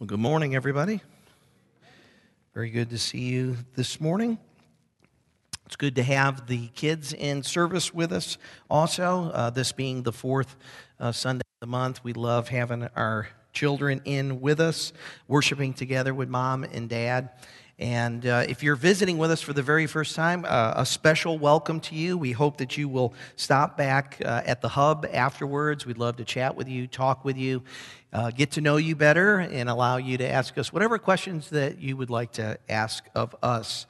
Well, 0.00 0.06
good 0.06 0.18
morning, 0.18 0.54
everybody. 0.54 1.02
Very 2.54 2.70
good 2.70 2.88
to 2.88 2.96
see 2.96 3.20
you 3.20 3.58
this 3.74 4.00
morning. 4.00 4.38
It's 5.66 5.76
good 5.76 5.96
to 5.96 6.02
have 6.02 6.46
the 6.46 6.68
kids 6.68 7.12
in 7.12 7.42
service 7.42 7.92
with 7.92 8.10
us 8.10 8.38
also. 8.70 9.30
Uh, 9.30 9.50
this 9.50 9.72
being 9.72 10.02
the 10.02 10.10
fourth 10.10 10.56
uh, 10.98 11.12
Sunday 11.12 11.42
of 11.60 11.66
the 11.66 11.70
month, 11.70 12.02
we 12.02 12.14
love 12.14 12.48
having 12.48 12.88
our 12.96 13.28
children 13.52 14.00
in 14.06 14.40
with 14.40 14.58
us, 14.58 14.94
worshiping 15.28 15.74
together 15.74 16.14
with 16.14 16.30
mom 16.30 16.64
and 16.64 16.88
dad. 16.88 17.28
And 17.80 18.26
uh, 18.26 18.44
if 18.46 18.62
you're 18.62 18.76
visiting 18.76 19.16
with 19.16 19.30
us 19.30 19.40
for 19.40 19.54
the 19.54 19.62
very 19.62 19.86
first 19.86 20.14
time, 20.14 20.44
uh, 20.46 20.74
a 20.76 20.84
special 20.84 21.38
welcome 21.38 21.80
to 21.80 21.94
you. 21.94 22.18
We 22.18 22.32
hope 22.32 22.58
that 22.58 22.76
you 22.76 22.90
will 22.90 23.14
stop 23.36 23.78
back 23.78 24.20
uh, 24.22 24.42
at 24.44 24.60
the 24.60 24.68
hub 24.68 25.06
afterwards. 25.10 25.86
We'd 25.86 25.96
love 25.96 26.16
to 26.16 26.24
chat 26.26 26.54
with 26.54 26.68
you, 26.68 26.86
talk 26.86 27.24
with 27.24 27.38
you, 27.38 27.62
uh, 28.12 28.32
get 28.32 28.50
to 28.52 28.60
know 28.60 28.76
you 28.76 28.96
better, 28.96 29.38
and 29.38 29.70
allow 29.70 29.96
you 29.96 30.18
to 30.18 30.28
ask 30.28 30.58
us 30.58 30.74
whatever 30.74 30.98
questions 30.98 31.48
that 31.50 31.80
you 31.80 31.96
would 31.96 32.10
like 32.10 32.32
to 32.32 32.58
ask 32.68 33.02
of 33.14 33.34
us. 33.42 33.86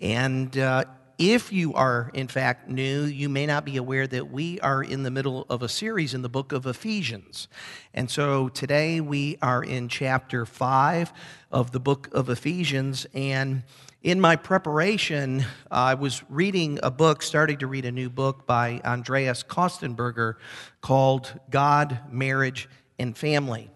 And 0.00 0.56
uh, 0.58 0.84
if 1.20 1.52
you 1.52 1.74
are, 1.74 2.10
in 2.14 2.28
fact, 2.28 2.70
new, 2.70 3.04
you 3.04 3.28
may 3.28 3.44
not 3.44 3.66
be 3.66 3.76
aware 3.76 4.06
that 4.06 4.30
we 4.30 4.58
are 4.60 4.82
in 4.82 5.02
the 5.02 5.10
middle 5.10 5.44
of 5.50 5.62
a 5.62 5.68
series 5.68 6.14
in 6.14 6.22
the 6.22 6.30
book 6.30 6.50
of 6.50 6.64
Ephesians. 6.64 7.46
And 7.92 8.10
so 8.10 8.48
today 8.48 9.02
we 9.02 9.36
are 9.42 9.62
in 9.62 9.90
chapter 9.90 10.46
5 10.46 11.12
of 11.52 11.72
the 11.72 11.78
book 11.78 12.08
of 12.12 12.30
Ephesians. 12.30 13.06
And 13.12 13.64
in 14.02 14.18
my 14.18 14.34
preparation, 14.34 15.44
I 15.70 15.92
was 15.92 16.22
reading 16.30 16.80
a 16.82 16.90
book, 16.90 17.22
starting 17.22 17.58
to 17.58 17.66
read 17.66 17.84
a 17.84 17.92
new 17.92 18.08
book 18.08 18.46
by 18.46 18.80
Andreas 18.82 19.42
Kostenberger 19.42 20.36
called 20.80 21.38
God, 21.50 22.00
Marriage, 22.10 22.66
and 22.98 23.14
Family. 23.14 23.70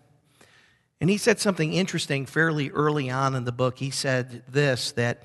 And 0.98 1.10
he 1.10 1.18
said 1.18 1.40
something 1.40 1.74
interesting 1.74 2.24
fairly 2.24 2.70
early 2.70 3.10
on 3.10 3.34
in 3.34 3.44
the 3.44 3.52
book. 3.52 3.80
He 3.80 3.90
said 3.90 4.44
this 4.48 4.92
that 4.92 5.24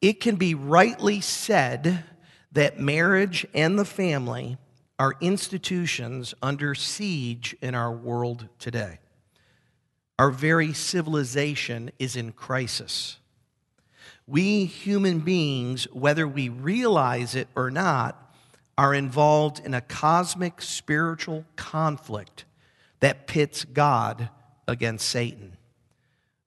it 0.00 0.20
can 0.20 0.36
be 0.36 0.54
rightly 0.54 1.20
said 1.20 2.04
that 2.52 2.80
marriage 2.80 3.46
and 3.54 3.78
the 3.78 3.84
family 3.84 4.56
are 4.98 5.14
institutions 5.20 6.34
under 6.42 6.74
siege 6.74 7.54
in 7.60 7.74
our 7.74 7.92
world 7.92 8.48
today. 8.58 8.98
Our 10.18 10.30
very 10.30 10.72
civilization 10.72 11.90
is 11.98 12.16
in 12.16 12.32
crisis. 12.32 13.18
We 14.26 14.64
human 14.64 15.20
beings, 15.20 15.84
whether 15.92 16.26
we 16.26 16.48
realize 16.48 17.34
it 17.34 17.48
or 17.54 17.70
not, 17.70 18.34
are 18.78 18.94
involved 18.94 19.64
in 19.64 19.74
a 19.74 19.80
cosmic 19.80 20.62
spiritual 20.62 21.44
conflict 21.56 22.44
that 23.00 23.26
pits 23.26 23.64
God 23.64 24.30
against 24.66 25.08
Satan, 25.08 25.56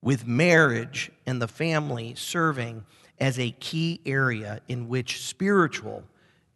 with 0.02 0.26
marriage 0.26 1.10
and 1.26 1.40
the 1.40 1.48
family 1.48 2.14
serving 2.16 2.84
as 3.20 3.38
a 3.38 3.50
key 3.50 4.00
area 4.06 4.60
in 4.66 4.88
which 4.88 5.22
spiritual 5.22 6.02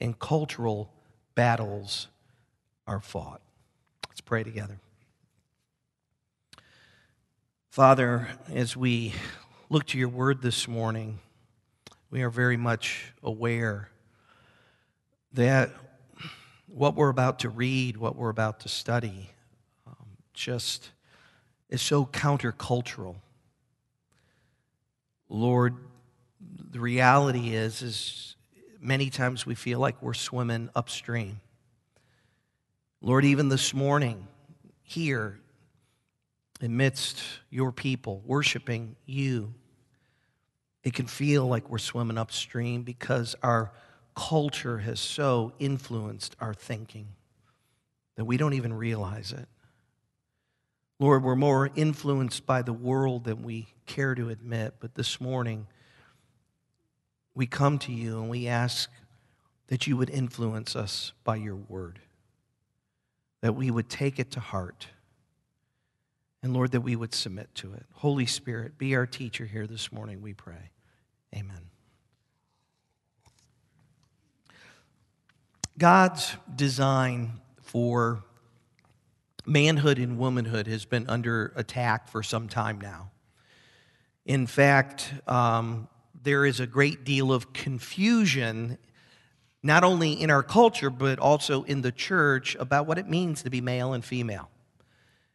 and 0.00 0.18
cultural 0.18 0.90
battles 1.34 2.08
are 2.86 3.00
fought. 3.00 3.40
Let's 4.08 4.22
pray 4.22 4.42
together. 4.42 4.80
Father, 7.70 8.28
as 8.52 8.76
we 8.76 9.12
look 9.68 9.84
to 9.86 9.98
your 9.98 10.08
word 10.08 10.40
this 10.40 10.66
morning, 10.66 11.18
we 12.10 12.22
are 12.22 12.30
very 12.30 12.56
much 12.56 13.12
aware 13.22 13.90
that 15.32 15.70
what 16.68 16.94
we're 16.94 17.08
about 17.08 17.40
to 17.40 17.48
read, 17.48 17.96
what 17.96 18.16
we're 18.16 18.30
about 18.30 18.60
to 18.60 18.68
study, 18.68 19.30
um, 19.86 20.06
just 20.32 20.90
is 21.68 21.82
so 21.82 22.06
countercultural. 22.06 23.16
Lord, 25.28 25.74
the 26.74 26.80
reality 26.80 27.54
is 27.54 27.82
is 27.82 28.34
many 28.80 29.08
times 29.08 29.46
we 29.46 29.54
feel 29.54 29.78
like 29.78 30.02
we're 30.02 30.12
swimming 30.12 30.68
upstream. 30.74 31.40
Lord, 33.00 33.24
even 33.24 33.48
this 33.48 33.72
morning, 33.72 34.26
here, 34.82 35.38
amidst 36.60 37.22
your 37.48 37.70
people, 37.70 38.24
worshiping 38.26 38.96
you, 39.06 39.54
it 40.82 40.94
can 40.94 41.06
feel 41.06 41.46
like 41.46 41.70
we're 41.70 41.78
swimming 41.78 42.18
upstream 42.18 42.82
because 42.82 43.36
our 43.40 43.70
culture 44.16 44.78
has 44.78 44.98
so 44.98 45.52
influenced 45.60 46.34
our 46.40 46.54
thinking 46.54 47.06
that 48.16 48.24
we 48.24 48.36
don't 48.36 48.54
even 48.54 48.72
realize 48.72 49.30
it. 49.30 49.46
Lord, 50.98 51.22
we're 51.22 51.36
more 51.36 51.70
influenced 51.76 52.46
by 52.46 52.62
the 52.62 52.72
world 52.72 53.22
than 53.22 53.44
we 53.44 53.68
care 53.86 54.16
to 54.16 54.28
admit, 54.28 54.74
but 54.80 54.96
this 54.96 55.20
morning, 55.20 55.68
we 57.34 57.46
come 57.46 57.78
to 57.80 57.92
you 57.92 58.20
and 58.20 58.30
we 58.30 58.46
ask 58.46 58.90
that 59.68 59.86
you 59.86 59.96
would 59.96 60.10
influence 60.10 60.76
us 60.76 61.12
by 61.24 61.36
your 61.36 61.56
word, 61.56 61.98
that 63.40 63.54
we 63.54 63.70
would 63.70 63.88
take 63.88 64.18
it 64.18 64.30
to 64.32 64.40
heart, 64.40 64.88
and 66.42 66.52
Lord, 66.52 66.72
that 66.72 66.82
we 66.82 66.94
would 66.94 67.14
submit 67.14 67.54
to 67.56 67.72
it. 67.72 67.86
Holy 67.94 68.26
Spirit, 68.26 68.76
be 68.76 68.94
our 68.94 69.06
teacher 69.06 69.46
here 69.46 69.66
this 69.66 69.90
morning, 69.90 70.20
we 70.20 70.34
pray. 70.34 70.70
Amen. 71.34 71.70
God's 75.76 76.36
design 76.54 77.40
for 77.62 78.22
manhood 79.46 79.98
and 79.98 80.18
womanhood 80.18 80.66
has 80.66 80.84
been 80.84 81.08
under 81.08 81.52
attack 81.56 82.08
for 82.08 82.22
some 82.22 82.48
time 82.48 82.80
now. 82.80 83.10
In 84.24 84.46
fact, 84.46 85.12
um, 85.26 85.88
there 86.24 86.46
is 86.46 86.58
a 86.58 86.66
great 86.66 87.04
deal 87.04 87.32
of 87.32 87.52
confusion, 87.52 88.78
not 89.62 89.84
only 89.84 90.12
in 90.12 90.30
our 90.30 90.42
culture, 90.42 90.90
but 90.90 91.18
also 91.18 91.62
in 91.64 91.82
the 91.82 91.92
church, 91.92 92.56
about 92.58 92.86
what 92.86 92.98
it 92.98 93.08
means 93.08 93.42
to 93.42 93.50
be 93.50 93.60
male 93.60 93.92
and 93.92 94.04
female. 94.04 94.50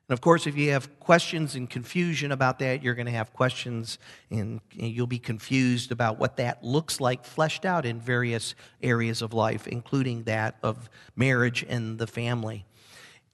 And 0.09 0.13
of 0.13 0.21
course, 0.21 0.47
if 0.47 0.57
you 0.57 0.71
have 0.71 0.99
questions 0.99 1.53
and 1.53 1.69
confusion 1.69 2.31
about 2.31 2.57
that, 2.59 2.81
you're 2.81 2.95
going 2.95 3.05
to 3.05 3.11
have 3.11 3.31
questions 3.31 3.99
and 4.31 4.59
you'll 4.73 5.05
be 5.05 5.19
confused 5.19 5.91
about 5.91 6.17
what 6.17 6.37
that 6.37 6.63
looks 6.63 6.99
like 6.99 7.23
fleshed 7.23 7.63
out 7.63 7.85
in 7.85 7.99
various 7.99 8.55
areas 8.81 9.21
of 9.21 9.33
life, 9.33 9.67
including 9.67 10.23
that 10.23 10.55
of 10.63 10.89
marriage 11.15 11.63
and 11.69 11.99
the 11.99 12.07
family. 12.07 12.65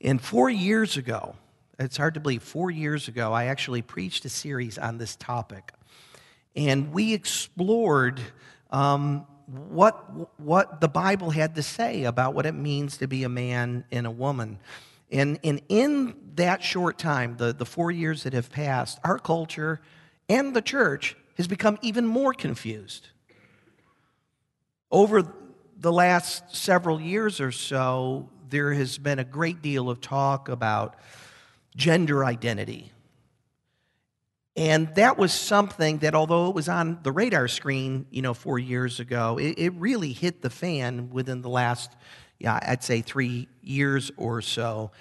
And 0.01 0.21
four 0.21 0.49
years 0.49 0.97
ago, 0.97 1.35
it's 1.79 1.95
hard 1.95 2.13
to 2.15 2.19
believe, 2.19 2.43
four 2.43 2.69
years 2.69 3.07
ago, 3.07 3.31
I 3.31 3.45
actually 3.45 3.81
preached 3.81 4.25
a 4.25 4.29
series 4.29 4.77
on 4.77 4.97
this 4.97 5.15
topic 5.15 5.71
and 6.55 6.93
we 6.93 7.13
explored 7.13 8.21
um, 8.71 9.25
what, 9.47 10.39
what 10.39 10.81
the 10.81 10.87
Bible 10.87 11.29
had 11.29 11.55
to 11.55 11.63
say 11.63 12.05
about 12.05 12.33
what 12.33 12.45
it 12.45 12.53
means 12.53 12.97
to 12.97 13.07
be 13.07 13.23
a 13.23 13.29
man 13.29 13.85
and 13.91 14.07
a 14.07 14.11
woman. 14.11 14.59
And, 15.11 15.39
and 15.43 15.61
in 15.69 16.15
that 16.35 16.63
short 16.63 16.97
time, 16.97 17.37
the, 17.37 17.53
the 17.53 17.65
four 17.65 17.91
years 17.91 18.23
that 18.23 18.33
have 18.33 18.49
passed, 18.49 18.99
our 19.03 19.19
culture 19.19 19.81
and 20.27 20.55
the 20.55 20.61
church 20.61 21.15
has 21.37 21.47
become 21.47 21.77
even 21.81 22.07
more 22.07 22.33
confused. 22.33 23.09
Over 24.89 25.23
the 25.77 25.91
last 25.91 26.55
several 26.55 26.99
years 26.99 27.39
or 27.39 27.51
so, 27.51 28.29
there 28.49 28.73
has 28.73 28.97
been 28.97 29.19
a 29.19 29.23
great 29.23 29.61
deal 29.61 29.89
of 29.89 30.01
talk 30.01 30.49
about 30.49 30.95
gender 31.75 32.23
identity 32.23 32.91
and 34.55 34.93
that 34.95 35.17
was 35.17 35.33
something 35.33 35.97
that, 35.99 36.15
although 36.15 36.47
it 36.49 36.55
was 36.55 36.69
on 36.69 36.99
the 37.03 37.11
radar 37.11 37.47
screen, 37.47 38.05
you 38.09 38.21
know, 38.21 38.33
four 38.33 38.57
years 38.57 38.99
ago, 38.99 39.37
it, 39.37 39.55
it 39.57 39.73
really 39.73 40.13
hit 40.13 40.41
the 40.41 40.49
fan 40.49 41.09
within 41.09 41.41
the 41.41 41.49
last, 41.49 41.91
yeah, 42.39 42.59
I'd 42.61 42.83
say 42.83 43.01
three 43.01 43.49
years 43.61 44.11
or 44.15 44.41
so. 44.41 44.91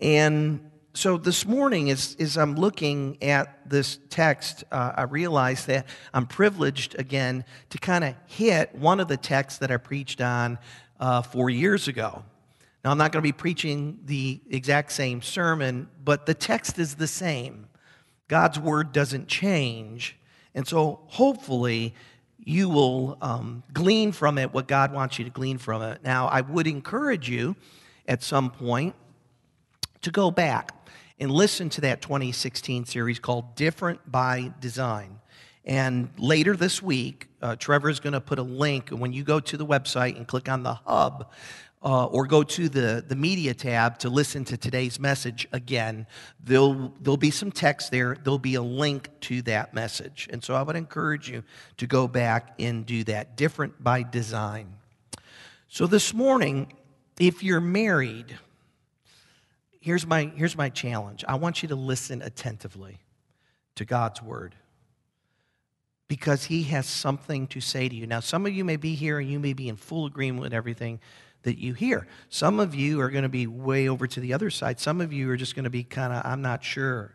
And 0.00 0.70
so 0.94 1.16
this 1.16 1.46
morning, 1.46 1.90
as, 1.90 2.16
as 2.18 2.36
I'm 2.36 2.56
looking 2.56 3.22
at 3.22 3.70
this 3.70 4.00
text, 4.10 4.64
uh, 4.72 4.94
I 4.96 5.02
realize 5.02 5.66
that 5.66 5.86
I'm 6.12 6.26
privileged 6.26 6.98
again 6.98 7.44
to 7.70 7.78
kind 7.78 8.02
of 8.02 8.16
hit 8.26 8.74
one 8.74 8.98
of 8.98 9.06
the 9.06 9.16
texts 9.16 9.60
that 9.60 9.70
I 9.70 9.76
preached 9.76 10.20
on 10.20 10.58
uh, 10.98 11.22
four 11.22 11.50
years 11.50 11.86
ago. 11.86 12.24
Now, 12.84 12.90
I'm 12.90 12.98
not 12.98 13.12
going 13.12 13.22
to 13.22 13.28
be 13.28 13.32
preaching 13.32 14.00
the 14.06 14.40
exact 14.50 14.90
same 14.90 15.22
sermon, 15.22 15.88
but 16.04 16.26
the 16.26 16.34
text 16.34 16.80
is 16.80 16.96
the 16.96 17.06
same. 17.06 17.66
God's 18.28 18.58
word 18.58 18.92
doesn't 18.92 19.26
change. 19.26 20.16
And 20.54 20.66
so 20.66 21.00
hopefully 21.06 21.94
you 22.38 22.68
will 22.68 23.18
um, 23.20 23.62
glean 23.72 24.12
from 24.12 24.38
it 24.38 24.52
what 24.54 24.68
God 24.68 24.92
wants 24.92 25.18
you 25.18 25.24
to 25.24 25.30
glean 25.30 25.58
from 25.58 25.82
it. 25.82 26.02
Now, 26.02 26.28
I 26.28 26.40
would 26.42 26.66
encourage 26.66 27.28
you 27.28 27.56
at 28.06 28.22
some 28.22 28.50
point 28.50 28.94
to 30.02 30.10
go 30.10 30.30
back 30.30 30.72
and 31.20 31.30
listen 31.30 31.68
to 31.70 31.80
that 31.82 32.00
2016 32.00 32.86
series 32.86 33.18
called 33.18 33.56
Different 33.56 34.10
by 34.10 34.52
Design. 34.60 35.18
And 35.64 36.08
later 36.16 36.56
this 36.56 36.82
week, 36.82 37.28
uh, 37.42 37.56
Trevor 37.56 37.90
is 37.90 38.00
going 38.00 38.14
to 38.14 38.20
put 38.20 38.38
a 38.38 38.42
link. 38.42 38.88
When 38.88 39.12
you 39.12 39.24
go 39.24 39.38
to 39.40 39.56
the 39.56 39.66
website 39.66 40.16
and 40.16 40.26
click 40.26 40.48
on 40.48 40.62
the 40.62 40.74
hub, 40.74 41.30
uh, 41.82 42.06
or 42.06 42.26
go 42.26 42.42
to 42.42 42.68
the, 42.68 43.04
the 43.06 43.14
media 43.14 43.54
tab 43.54 43.98
to 43.98 44.10
listen 44.10 44.44
to 44.46 44.56
today's 44.56 44.98
message 44.98 45.46
again, 45.52 46.06
there'll, 46.42 46.92
there'll 47.00 47.16
be 47.16 47.30
some 47.30 47.52
text 47.52 47.90
there. 47.90 48.16
There'll 48.22 48.38
be 48.38 48.56
a 48.56 48.62
link 48.62 49.08
to 49.22 49.42
that 49.42 49.74
message. 49.74 50.28
And 50.32 50.42
so 50.42 50.54
I 50.54 50.62
would 50.62 50.76
encourage 50.76 51.30
you 51.30 51.44
to 51.76 51.86
go 51.86 52.08
back 52.08 52.54
and 52.58 52.84
do 52.84 53.04
that, 53.04 53.36
different 53.36 53.82
by 53.82 54.02
design. 54.02 54.74
So 55.68 55.86
this 55.86 56.12
morning, 56.12 56.72
if 57.20 57.42
you're 57.42 57.60
married, 57.60 58.36
here's 59.80 60.06
my, 60.06 60.32
here's 60.34 60.56
my 60.56 60.70
challenge 60.70 61.24
I 61.28 61.36
want 61.36 61.62
you 61.62 61.68
to 61.68 61.76
listen 61.76 62.22
attentively 62.22 62.98
to 63.76 63.84
God's 63.84 64.20
word 64.20 64.56
because 66.08 66.44
he 66.44 66.64
has 66.64 66.86
something 66.86 67.46
to 67.48 67.60
say 67.60 67.88
to 67.88 67.94
you. 67.94 68.06
Now, 68.06 68.20
some 68.20 68.46
of 68.46 68.52
you 68.52 68.64
may 68.64 68.76
be 68.76 68.94
here 68.94 69.18
and 69.18 69.30
you 69.30 69.38
may 69.38 69.52
be 69.52 69.68
in 69.68 69.76
full 69.76 70.06
agreement 70.06 70.40
with 70.40 70.54
everything 70.54 71.00
that 71.42 71.58
you 71.58 71.74
hear. 71.74 72.06
Some 72.28 72.60
of 72.60 72.74
you 72.74 73.00
are 73.00 73.10
going 73.10 73.22
to 73.22 73.28
be 73.28 73.46
way 73.46 73.88
over 73.88 74.06
to 74.06 74.20
the 74.20 74.32
other 74.32 74.50
side. 74.50 74.80
Some 74.80 75.00
of 75.00 75.12
you 75.12 75.30
are 75.30 75.36
just 75.36 75.54
going 75.54 75.64
to 75.64 75.70
be 75.70 75.84
kind 75.84 76.12
of, 76.12 76.22
I'm 76.24 76.42
not 76.42 76.64
sure. 76.64 77.14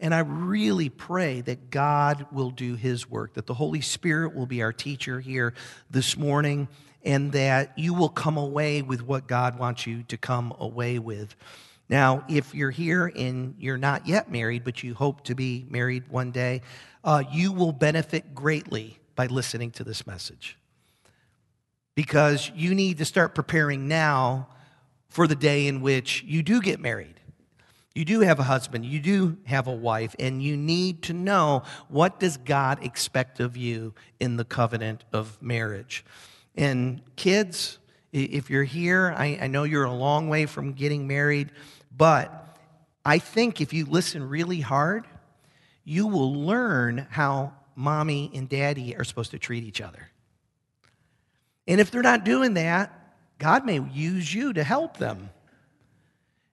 And 0.00 0.14
I 0.14 0.20
really 0.20 0.88
pray 0.88 1.42
that 1.42 1.70
God 1.70 2.26
will 2.32 2.50
do 2.50 2.74
his 2.74 3.08
work, 3.08 3.34
that 3.34 3.46
the 3.46 3.54
Holy 3.54 3.80
Spirit 3.80 4.34
will 4.34 4.46
be 4.46 4.62
our 4.62 4.72
teacher 4.72 5.20
here 5.20 5.54
this 5.90 6.16
morning, 6.16 6.68
and 7.04 7.32
that 7.32 7.78
you 7.78 7.94
will 7.94 8.08
come 8.08 8.36
away 8.36 8.82
with 8.82 9.02
what 9.02 9.26
God 9.26 9.58
wants 9.58 9.86
you 9.86 10.02
to 10.04 10.16
come 10.16 10.54
away 10.58 10.98
with. 10.98 11.36
Now, 11.88 12.24
if 12.28 12.54
you're 12.54 12.70
here 12.70 13.12
and 13.14 13.54
you're 13.58 13.78
not 13.78 14.06
yet 14.06 14.30
married, 14.30 14.64
but 14.64 14.82
you 14.82 14.94
hope 14.94 15.24
to 15.24 15.34
be 15.34 15.66
married 15.68 16.08
one 16.08 16.30
day, 16.30 16.62
uh, 17.04 17.22
you 17.30 17.52
will 17.52 17.72
benefit 17.72 18.34
greatly 18.34 18.98
by 19.14 19.26
listening 19.26 19.70
to 19.72 19.84
this 19.84 20.06
message 20.06 20.56
because 21.94 22.50
you 22.54 22.74
need 22.74 22.98
to 22.98 23.04
start 23.04 23.34
preparing 23.34 23.88
now 23.88 24.48
for 25.08 25.26
the 25.26 25.36
day 25.36 25.66
in 25.66 25.80
which 25.80 26.22
you 26.26 26.42
do 26.42 26.60
get 26.60 26.80
married. 26.80 27.20
You 27.94 28.06
do 28.06 28.20
have 28.20 28.38
a 28.38 28.44
husband, 28.44 28.86
you 28.86 29.00
do 29.00 29.36
have 29.44 29.66
a 29.66 29.72
wife, 29.72 30.16
and 30.18 30.42
you 30.42 30.56
need 30.56 31.02
to 31.02 31.12
know 31.12 31.62
what 31.88 32.18
does 32.18 32.38
God 32.38 32.82
expect 32.82 33.38
of 33.38 33.56
you 33.56 33.92
in 34.18 34.38
the 34.38 34.44
covenant 34.44 35.04
of 35.12 35.40
marriage. 35.42 36.02
And 36.54 37.02
kids, 37.16 37.78
if 38.12 38.48
you're 38.48 38.64
here, 38.64 39.14
I, 39.16 39.38
I 39.42 39.46
know 39.46 39.64
you're 39.64 39.84
a 39.84 39.92
long 39.92 40.30
way 40.30 40.46
from 40.46 40.72
getting 40.72 41.06
married, 41.06 41.50
but 41.94 42.58
I 43.04 43.18
think 43.18 43.60
if 43.60 43.74
you 43.74 43.84
listen 43.84 44.26
really 44.26 44.60
hard, 44.60 45.06
you 45.84 46.06
will 46.06 46.32
learn 46.32 47.06
how 47.10 47.52
mommy 47.74 48.30
and 48.34 48.48
daddy 48.48 48.96
are 48.96 49.04
supposed 49.04 49.32
to 49.32 49.38
treat 49.38 49.64
each 49.64 49.82
other. 49.82 50.11
And 51.72 51.80
if 51.80 51.90
they're 51.90 52.02
not 52.02 52.26
doing 52.26 52.52
that, 52.52 52.92
God 53.38 53.64
may 53.64 53.80
use 53.80 54.34
you 54.34 54.52
to 54.52 54.62
help 54.62 54.98
them. 54.98 55.30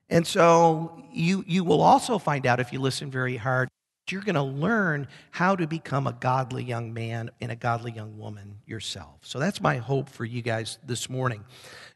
And 0.08 0.26
so 0.26 1.04
you, 1.12 1.44
you 1.46 1.62
will 1.62 1.82
also 1.82 2.18
find 2.18 2.46
out 2.46 2.58
if 2.58 2.72
you 2.72 2.80
listen 2.80 3.10
very 3.10 3.36
hard, 3.36 3.68
you're 4.08 4.22
going 4.22 4.34
to 4.34 4.42
learn 4.42 5.08
how 5.30 5.56
to 5.56 5.66
become 5.66 6.06
a 6.06 6.14
godly 6.14 6.64
young 6.64 6.94
man 6.94 7.30
and 7.38 7.52
a 7.52 7.54
godly 7.54 7.92
young 7.92 8.16
woman 8.16 8.60
yourself. 8.64 9.18
So 9.20 9.38
that's 9.38 9.60
my 9.60 9.76
hope 9.76 10.08
for 10.08 10.24
you 10.24 10.40
guys 10.40 10.78
this 10.86 11.10
morning. 11.10 11.44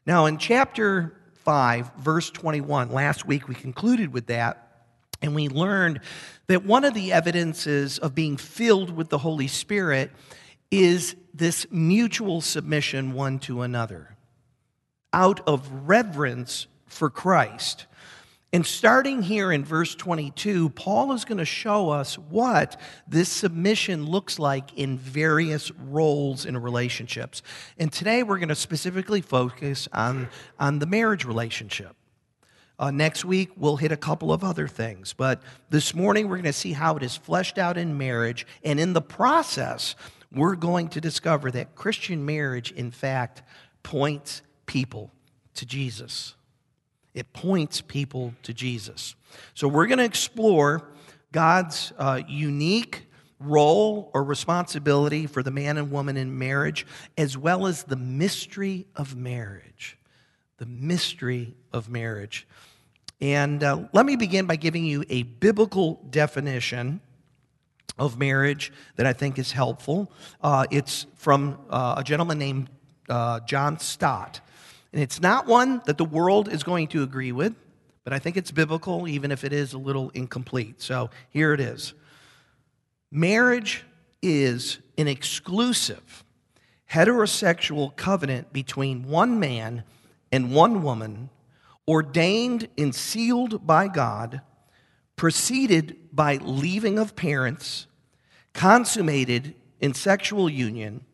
Now, 0.05 0.27
in 0.27 0.37
chapter 0.37 1.17
5, 1.45 1.95
verse 1.97 2.29
21, 2.29 2.91
last 2.91 3.25
week 3.25 3.47
we 3.47 3.55
concluded 3.55 4.13
with 4.13 4.27
that. 4.27 4.83
And 5.23 5.33
we 5.33 5.49
learned 5.49 6.01
that 6.45 6.63
one 6.63 6.85
of 6.85 6.93
the 6.93 7.11
evidences 7.11 7.97
of 7.97 8.13
being 8.13 8.37
filled 8.37 8.91
with 8.91 9.09
the 9.09 9.17
Holy 9.17 9.47
Spirit 9.47 10.11
is 10.71 11.15
this 11.33 11.67
mutual 11.71 12.41
submission 12.41 13.13
one 13.13 13.39
to 13.39 13.61
another 13.61 14.15
out 15.13 15.39
of 15.47 15.69
reverence 15.87 16.67
for 16.87 17.09
Christ. 17.09 17.85
And 18.51 18.65
starting 18.65 19.21
here 19.21 19.51
in 19.51 19.65
verse 19.65 19.95
22, 19.95 20.69
Paul 20.69 21.11
is 21.13 21.25
going 21.25 21.39
to 21.39 21.45
show 21.45 21.89
us 21.89 22.17
what 22.17 22.79
this 23.07 23.29
submission 23.29 24.05
looks 24.05 24.39
like 24.39 24.77
in 24.77 24.97
various 24.97 25.71
roles 25.71 26.45
in 26.45 26.57
relationships. 26.57 27.41
And 27.77 27.91
today 27.91 28.23
we're 28.23 28.37
going 28.37 28.49
to 28.49 28.55
specifically 28.55 29.21
focus 29.21 29.89
on, 29.91 30.29
on 30.59 30.79
the 30.79 30.85
marriage 30.85 31.25
relationship. 31.25 31.95
Uh, 32.77 32.91
next 32.91 33.23
week, 33.23 33.51
we'll 33.55 33.77
hit 33.77 33.93
a 33.93 33.97
couple 33.97 34.33
of 34.33 34.43
other 34.43 34.67
things. 34.67 35.13
But 35.13 35.41
this 35.69 35.95
morning, 35.95 36.27
we're 36.27 36.35
going 36.35 36.43
to 36.43 36.53
see 36.53 36.73
how 36.73 36.97
it 36.97 37.03
is 37.03 37.15
fleshed 37.15 37.57
out 37.57 37.77
in 37.77 37.97
marriage. 37.97 38.45
And 38.63 38.79
in 38.79 38.91
the 38.91 39.01
process, 39.01 39.95
we're 40.31 40.55
going 40.55 40.89
to 40.89 41.01
discover 41.01 41.51
that 41.51 41.75
Christian 41.75 42.25
marriage, 42.25 42.71
in 42.71 42.91
fact, 42.91 43.43
points 43.83 44.41
people 44.65 45.11
to 45.55 45.65
Jesus. 45.65 46.35
It 47.13 47.31
points 47.33 47.81
people 47.81 48.33
to 48.43 48.53
Jesus. 48.53 49.15
So 49.53 49.67
we're 49.67 49.87
going 49.87 49.99
to 49.99 50.05
explore 50.05 50.89
God's 51.31 51.93
uh, 51.97 52.21
unique 52.27 53.07
role 53.39 54.09
or 54.13 54.23
responsibility 54.23 55.27
for 55.27 55.43
the 55.43 55.51
man 55.51 55.77
and 55.77 55.91
woman 55.91 56.17
in 56.17 56.37
marriage, 56.37 56.85
as 57.17 57.37
well 57.37 57.67
as 57.67 57.83
the 57.83 57.95
mystery 57.95 58.85
of 58.95 59.15
marriage. 59.15 59.97
The 60.57 60.65
mystery 60.65 61.53
of 61.73 61.89
marriage. 61.89 62.47
And 63.21 63.63
uh, 63.63 63.83
let 63.93 64.05
me 64.05 64.15
begin 64.15 64.45
by 64.45 64.55
giving 64.55 64.85
you 64.85 65.03
a 65.09 65.23
biblical 65.23 66.05
definition 66.09 67.01
of 67.97 68.17
marriage 68.17 68.71
that 68.95 69.05
I 69.05 69.13
think 69.13 69.39
is 69.39 69.51
helpful. 69.51 70.11
Uh, 70.41 70.65
it's 70.71 71.05
from 71.15 71.57
uh, 71.69 71.95
a 71.97 72.03
gentleman 72.03 72.37
named 72.37 72.69
uh, 73.09 73.39
John 73.41 73.79
Stott. 73.79 74.41
And 74.91 75.01
it's 75.01 75.21
not 75.21 75.47
one 75.47 75.81
that 75.85 75.97
the 75.97 76.05
world 76.05 76.47
is 76.47 76.63
going 76.63 76.87
to 76.89 77.03
agree 77.03 77.31
with, 77.31 77.55
but 78.03 78.13
I 78.13 78.19
think 78.19 78.37
it's 78.37 78.51
biblical, 78.51 79.07
even 79.07 79.31
if 79.31 79.43
it 79.43 79.53
is 79.53 79.73
a 79.73 79.77
little 79.77 80.09
incomplete. 80.11 80.81
So 80.81 81.09
here 81.29 81.53
it 81.53 81.59
is 81.59 81.93
Marriage 83.11 83.83
is 84.21 84.79
an 84.97 85.07
exclusive 85.07 86.23
heterosexual 86.91 87.95
covenant 87.95 88.51
between 88.53 89.03
one 89.03 89.39
man 89.39 89.83
and 90.31 90.53
one 90.53 90.83
woman, 90.83 91.29
ordained 91.87 92.67
and 92.77 92.93
sealed 92.93 93.65
by 93.65 93.87
God 93.87 94.41
preceded 95.15 95.97
by 96.11 96.37
leaving 96.37 96.99
of 96.99 97.15
parents, 97.15 97.87
consummated 98.53 99.55
in 99.79 99.93
sexual 99.93 100.49
union, 100.49 101.05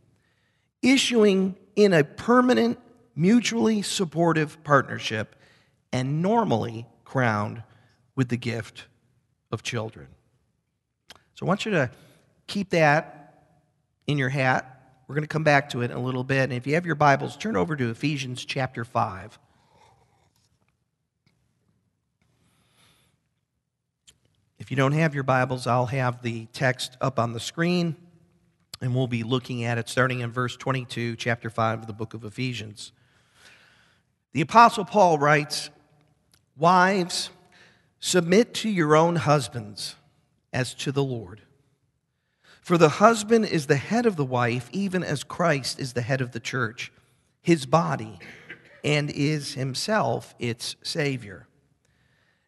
issuing 0.81 1.55
in 1.75 1.93
a 1.93 2.03
permanent, 2.03 2.79
mutually 3.15 3.81
supportive 3.81 4.63
partnership, 4.63 5.35
and 5.91 6.21
normally 6.21 6.85
crowned 7.03 7.63
with 8.15 8.29
the 8.29 8.37
gift 8.37 8.85
of 9.51 9.63
children. 9.63 10.07
So 11.35 11.45
I 11.45 11.47
want 11.47 11.65
you 11.65 11.71
to 11.71 11.91
keep 12.47 12.69
that 12.69 13.17
in 14.07 14.17
your 14.17 14.29
hat. 14.29 15.03
We're 15.07 15.15
going 15.15 15.23
to 15.23 15.27
come 15.27 15.43
back 15.43 15.69
to 15.71 15.81
it 15.81 15.91
in 15.91 15.97
a 15.97 16.01
little 16.01 16.23
bit. 16.23 16.43
And 16.43 16.53
if 16.53 16.65
you 16.65 16.75
have 16.75 16.85
your 16.85 16.95
Bibles, 16.95 17.35
turn 17.35 17.57
over 17.57 17.75
to 17.75 17.89
Ephesians 17.89 18.45
chapter 18.45 18.85
5. 18.85 19.37
If 24.61 24.69
you 24.69 24.77
don't 24.77 24.91
have 24.91 25.15
your 25.15 25.23
Bibles, 25.23 25.65
I'll 25.65 25.87
have 25.87 26.21
the 26.21 26.45
text 26.53 26.95
up 27.01 27.17
on 27.17 27.33
the 27.33 27.39
screen, 27.39 27.95
and 28.79 28.93
we'll 28.93 29.07
be 29.07 29.23
looking 29.23 29.63
at 29.63 29.79
it 29.79 29.89
starting 29.89 30.19
in 30.19 30.31
verse 30.31 30.55
22, 30.55 31.15
chapter 31.15 31.49
5 31.49 31.79
of 31.79 31.87
the 31.87 31.93
book 31.93 32.13
of 32.13 32.23
Ephesians. 32.23 32.91
The 34.33 34.41
Apostle 34.41 34.85
Paul 34.85 35.17
writes, 35.17 35.71
Wives, 36.55 37.31
submit 37.99 38.53
to 38.53 38.69
your 38.69 38.95
own 38.95 39.15
husbands 39.15 39.95
as 40.53 40.75
to 40.75 40.91
the 40.91 41.03
Lord. 41.03 41.41
For 42.61 42.77
the 42.77 42.89
husband 42.89 43.45
is 43.45 43.65
the 43.65 43.77
head 43.77 44.05
of 44.05 44.15
the 44.15 44.23
wife, 44.23 44.69
even 44.71 45.03
as 45.03 45.23
Christ 45.23 45.79
is 45.79 45.93
the 45.93 46.03
head 46.03 46.21
of 46.21 46.33
the 46.33 46.39
church, 46.39 46.91
his 47.41 47.65
body, 47.65 48.19
and 48.83 49.09
is 49.09 49.55
himself 49.55 50.35
its 50.37 50.75
Savior. 50.83 51.47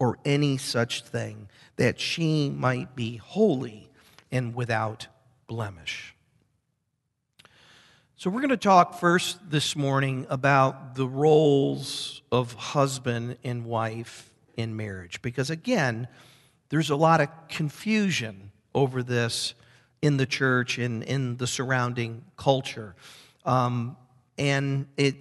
or 0.00 0.18
any 0.24 0.56
such 0.56 1.04
thing, 1.04 1.48
that 1.76 2.00
she 2.00 2.50
might 2.50 2.96
be 2.96 3.18
holy 3.18 3.88
and 4.32 4.54
without 4.56 5.06
blemish. 5.46 6.16
So, 8.16 8.28
we're 8.28 8.40
going 8.40 8.50
to 8.50 8.56
talk 8.56 8.98
first 8.98 9.38
this 9.50 9.76
morning 9.76 10.26
about 10.28 10.94
the 10.94 11.06
roles 11.06 12.20
of 12.30 12.52
husband 12.52 13.38
and 13.44 13.64
wife 13.64 14.30
in 14.56 14.76
marriage. 14.76 15.22
Because, 15.22 15.48
again, 15.48 16.08
there's 16.68 16.90
a 16.90 16.96
lot 16.96 17.20
of 17.20 17.28
confusion 17.48 18.50
over 18.74 19.02
this 19.02 19.54
in 20.02 20.16
the 20.16 20.26
church 20.26 20.78
and 20.78 21.02
in 21.02 21.36
the 21.38 21.46
surrounding 21.46 22.24
culture. 22.36 22.94
Um, 23.44 23.96
and 24.36 24.86
it 24.96 25.14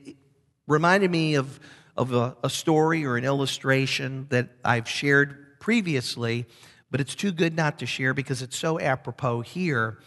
reminded 0.67 1.09
me 1.09 1.35
of, 1.35 1.59
of 1.99 2.13
a, 2.13 2.35
a 2.43 2.49
story 2.49 3.05
or 3.05 3.17
an 3.17 3.25
illustration 3.25 4.25
that 4.29 4.47
I've 4.63 4.87
shared 4.87 5.59
previously, 5.59 6.45
but 6.89 7.01
it's 7.01 7.13
too 7.13 7.33
good 7.33 7.55
not 7.55 7.77
to 7.79 7.85
share 7.85 8.13
because 8.13 8.41
it's 8.41 8.57
so 8.57 8.79
apropos 8.79 9.41
here. 9.41 9.99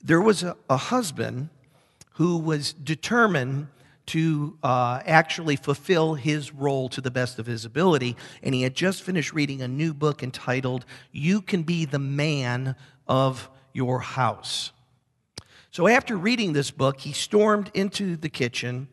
There 0.00 0.20
was 0.20 0.44
a, 0.44 0.56
a 0.70 0.76
husband 0.76 1.48
who 2.12 2.38
was 2.38 2.72
determined 2.72 3.66
to 4.06 4.56
uh, 4.62 5.00
actually 5.04 5.56
fulfill 5.56 6.14
his 6.14 6.54
role 6.54 6.88
to 6.90 7.00
the 7.00 7.10
best 7.10 7.40
of 7.40 7.46
his 7.46 7.64
ability. 7.64 8.16
And 8.42 8.54
he 8.54 8.62
had 8.62 8.74
just 8.74 9.02
finished 9.02 9.32
reading 9.32 9.62
a 9.62 9.68
new 9.68 9.92
book 9.92 10.22
entitled, 10.22 10.84
You 11.10 11.42
Can 11.42 11.64
Be 11.64 11.86
the 11.86 11.98
Man 11.98 12.76
of 13.08 13.50
Your 13.72 13.98
House. 14.00 14.70
So 15.72 15.88
after 15.88 16.16
reading 16.16 16.52
this 16.52 16.70
book, 16.70 17.00
he 17.00 17.12
stormed 17.12 17.70
into 17.74 18.16
the 18.16 18.28
kitchen, 18.28 18.88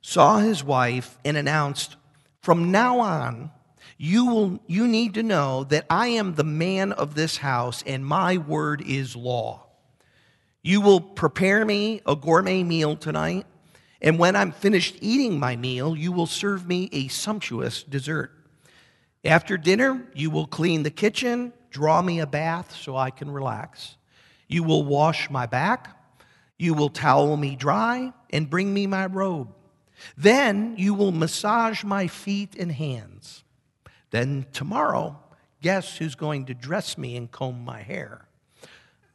saw 0.00 0.38
his 0.38 0.62
wife, 0.62 1.18
and 1.24 1.36
announced, 1.36 1.96
From 2.40 2.70
now 2.70 3.00
on, 3.00 3.50
you, 3.96 4.26
will, 4.26 4.60
you 4.66 4.86
need 4.86 5.14
to 5.14 5.22
know 5.22 5.64
that 5.64 5.86
I 5.90 6.08
am 6.08 6.34
the 6.34 6.44
man 6.44 6.92
of 6.92 7.14
this 7.14 7.38
house, 7.38 7.82
and 7.86 8.06
my 8.06 8.36
word 8.36 8.82
is 8.82 9.16
law. 9.16 9.66
You 10.62 10.80
will 10.80 11.00
prepare 11.00 11.64
me 11.64 12.00
a 12.06 12.14
gourmet 12.14 12.62
meal 12.62 12.96
tonight, 12.96 13.46
and 14.00 14.18
when 14.18 14.36
I'm 14.36 14.52
finished 14.52 14.96
eating 15.00 15.40
my 15.40 15.56
meal, 15.56 15.96
you 15.96 16.12
will 16.12 16.26
serve 16.26 16.66
me 16.66 16.88
a 16.92 17.08
sumptuous 17.08 17.82
dessert. 17.82 18.32
After 19.24 19.56
dinner, 19.56 20.06
you 20.14 20.30
will 20.30 20.46
clean 20.46 20.84
the 20.84 20.90
kitchen, 20.90 21.52
draw 21.70 22.02
me 22.02 22.20
a 22.20 22.26
bath 22.26 22.74
so 22.74 22.96
I 22.96 23.10
can 23.10 23.30
relax. 23.30 23.96
You 24.46 24.62
will 24.62 24.84
wash 24.84 25.28
my 25.28 25.46
back, 25.46 25.96
you 26.56 26.74
will 26.74 26.88
towel 26.88 27.36
me 27.36 27.56
dry, 27.56 28.12
and 28.30 28.48
bring 28.48 28.72
me 28.72 28.86
my 28.86 29.06
robe. 29.06 29.52
Then 30.16 30.74
you 30.76 30.94
will 30.94 31.12
massage 31.12 31.84
my 31.84 32.06
feet 32.06 32.54
and 32.56 32.72
hands. 32.72 33.44
Then 34.10 34.46
tomorrow, 34.52 35.18
guess 35.60 35.98
who's 35.98 36.14
going 36.14 36.46
to 36.46 36.54
dress 36.54 36.96
me 36.96 37.16
and 37.16 37.30
comb 37.30 37.64
my 37.64 37.82
hair? 37.82 38.26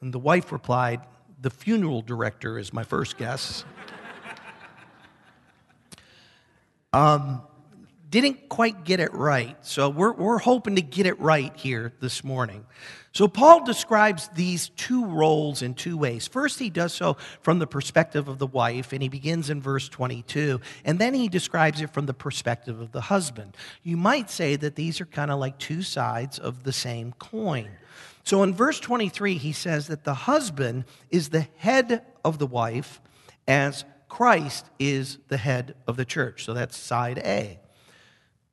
And 0.02 0.14
the 0.14 0.20
wife 0.20 0.52
replied, 0.52 1.02
the 1.42 1.50
funeral 1.50 2.02
director 2.02 2.58
is 2.58 2.72
my 2.72 2.84
first 2.84 3.18
guess. 3.18 3.66
um, 6.94 7.42
didn't 8.22 8.48
quite 8.48 8.84
get 8.84 9.00
it 9.00 9.12
right. 9.12 9.58
So 9.66 9.90
we're, 9.90 10.14
we're 10.14 10.38
hoping 10.38 10.76
to 10.76 10.84
get 10.84 11.08
it 11.08 11.20
right 11.20 11.52
here 11.56 11.94
this 12.00 12.24
morning. 12.24 12.64
So 13.12 13.28
Paul 13.28 13.66
describes 13.66 14.28
these 14.30 14.70
two 14.70 15.06
roles 15.06 15.64
in 15.64 15.74
two 15.74 15.98
ways. 15.98 16.28
First, 16.28 16.60
he 16.60 16.70
does 16.70 16.94
so 16.94 17.18
from 17.42 17.58
the 17.58 17.66
perspective 17.66 18.28
of 18.28 18.38
the 18.38 18.46
wife, 18.46 18.94
and 18.94 19.02
he 19.02 19.10
begins 19.10 19.50
in 19.50 19.62
verse 19.62 19.90
22. 19.90 20.62
And 20.86 21.00
then 21.00 21.16
he 21.16 21.28
describes 21.28 21.82
it 21.82 21.92
from 21.92 22.06
the 22.06 22.14
perspective 22.14 22.80
of 22.80 22.92
the 22.92 23.02
husband. 23.02 23.58
You 23.82 23.98
might 23.98 24.30
say 24.30 24.58
that 24.58 24.76
these 24.76 25.02
are 25.02 25.06
kind 25.08 25.32
of 25.32 25.40
like 25.40 25.58
two 25.58 25.82
sides 25.82 26.38
of 26.38 26.64
the 26.64 26.74
same 26.74 27.14
coin. 27.14 27.70
So 28.24 28.44
in 28.44 28.54
verse 28.54 28.80
23, 28.80 29.36
he 29.36 29.54
says 29.54 29.88
that 29.88 30.04
the 30.04 30.14
husband 30.14 30.86
is 31.10 31.30
the 31.30 31.48
head 31.58 32.06
of 32.24 32.38
the 32.38 32.48
wife 32.48 33.02
as 33.48 33.86
Christ 34.08 34.68
is 34.78 35.18
the 35.30 35.38
head 35.38 35.74
of 35.88 35.98
the 35.98 36.06
church. 36.06 36.46
So 36.46 36.54
that's 36.54 36.78
side 36.78 37.18
A. 37.18 37.60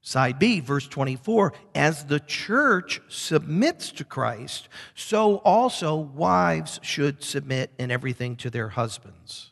Side 0.03 0.39
B, 0.39 0.61
verse 0.61 0.89
24, 0.89 1.53
as 1.75 2.07
the 2.07 2.21
church 2.21 3.03
submits 3.09 3.93
to 3.93 4.05
Christ, 4.05 4.69
so 4.95 5.37
also 5.37 5.95
wives 5.95 6.81
should 6.83 7.23
submit 7.23 7.71
in 7.79 7.91
everything 7.91 8.37
to 8.37 8.51
their 8.51 8.71
husbands. 8.71 9.51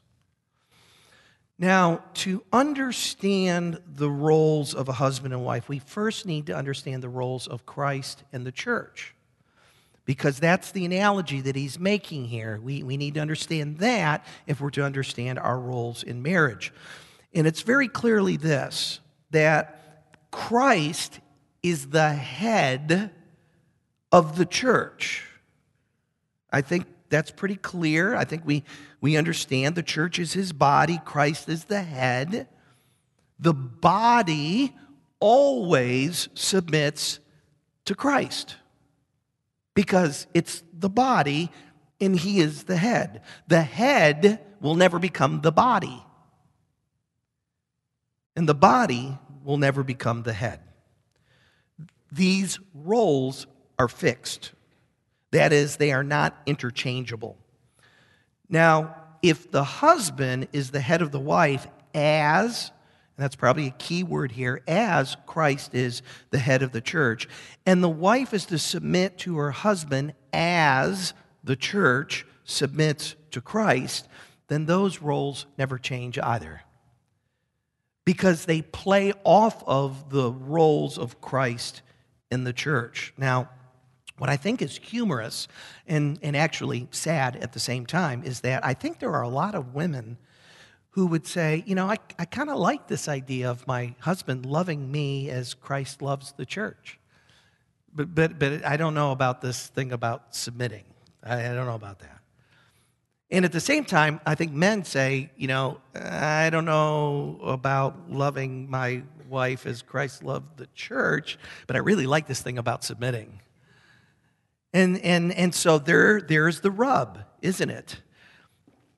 Now, 1.58 2.04
to 2.14 2.44
understand 2.52 3.80
the 3.86 4.10
roles 4.10 4.74
of 4.74 4.88
a 4.88 4.92
husband 4.92 5.34
and 5.34 5.44
wife, 5.44 5.68
we 5.68 5.80
first 5.80 6.24
need 6.24 6.46
to 6.46 6.56
understand 6.56 7.02
the 7.02 7.08
roles 7.08 7.46
of 7.46 7.66
Christ 7.66 8.22
and 8.32 8.46
the 8.46 8.52
church 8.52 9.14
because 10.08 10.38
that's 10.38 10.70
the 10.70 10.86
analogy 10.86 11.42
that 11.42 11.56
he's 11.56 11.78
making 11.78 12.24
here. 12.24 12.58
We, 12.62 12.82
we 12.82 12.96
need 12.96 13.14
to 13.14 13.20
understand 13.20 13.78
that 13.78 14.24
if 14.46 14.58
we're 14.58 14.70
to 14.70 14.82
understand 14.82 15.38
our 15.38 15.58
roles 15.58 16.02
in 16.02 16.22
marriage. 16.22 16.72
And 17.34 17.46
it's 17.46 17.60
very 17.60 17.88
clearly 17.88 18.38
this 18.38 19.00
that 19.32 19.77
Christ 20.30 21.20
is 21.62 21.88
the 21.88 22.11
head 22.11 23.11
of 24.12 24.37
the 24.37 24.47
church. 24.47 25.25
I 26.52 26.61
think 26.61 26.87
that's 27.08 27.30
pretty 27.30 27.56
clear. 27.56 28.14
I 28.14 28.25
think 28.25 28.42
we, 28.44 28.64
we 29.00 29.16
understand 29.16 29.75
the 29.75 29.82
church 29.82 30.18
is 30.18 30.32
his 30.32 30.52
body, 30.52 31.00
Christ 31.04 31.49
is 31.49 31.64
the 31.64 31.82
head. 31.82 32.49
The 33.38 33.54
body 33.54 34.75
always 35.20 36.28
submits 36.35 37.20
to 37.85 37.94
Christ 37.94 38.56
because 39.75 40.26
it's 40.35 40.62
the 40.73 40.90
body 40.90 41.50
and 42.00 42.16
he 42.16 42.40
is 42.40 42.64
the 42.64 42.76
head. 42.76 43.23
The 43.47 43.62
head 43.62 44.40
will 44.61 44.75
never 44.75 44.99
become 44.99 45.40
the 45.40 45.52
body, 45.52 46.02
and 48.37 48.49
the 48.49 48.54
body 48.54 49.18
will 49.45 49.59
never 49.59 49.83
become 49.83 50.23
the 50.23 50.33
head. 50.33 50.61
These 52.11 52.59
roles 52.75 53.47
are 53.78 53.88
fixed. 53.88 54.52
That 55.30 55.52
is, 55.52 55.76
they 55.76 55.92
are 55.92 56.04
not 56.04 56.37
interchangeable. 56.47 57.37
Now, 58.49 58.95
if 59.23 59.50
the 59.50 59.64
husband 59.64 60.49
is 60.52 60.71
the 60.71 60.80
head 60.80 61.02
of 61.02 61.12
the 61.12 61.21
wife 61.21 61.66
as 61.95 62.71
and 63.18 63.25
that's 63.25 63.35
probably 63.35 63.66
a 63.66 63.73
key 63.73 64.04
word 64.04 64.30
here, 64.30 64.62
as 64.68 65.16
Christ 65.26 65.75
is 65.75 66.02
the 66.30 66.38
head 66.38 66.62
of 66.62 66.71
the 66.71 66.80
church. 66.80 67.28
And 67.66 67.83
the 67.83 67.88
wife 67.88 68.33
is 68.33 68.47
to 68.47 68.59
submit 68.59 69.18
to 69.18 69.38
her 69.38 69.50
husband 69.50 70.14
as 70.33 71.14
the 71.42 71.57
church 71.57 72.25
submits 72.45 73.16
to 73.33 73.40
Christ, 73.40 74.07
then 74.47 74.66
those 74.66 75.02
roles 75.02 75.47
never 75.59 75.78
change 75.78 76.16
either. 76.16 76.62
Because 78.08 78.46
they 78.46 78.62
play 78.62 79.12
off 79.22 79.62
of 79.66 80.08
the 80.08 80.32
roles 80.32 80.96
of 80.96 81.20
Christ 81.20 81.82
in 82.30 82.44
the 82.44 82.54
church. 82.54 83.12
Now, 83.18 83.50
what 84.16 84.30
I 84.30 84.38
think 84.38 84.62
is 84.62 84.78
humorous 84.78 85.46
and, 85.86 86.18
and 86.22 86.34
actually 86.34 86.88
sad 86.90 87.36
at 87.36 87.52
the 87.52 87.60
same 87.60 87.84
time 87.84 88.22
is 88.24 88.40
that 88.40 88.64
I 88.64 88.72
think 88.72 88.98
there 88.98 89.12
are 89.12 89.20
a 89.20 89.28
lot 89.28 89.54
of 89.54 89.74
women 89.74 90.16
who 90.92 91.06
would 91.08 91.26
say, 91.26 91.62
You 91.66 91.74
know, 91.74 91.84
I, 91.84 91.98
I 92.18 92.24
kind 92.24 92.48
of 92.48 92.56
like 92.56 92.86
this 92.86 93.08
idea 93.08 93.50
of 93.50 93.66
my 93.66 93.94
husband 94.00 94.46
loving 94.46 94.90
me 94.90 95.28
as 95.28 95.52
Christ 95.52 96.00
loves 96.00 96.32
the 96.32 96.46
church. 96.46 96.98
But, 97.94 98.14
but, 98.14 98.38
but 98.38 98.64
I 98.64 98.78
don't 98.78 98.94
know 98.94 99.12
about 99.12 99.42
this 99.42 99.66
thing 99.66 99.92
about 99.92 100.34
submitting. 100.34 100.84
I, 101.22 101.50
I 101.50 101.52
don't 101.52 101.66
know 101.66 101.74
about 101.74 101.98
that. 101.98 102.17
And 103.30 103.44
at 103.44 103.52
the 103.52 103.61
same 103.61 103.85
time, 103.85 104.20
I 104.25 104.35
think 104.35 104.52
men 104.52 104.85
say, 104.85 105.30
you 105.37 105.49
know, 105.49 105.80
I 105.94 106.49
don't 106.50 106.64
know 106.64 107.38
about 107.42 108.11
loving 108.11 108.70
my 108.70 109.02
wife 109.28 109.66
as 109.66 109.82
Christ 109.82 110.23
loved 110.23 110.56
the 110.56 110.66
church, 110.75 111.38
but 111.66 111.76
I 111.76 111.80
really 111.80 112.06
like 112.06 112.26
this 112.26 112.40
thing 112.40 112.56
about 112.56 112.85
submitting. 112.85 113.40
And, 114.73 114.99
and, 115.02 115.32
and 115.32 115.54
so 115.54 115.78
there, 115.78 116.20
there's 116.20 116.61
the 116.61 116.70
rub, 116.70 117.18
isn't 117.42 117.68
it? 117.68 118.00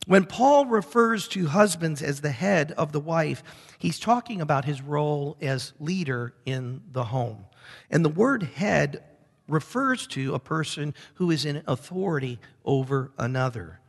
When 0.06 0.24
Paul 0.24 0.66
refers 0.66 1.28
to 1.28 1.46
husbands 1.46 2.00
as 2.00 2.20
the 2.20 2.30
head 2.30 2.72
of 2.72 2.92
the 2.92 3.00
wife, 3.00 3.42
he's 3.78 3.98
talking 3.98 4.40
about 4.40 4.64
his 4.64 4.80
role 4.80 5.36
as 5.40 5.72
leader 5.78 6.34
in 6.46 6.82
the 6.92 7.04
home. 7.04 7.44
And 7.90 8.04
the 8.04 8.08
word 8.08 8.44
head 8.44 9.04
refers 9.46 10.06
to 10.08 10.34
a 10.34 10.38
person 10.38 10.94
who 11.14 11.30
is 11.30 11.44
in 11.44 11.62
authority 11.66 12.38
over 12.64 13.12
another. 13.18 13.79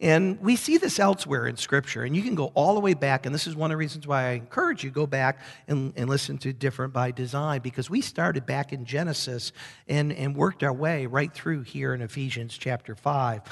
And 0.00 0.40
we 0.40 0.56
see 0.56 0.78
this 0.78 0.98
elsewhere 0.98 1.46
in 1.46 1.58
Scripture, 1.58 2.04
and 2.04 2.16
you 2.16 2.22
can 2.22 2.34
go 2.34 2.46
all 2.54 2.72
the 2.72 2.80
way 2.80 2.94
back, 2.94 3.26
and 3.26 3.34
this 3.34 3.46
is 3.46 3.54
one 3.54 3.70
of 3.70 3.74
the 3.74 3.76
reasons 3.76 4.06
why 4.06 4.28
I 4.28 4.30
encourage 4.30 4.82
you 4.82 4.90
go 4.90 5.06
back 5.06 5.40
and, 5.68 5.92
and 5.94 6.08
listen 6.08 6.38
to 6.38 6.54
Different 6.54 6.94
by 6.94 7.10
Design, 7.10 7.60
because 7.60 7.90
we 7.90 8.00
started 8.00 8.46
back 8.46 8.72
in 8.72 8.86
Genesis 8.86 9.52
and, 9.88 10.10
and 10.12 10.34
worked 10.34 10.62
our 10.62 10.72
way 10.72 11.04
right 11.04 11.32
through 11.32 11.62
here 11.62 11.92
in 11.92 12.00
Ephesians 12.00 12.56
chapter 12.56 12.94
5. 12.94 13.42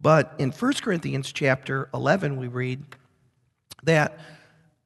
But 0.00 0.34
in 0.38 0.50
1 0.50 0.72
Corinthians 0.74 1.32
chapter 1.32 1.88
11, 1.94 2.36
we 2.36 2.48
read 2.48 2.84
that 3.84 4.18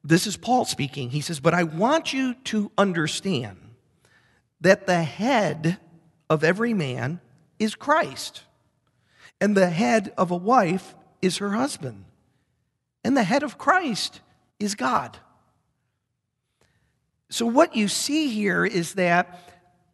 this 0.03 0.27
is 0.27 0.37
Paul 0.37 0.65
speaking. 0.65 1.09
He 1.09 1.21
says, 1.21 1.39
But 1.39 1.55
I 1.55 1.63
want 1.63 2.13
you 2.13 2.35
to 2.45 2.71
understand 2.77 3.57
that 4.61 4.85
the 4.85 5.01
head 5.01 5.79
of 6.29 6.43
every 6.43 6.75
man 6.75 7.21
is 7.57 7.73
Christ, 7.73 8.43
and 9.41 9.57
the 9.57 9.71
head 9.71 10.13
of 10.15 10.29
a 10.29 10.37
wife 10.37 10.93
is 11.21 11.37
her 11.37 11.51
husband, 11.51 12.05
And 13.03 13.15
the 13.15 13.23
head 13.23 13.43
of 13.43 13.57
Christ 13.57 14.21
is 14.59 14.75
God. 14.75 15.17
So, 17.29 17.45
what 17.45 17.75
you 17.75 17.87
see 17.87 18.29
here 18.29 18.65
is 18.65 18.93
that 18.93 19.39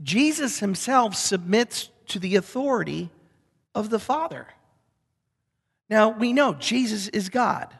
Jesus 0.01 0.59
himself 0.59 1.15
submits 1.15 1.89
to 2.07 2.19
the 2.19 2.35
authority 2.35 3.09
of 3.73 3.89
the 3.89 3.99
Father. 3.99 4.47
Now, 5.89 6.09
we 6.09 6.33
know 6.33 6.53
Jesus 6.53 7.07
is 7.09 7.29
God. 7.29 7.73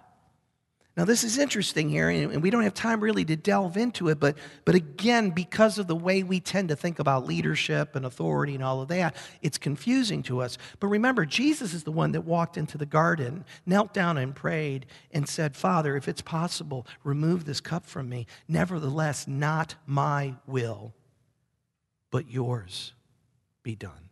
Now, 0.96 1.06
this 1.06 1.24
is 1.24 1.40
interesting 1.40 1.90
here, 1.90 2.08
and 2.10 2.44
we 2.44 2.52
don't 2.52 2.62
have 2.62 2.76
time 2.76 3.00
really 3.02 3.26
to 3.26 3.36
delve 3.36 3.78
into 3.78 4.10
it, 4.10 4.20
but, 4.20 4.38
but 4.64 4.76
again, 4.76 5.32
because 5.32 5.80
of 5.80 5.88
the 5.88 5.96
way 5.96 6.22
we 6.22 6.40
tend 6.40 6.70
to 6.70 6.76
think 6.76 7.00
about 7.00 7.26
leadership 7.26 7.96
and 7.96 8.06
authority 8.06 8.54
and 8.54 8.64
all 8.64 8.80
of 8.80 8.90
that, 8.90 9.16
it's 9.42 9.58
confusing 9.58 10.22
to 10.24 10.40
us. 10.40 10.60
But 10.80 10.88
remember, 10.90 11.26
Jesus 11.26 11.74
is 11.74 11.84
the 11.84 11.92
one 11.92 12.12
that 12.12 12.22
walked 12.22 12.58
into 12.58 12.78
the 12.78 12.86
garden, 12.86 13.44
knelt 13.66 13.92
down 13.92 14.20
and 14.20 14.36
prayed, 14.36 14.86
and 15.12 15.28
said, 15.28 15.56
Father, 15.56 15.98
if 15.98 16.08
it's 16.08 16.22
possible, 16.22 16.86
remove 17.04 17.46
this 17.46 17.60
cup 17.60 17.88
from 17.88 18.08
me. 18.08 18.28
Nevertheless, 18.48 19.28
not 19.28 19.74
my 19.88 20.36
will, 20.46 20.94
but 22.12 22.30
yours 22.30 22.94
be 23.64 23.76
done. 23.76 24.10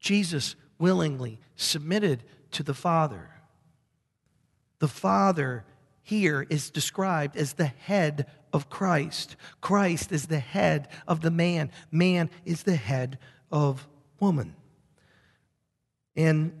Jesus 0.00 0.56
willingly 0.78 1.40
submitted 1.56 2.24
to 2.52 2.62
the 2.62 2.72
Father. 2.72 3.32
The 4.78 4.88
Father 4.88 5.64
here 6.02 6.46
is 6.48 6.70
described 6.70 7.36
as 7.36 7.54
the 7.54 7.66
head 7.66 8.26
of 8.52 8.70
Christ. 8.70 9.36
Christ 9.60 10.12
is 10.12 10.26
the 10.26 10.38
head 10.38 10.88
of 11.08 11.20
the 11.20 11.30
man. 11.30 11.70
Man 11.90 12.30
is 12.44 12.62
the 12.62 12.76
head 12.76 13.18
of 13.50 13.86
woman. 14.20 14.54
And 16.14 16.52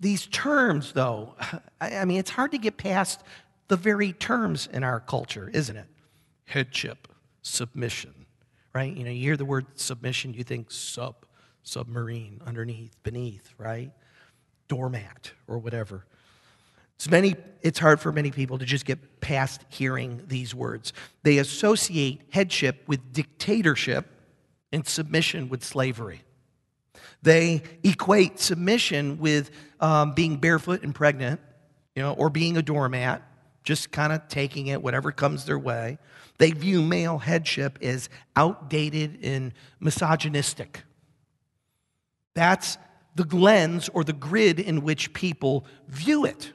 these 0.00 0.26
terms, 0.26 0.92
though, 0.92 1.34
I 1.80 2.04
mean, 2.04 2.18
it's 2.18 2.30
hard 2.30 2.52
to 2.52 2.58
get 2.58 2.76
past 2.76 3.22
the 3.68 3.76
very 3.76 4.12
terms 4.12 4.68
in 4.72 4.82
our 4.82 5.00
culture, 5.00 5.50
isn't 5.52 5.76
it? 5.76 5.86
Headship, 6.46 7.08
submission, 7.42 8.26
right? 8.74 8.94
You 8.94 9.04
know, 9.04 9.10
you 9.10 9.22
hear 9.22 9.36
the 9.36 9.44
word 9.44 9.66
submission, 9.74 10.34
you 10.34 10.44
think 10.44 10.70
sub, 10.70 11.26
submarine, 11.62 12.40
underneath, 12.46 13.02
beneath, 13.02 13.52
right? 13.58 13.92
Doormat 14.68 15.32
or 15.46 15.58
whatever. 15.58 16.06
It's, 16.98 17.08
many, 17.08 17.36
it's 17.62 17.78
hard 17.78 18.00
for 18.00 18.10
many 18.10 18.32
people 18.32 18.58
to 18.58 18.64
just 18.64 18.84
get 18.84 19.20
past 19.20 19.64
hearing 19.68 20.20
these 20.26 20.52
words. 20.52 20.92
They 21.22 21.38
associate 21.38 22.22
headship 22.30 22.82
with 22.88 23.12
dictatorship 23.12 24.08
and 24.72 24.84
submission 24.84 25.48
with 25.48 25.62
slavery. 25.62 26.22
They 27.22 27.62
equate 27.84 28.40
submission 28.40 29.18
with 29.18 29.52
um, 29.78 30.14
being 30.14 30.38
barefoot 30.38 30.82
and 30.82 30.92
pregnant, 30.92 31.40
you 31.94 32.02
know, 32.02 32.14
or 32.14 32.30
being 32.30 32.56
a 32.56 32.62
doormat, 32.62 33.22
just 33.62 33.92
kind 33.92 34.12
of 34.12 34.26
taking 34.26 34.66
it, 34.66 34.82
whatever 34.82 35.12
comes 35.12 35.44
their 35.44 35.58
way. 35.58 35.98
They 36.38 36.50
view 36.50 36.82
male 36.82 37.18
headship 37.18 37.78
as 37.80 38.08
outdated 38.34 39.20
and 39.22 39.52
misogynistic. 39.78 40.82
That's 42.34 42.76
the 43.14 43.24
lens 43.24 43.88
or 43.94 44.02
the 44.02 44.12
grid 44.12 44.58
in 44.58 44.82
which 44.82 45.12
people 45.12 45.64
view 45.86 46.24
it 46.24 46.52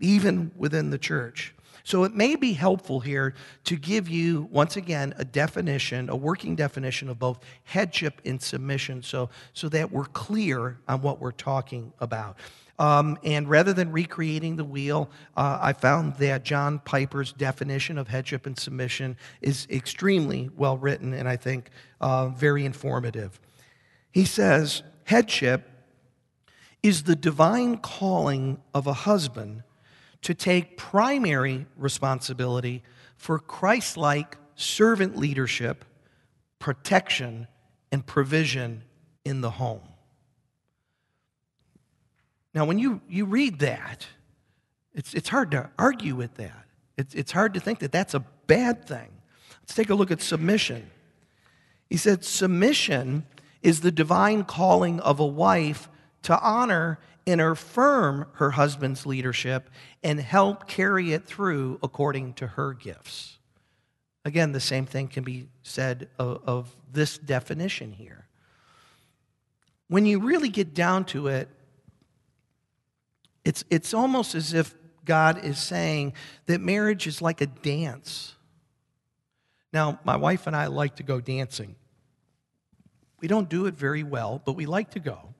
even 0.00 0.50
within 0.56 0.90
the 0.90 0.98
church. 0.98 1.54
So 1.86 2.04
it 2.04 2.14
may 2.14 2.34
be 2.34 2.54
helpful 2.54 3.00
here 3.00 3.34
to 3.64 3.76
give 3.76 4.08
you, 4.08 4.48
once 4.50 4.76
again, 4.76 5.14
a 5.18 5.24
definition, 5.24 6.08
a 6.08 6.16
working 6.16 6.56
definition 6.56 7.10
of 7.10 7.18
both 7.18 7.40
headship 7.64 8.22
and 8.24 8.40
submission, 8.40 9.02
so, 9.02 9.28
so 9.52 9.68
that 9.68 9.92
we're 9.92 10.06
clear 10.06 10.78
on 10.88 11.02
what 11.02 11.20
we're 11.20 11.30
talking 11.30 11.92
about. 12.00 12.38
Um, 12.78 13.18
and 13.22 13.48
rather 13.48 13.72
than 13.72 13.92
recreating 13.92 14.56
the 14.56 14.64
wheel, 14.64 15.10
uh, 15.36 15.58
I 15.60 15.74
found 15.74 16.16
that 16.16 16.42
John 16.42 16.80
Piper's 16.80 17.32
definition 17.32 17.98
of 17.98 18.08
headship 18.08 18.46
and 18.46 18.58
submission 18.58 19.16
is 19.42 19.66
extremely 19.70 20.50
well 20.56 20.78
written 20.78 21.12
and 21.12 21.28
I 21.28 21.36
think 21.36 21.70
uh, 22.00 22.28
very 22.28 22.64
informative. 22.64 23.38
He 24.10 24.24
says, 24.24 24.82
Headship 25.04 25.68
is 26.82 27.02
the 27.02 27.14
divine 27.14 27.76
calling 27.76 28.60
of 28.72 28.86
a 28.86 28.92
husband 28.92 29.62
to 30.24 30.34
take 30.34 30.76
primary 30.76 31.66
responsibility 31.76 32.82
for 33.16 33.38
Christ 33.38 33.96
like 33.96 34.36
servant 34.56 35.16
leadership, 35.16 35.84
protection, 36.58 37.46
and 37.92 38.04
provision 38.04 38.82
in 39.24 39.42
the 39.42 39.50
home. 39.50 39.82
Now, 42.54 42.64
when 42.64 42.78
you, 42.78 43.02
you 43.08 43.26
read 43.26 43.58
that, 43.60 44.06
it's, 44.94 45.12
it's 45.12 45.28
hard 45.28 45.50
to 45.50 45.70
argue 45.78 46.14
with 46.14 46.34
that. 46.36 46.64
It's, 46.96 47.14
it's 47.14 47.32
hard 47.32 47.54
to 47.54 47.60
think 47.60 47.80
that 47.80 47.92
that's 47.92 48.14
a 48.14 48.20
bad 48.46 48.86
thing. 48.86 49.10
Let's 49.62 49.74
take 49.74 49.90
a 49.90 49.94
look 49.94 50.10
at 50.10 50.22
submission. 50.22 50.90
He 51.90 51.96
said, 51.96 52.24
Submission 52.24 53.26
is 53.62 53.80
the 53.80 53.90
divine 53.90 54.44
calling 54.44 55.00
of 55.00 55.20
a 55.20 55.26
wife 55.26 55.88
to 56.22 56.38
honor 56.40 56.98
and 57.26 57.40
affirm 57.40 58.26
her 58.34 58.50
husband's 58.50 59.06
leadership 59.06 59.70
and 60.02 60.20
help 60.20 60.68
carry 60.68 61.12
it 61.12 61.24
through 61.24 61.78
according 61.82 62.34
to 62.34 62.46
her 62.46 62.74
gifts. 62.74 63.38
Again, 64.24 64.52
the 64.52 64.60
same 64.60 64.86
thing 64.86 65.08
can 65.08 65.24
be 65.24 65.48
said 65.62 66.08
of, 66.18 66.42
of 66.46 66.76
this 66.92 67.18
definition 67.18 67.92
here. 67.92 68.26
When 69.88 70.06
you 70.06 70.18
really 70.20 70.48
get 70.48 70.74
down 70.74 71.04
to 71.06 71.28
it, 71.28 71.48
it's, 73.44 73.64
it's 73.68 73.92
almost 73.92 74.34
as 74.34 74.54
if 74.54 74.74
God 75.04 75.44
is 75.44 75.58
saying 75.58 76.14
that 76.46 76.60
marriage 76.60 77.06
is 77.06 77.20
like 77.20 77.42
a 77.42 77.46
dance. 77.46 78.34
Now, 79.72 79.98
my 80.04 80.16
wife 80.16 80.46
and 80.46 80.56
I 80.56 80.68
like 80.68 80.96
to 80.96 81.02
go 81.02 81.20
dancing. 81.20 81.76
We 83.20 83.28
don't 83.28 83.48
do 83.48 83.66
it 83.66 83.74
very 83.74 84.02
well, 84.02 84.40
but 84.44 84.52
we 84.52 84.66
like 84.66 84.90
to 84.92 85.00
go. 85.00 85.33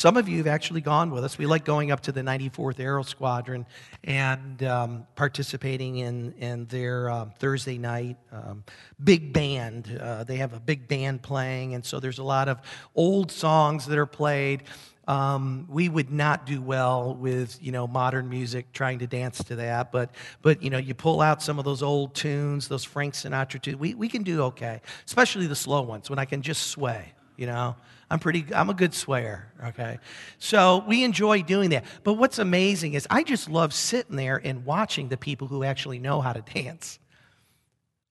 Some 0.00 0.16
of 0.16 0.30
you 0.30 0.38
have 0.38 0.46
actually 0.46 0.80
gone 0.80 1.10
with 1.10 1.24
us. 1.24 1.36
We 1.36 1.44
like 1.44 1.66
going 1.66 1.90
up 1.90 2.00
to 2.04 2.12
the 2.12 2.22
94th 2.22 2.80
Aero 2.80 3.02
Squadron 3.02 3.66
and 4.02 4.62
um, 4.62 5.06
participating 5.14 5.98
in, 5.98 6.32
in 6.38 6.64
their 6.68 7.10
uh, 7.10 7.26
Thursday 7.38 7.76
night 7.76 8.16
um, 8.32 8.64
big 9.04 9.34
band. 9.34 10.00
Uh, 10.00 10.24
they 10.24 10.36
have 10.36 10.54
a 10.54 10.58
big 10.58 10.88
band 10.88 11.20
playing, 11.20 11.74
and 11.74 11.84
so 11.84 12.00
there's 12.00 12.18
a 12.18 12.22
lot 12.22 12.48
of 12.48 12.62
old 12.94 13.30
songs 13.30 13.84
that 13.88 13.98
are 13.98 14.06
played. 14.06 14.62
Um, 15.06 15.66
we 15.68 15.90
would 15.90 16.10
not 16.10 16.46
do 16.46 16.62
well 16.62 17.14
with 17.14 17.58
you 17.60 17.70
know 17.70 17.86
modern 17.86 18.30
music 18.30 18.72
trying 18.72 19.00
to 19.00 19.06
dance 19.06 19.44
to 19.44 19.56
that 19.56 19.90
but 19.90 20.12
but 20.40 20.62
you 20.62 20.70
know 20.70 20.78
you 20.78 20.94
pull 20.94 21.20
out 21.20 21.42
some 21.42 21.58
of 21.58 21.64
those 21.64 21.82
old 21.82 22.14
tunes 22.14 22.68
those 22.68 22.84
frank 22.84 23.14
sinatra 23.14 23.60
tunes 23.60 23.76
we, 23.76 23.94
we 23.94 24.08
can 24.08 24.22
do 24.22 24.42
okay 24.42 24.80
especially 25.06 25.48
the 25.48 25.56
slow 25.56 25.82
ones 25.82 26.08
when 26.08 26.20
i 26.20 26.24
can 26.24 26.42
just 26.42 26.68
sway 26.68 27.12
you 27.36 27.46
know 27.46 27.74
I'm 28.10 28.18
pretty, 28.18 28.44
I'm 28.52 28.68
a 28.70 28.74
good 28.74 28.90
swayer, 28.90 29.42
okay? 29.64 29.98
So 30.38 30.84
we 30.86 31.04
enjoy 31.04 31.42
doing 31.42 31.70
that. 31.70 31.84
But 32.02 32.14
what's 32.14 32.40
amazing 32.40 32.94
is 32.94 33.06
I 33.08 33.22
just 33.22 33.48
love 33.48 33.72
sitting 33.72 34.16
there 34.16 34.40
and 34.42 34.64
watching 34.64 35.08
the 35.08 35.16
people 35.16 35.46
who 35.46 35.62
actually 35.62 36.00
know 36.00 36.20
how 36.20 36.32
to 36.32 36.42
dance. 36.42 36.98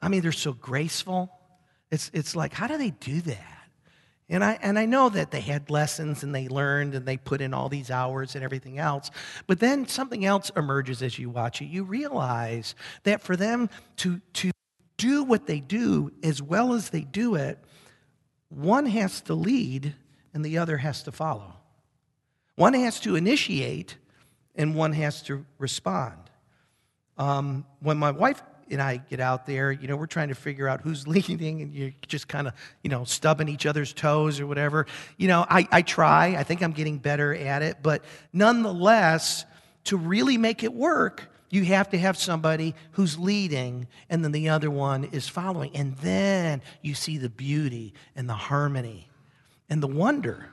I 0.01 0.07
mean, 0.07 0.21
they're 0.21 0.31
so 0.31 0.53
graceful. 0.53 1.29
It's, 1.91 2.09
it's 2.13 2.33
like, 2.33 2.53
how 2.53 2.67
do 2.67 2.77
they 2.77 2.91
do 2.91 3.19
that? 3.21 3.59
And 4.29 4.43
I, 4.43 4.59
and 4.61 4.77
I 4.77 4.85
know 4.85 5.09
that 5.09 5.31
they 5.31 5.41
had 5.41 5.69
lessons 5.69 6.23
and 6.23 6.33
they 6.33 6.47
learned 6.47 6.93
and 6.93 7.05
they 7.05 7.17
put 7.17 7.41
in 7.41 7.53
all 7.53 7.67
these 7.67 7.89
hours 7.89 8.35
and 8.35 8.43
everything 8.43 8.77
else. 8.77 9.09
But 9.47 9.59
then 9.59 9.87
something 9.87 10.23
else 10.23 10.51
emerges 10.55 11.01
as 11.01 11.17
you 11.17 11.29
watch 11.29 11.61
it. 11.61 11.65
You 11.65 11.83
realize 11.83 12.75
that 13.03 13.21
for 13.21 13.35
them 13.35 13.69
to, 13.97 14.21
to 14.33 14.51
do 14.97 15.23
what 15.23 15.47
they 15.47 15.59
do 15.59 16.11
as 16.23 16.41
well 16.41 16.73
as 16.73 16.91
they 16.91 17.01
do 17.01 17.35
it, 17.35 17.57
one 18.49 18.85
has 18.87 19.21
to 19.21 19.33
lead 19.33 19.95
and 20.33 20.43
the 20.43 20.57
other 20.57 20.77
has 20.77 21.03
to 21.03 21.11
follow. 21.11 21.53
One 22.55 22.73
has 22.73 22.99
to 23.01 23.15
initiate 23.15 23.95
and 24.55 24.75
one 24.75 24.93
has 24.93 25.21
to 25.23 25.45
respond. 25.57 26.17
Um, 27.17 27.65
when 27.79 27.97
my 27.97 28.11
wife 28.11 28.41
and 28.69 28.81
I 28.81 28.97
get 28.97 29.19
out 29.19 29.45
there, 29.45 29.71
you 29.71 29.87
know, 29.87 29.95
we're 29.95 30.07
trying 30.07 30.29
to 30.29 30.35
figure 30.35 30.67
out 30.67 30.81
who's 30.81 31.07
leading 31.07 31.61
and 31.61 31.73
you're 31.73 31.93
just 32.07 32.27
kind 32.27 32.47
of, 32.47 32.53
you 32.83 32.89
know, 32.89 33.03
stubbing 33.03 33.47
each 33.47 33.65
other's 33.65 33.93
toes 33.93 34.39
or 34.39 34.47
whatever. 34.47 34.85
You 35.17 35.27
know, 35.27 35.45
I, 35.49 35.67
I 35.71 35.81
try. 35.81 36.35
I 36.35 36.43
think 36.43 36.61
I'm 36.61 36.71
getting 36.71 36.97
better 36.97 37.33
at 37.33 37.61
it. 37.61 37.77
But 37.81 38.03
nonetheless, 38.33 39.45
to 39.85 39.97
really 39.97 40.37
make 40.37 40.63
it 40.63 40.73
work, 40.73 41.29
you 41.49 41.65
have 41.65 41.89
to 41.89 41.97
have 41.97 42.17
somebody 42.17 42.75
who's 42.91 43.17
leading 43.17 43.87
and 44.09 44.23
then 44.23 44.31
the 44.31 44.49
other 44.49 44.69
one 44.69 45.05
is 45.05 45.27
following. 45.27 45.75
And 45.75 45.95
then 45.97 46.61
you 46.81 46.93
see 46.93 47.17
the 47.17 47.29
beauty 47.29 47.93
and 48.15 48.29
the 48.29 48.33
harmony 48.33 49.09
and 49.69 49.81
the 49.81 49.87
wonder 49.87 50.51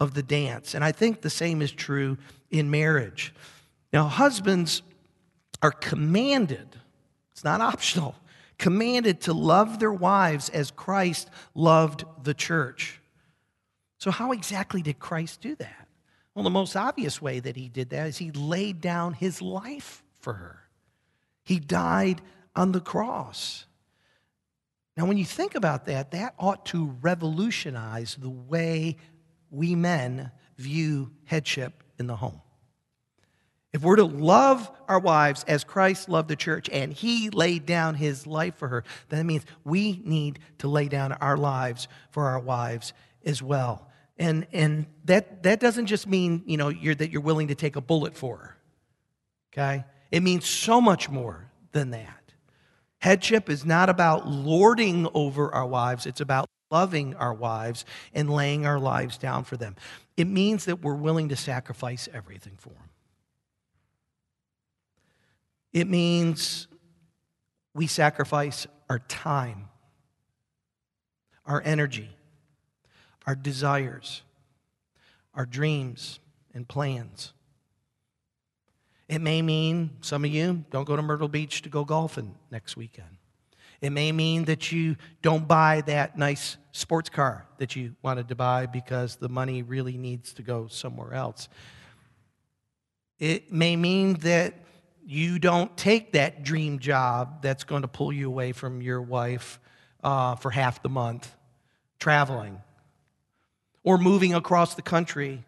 of 0.00 0.14
the 0.14 0.22
dance. 0.22 0.74
And 0.74 0.84
I 0.84 0.92
think 0.92 1.20
the 1.20 1.30
same 1.30 1.60
is 1.60 1.72
true 1.72 2.16
in 2.50 2.70
marriage. 2.70 3.34
Now, 3.92 4.04
husbands 4.04 4.82
are 5.62 5.72
commanded, 5.72 6.76
it's 7.32 7.44
not 7.44 7.60
optional, 7.60 8.14
commanded 8.58 9.20
to 9.22 9.32
love 9.32 9.78
their 9.80 9.92
wives 9.92 10.48
as 10.50 10.70
Christ 10.70 11.30
loved 11.54 12.04
the 12.22 12.34
church. 12.34 13.00
So, 13.98 14.10
how 14.10 14.32
exactly 14.32 14.82
did 14.82 14.98
Christ 14.98 15.40
do 15.40 15.56
that? 15.56 15.88
Well, 16.34 16.44
the 16.44 16.50
most 16.50 16.76
obvious 16.76 17.20
way 17.20 17.40
that 17.40 17.56
he 17.56 17.68
did 17.68 17.90
that 17.90 18.06
is 18.06 18.18
he 18.18 18.30
laid 18.30 18.80
down 18.80 19.14
his 19.14 19.42
life 19.42 20.04
for 20.28 20.34
her. 20.34 20.60
He 21.42 21.58
died 21.58 22.20
on 22.54 22.72
the 22.72 22.82
cross. 22.82 23.64
Now, 24.94 25.06
when 25.06 25.16
you 25.16 25.24
think 25.24 25.54
about 25.54 25.86
that, 25.86 26.10
that 26.10 26.34
ought 26.38 26.66
to 26.66 26.94
revolutionize 27.00 28.14
the 28.20 28.28
way 28.28 28.98
we 29.50 29.74
men 29.74 30.30
view 30.58 31.12
headship 31.24 31.82
in 31.98 32.08
the 32.08 32.16
home. 32.16 32.42
If 33.72 33.80
we're 33.80 33.96
to 33.96 34.04
love 34.04 34.70
our 34.86 34.98
wives 34.98 35.46
as 35.48 35.64
Christ 35.64 36.10
loved 36.10 36.28
the 36.28 36.36
church 36.36 36.68
and 36.68 36.92
he 36.92 37.30
laid 37.30 37.64
down 37.64 37.94
his 37.94 38.26
life 38.26 38.56
for 38.56 38.68
her, 38.68 38.84
that 39.08 39.24
means 39.24 39.46
we 39.64 40.02
need 40.04 40.40
to 40.58 40.68
lay 40.68 40.88
down 40.88 41.12
our 41.12 41.38
lives 41.38 41.88
for 42.10 42.26
our 42.26 42.38
wives 42.38 42.92
as 43.24 43.42
well. 43.42 43.88
And, 44.18 44.46
and 44.52 44.84
that, 45.06 45.44
that 45.44 45.58
doesn't 45.58 45.86
just 45.86 46.06
mean, 46.06 46.42
you 46.44 46.58
know, 46.58 46.68
you're, 46.68 46.96
that 46.96 47.10
you're 47.10 47.22
willing 47.22 47.48
to 47.48 47.54
take 47.54 47.76
a 47.76 47.80
bullet 47.80 48.14
for 48.14 48.36
her, 48.36 48.56
okay? 49.54 49.84
It 50.10 50.22
means 50.22 50.46
so 50.46 50.80
much 50.80 51.08
more 51.08 51.50
than 51.72 51.90
that. 51.90 52.32
Headship 52.98 53.48
is 53.48 53.64
not 53.64 53.88
about 53.88 54.26
lording 54.26 55.08
over 55.14 55.54
our 55.54 55.66
wives, 55.66 56.06
it's 56.06 56.20
about 56.20 56.48
loving 56.70 57.14
our 57.14 57.32
wives 57.32 57.84
and 58.12 58.30
laying 58.30 58.66
our 58.66 58.78
lives 58.78 59.16
down 59.16 59.44
for 59.44 59.56
them. 59.56 59.76
It 60.16 60.26
means 60.26 60.64
that 60.66 60.82
we're 60.82 60.94
willing 60.94 61.28
to 61.30 61.36
sacrifice 61.36 62.08
everything 62.12 62.54
for 62.58 62.70
them. 62.70 62.88
It 65.72 65.88
means 65.88 66.66
we 67.74 67.86
sacrifice 67.86 68.66
our 68.90 68.98
time, 68.98 69.68
our 71.46 71.62
energy, 71.64 72.10
our 73.26 73.36
desires, 73.36 74.22
our 75.34 75.46
dreams 75.46 76.18
and 76.52 76.66
plans. 76.66 77.32
It 79.08 79.20
may 79.20 79.40
mean 79.40 79.90
some 80.00 80.24
of 80.24 80.30
you 80.30 80.64
don't 80.70 80.84
go 80.84 80.96
to 80.96 81.02
Myrtle 81.02 81.28
Beach 81.28 81.62
to 81.62 81.68
go 81.68 81.84
golfing 81.84 82.34
next 82.50 82.76
weekend. 82.76 83.08
It 83.80 83.90
may 83.90 84.12
mean 84.12 84.44
that 84.44 84.72
you 84.72 84.96
don't 85.22 85.46
buy 85.46 85.82
that 85.86 86.18
nice 86.18 86.56
sports 86.72 87.08
car 87.08 87.46
that 87.58 87.76
you 87.76 87.94
wanted 88.02 88.28
to 88.28 88.34
buy 88.34 88.66
because 88.66 89.16
the 89.16 89.28
money 89.28 89.62
really 89.62 89.96
needs 89.96 90.32
to 90.34 90.42
go 90.42 90.66
somewhere 90.66 91.14
else. 91.14 91.48
It 93.18 93.52
may 93.52 93.76
mean 93.76 94.14
that 94.14 94.54
you 95.06 95.38
don't 95.38 95.74
take 95.76 96.12
that 96.12 96.42
dream 96.42 96.80
job 96.80 97.40
that's 97.40 97.64
going 97.64 97.82
to 97.82 97.88
pull 97.88 98.12
you 98.12 98.28
away 98.28 98.52
from 98.52 98.82
your 98.82 99.00
wife 99.00 99.58
uh, 100.04 100.34
for 100.36 100.50
half 100.50 100.82
the 100.82 100.88
month, 100.88 101.34
traveling, 101.98 102.60
or 103.84 103.96
moving 103.96 104.34
across 104.34 104.74
the 104.74 104.82
country 104.82 105.44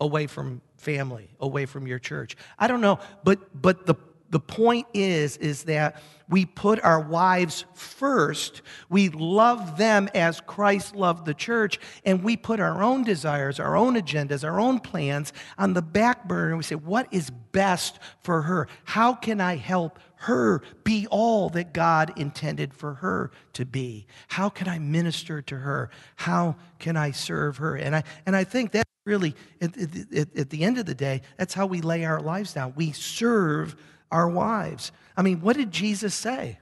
away 0.00 0.26
from 0.26 0.60
family, 0.84 1.30
away 1.40 1.66
from 1.66 1.86
your 1.86 1.98
church. 1.98 2.36
I 2.58 2.68
don't 2.68 2.80
know, 2.80 2.98
but 3.24 3.60
but 3.60 3.86
the 3.86 3.96
the 4.34 4.40
point 4.40 4.86
is 4.92 5.36
is 5.36 5.62
that 5.62 6.02
we 6.28 6.44
put 6.44 6.82
our 6.82 7.00
wives 7.00 7.66
first. 7.74 8.62
We 8.88 9.08
love 9.10 9.78
them 9.78 10.08
as 10.12 10.40
Christ 10.40 10.96
loved 10.96 11.24
the 11.24 11.34
church, 11.34 11.78
and 12.04 12.24
we 12.24 12.36
put 12.36 12.58
our 12.58 12.82
own 12.82 13.04
desires, 13.04 13.60
our 13.60 13.76
own 13.76 13.94
agendas, 13.94 14.42
our 14.42 14.58
own 14.58 14.80
plans 14.80 15.32
on 15.56 15.74
the 15.74 15.82
back 15.82 16.26
burner. 16.26 16.48
And 16.48 16.56
we 16.56 16.64
say, 16.64 16.74
What 16.74 17.06
is 17.12 17.30
best 17.30 18.00
for 18.22 18.42
her? 18.42 18.66
How 18.82 19.14
can 19.14 19.40
I 19.40 19.54
help 19.54 20.00
her 20.16 20.62
be 20.82 21.06
all 21.12 21.50
that 21.50 21.72
God 21.72 22.12
intended 22.18 22.74
for 22.74 22.94
her 22.94 23.30
to 23.52 23.64
be? 23.64 24.06
How 24.26 24.48
can 24.48 24.66
I 24.66 24.80
minister 24.80 25.42
to 25.42 25.58
her? 25.58 25.90
How 26.16 26.56
can 26.80 26.96
I 26.96 27.12
serve 27.12 27.58
her? 27.58 27.76
And 27.76 27.94
I, 27.94 28.02
and 28.26 28.34
I 28.34 28.42
think 28.42 28.72
that 28.72 28.84
really, 29.04 29.34
at, 29.60 29.76
at, 29.76 30.36
at 30.36 30.50
the 30.50 30.64
end 30.64 30.78
of 30.78 30.86
the 30.86 30.94
day, 30.94 31.22
that's 31.36 31.54
how 31.54 31.66
we 31.66 31.80
lay 31.80 32.04
our 32.04 32.20
lives 32.20 32.54
down. 32.54 32.72
We 32.76 32.92
serve 32.92 33.76
our 34.10 34.28
wives. 34.28 34.92
I 35.16 35.22
mean, 35.22 35.40
what 35.40 35.56
did 35.56 35.70
Jesus 35.70 36.14
say? 36.14 36.58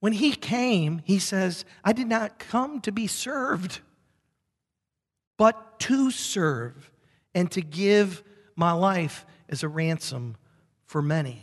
When 0.00 0.12
he 0.12 0.32
came, 0.32 1.02
he 1.04 1.18
says, 1.18 1.64
I 1.84 1.92
did 1.92 2.06
not 2.06 2.38
come 2.38 2.80
to 2.82 2.92
be 2.92 3.06
served, 3.06 3.80
but 5.36 5.78
to 5.80 6.10
serve 6.10 6.90
and 7.34 7.50
to 7.52 7.60
give 7.60 8.22
my 8.56 8.72
life 8.72 9.26
as 9.48 9.62
a 9.62 9.68
ransom 9.68 10.36
for 10.86 11.02
many. 11.02 11.42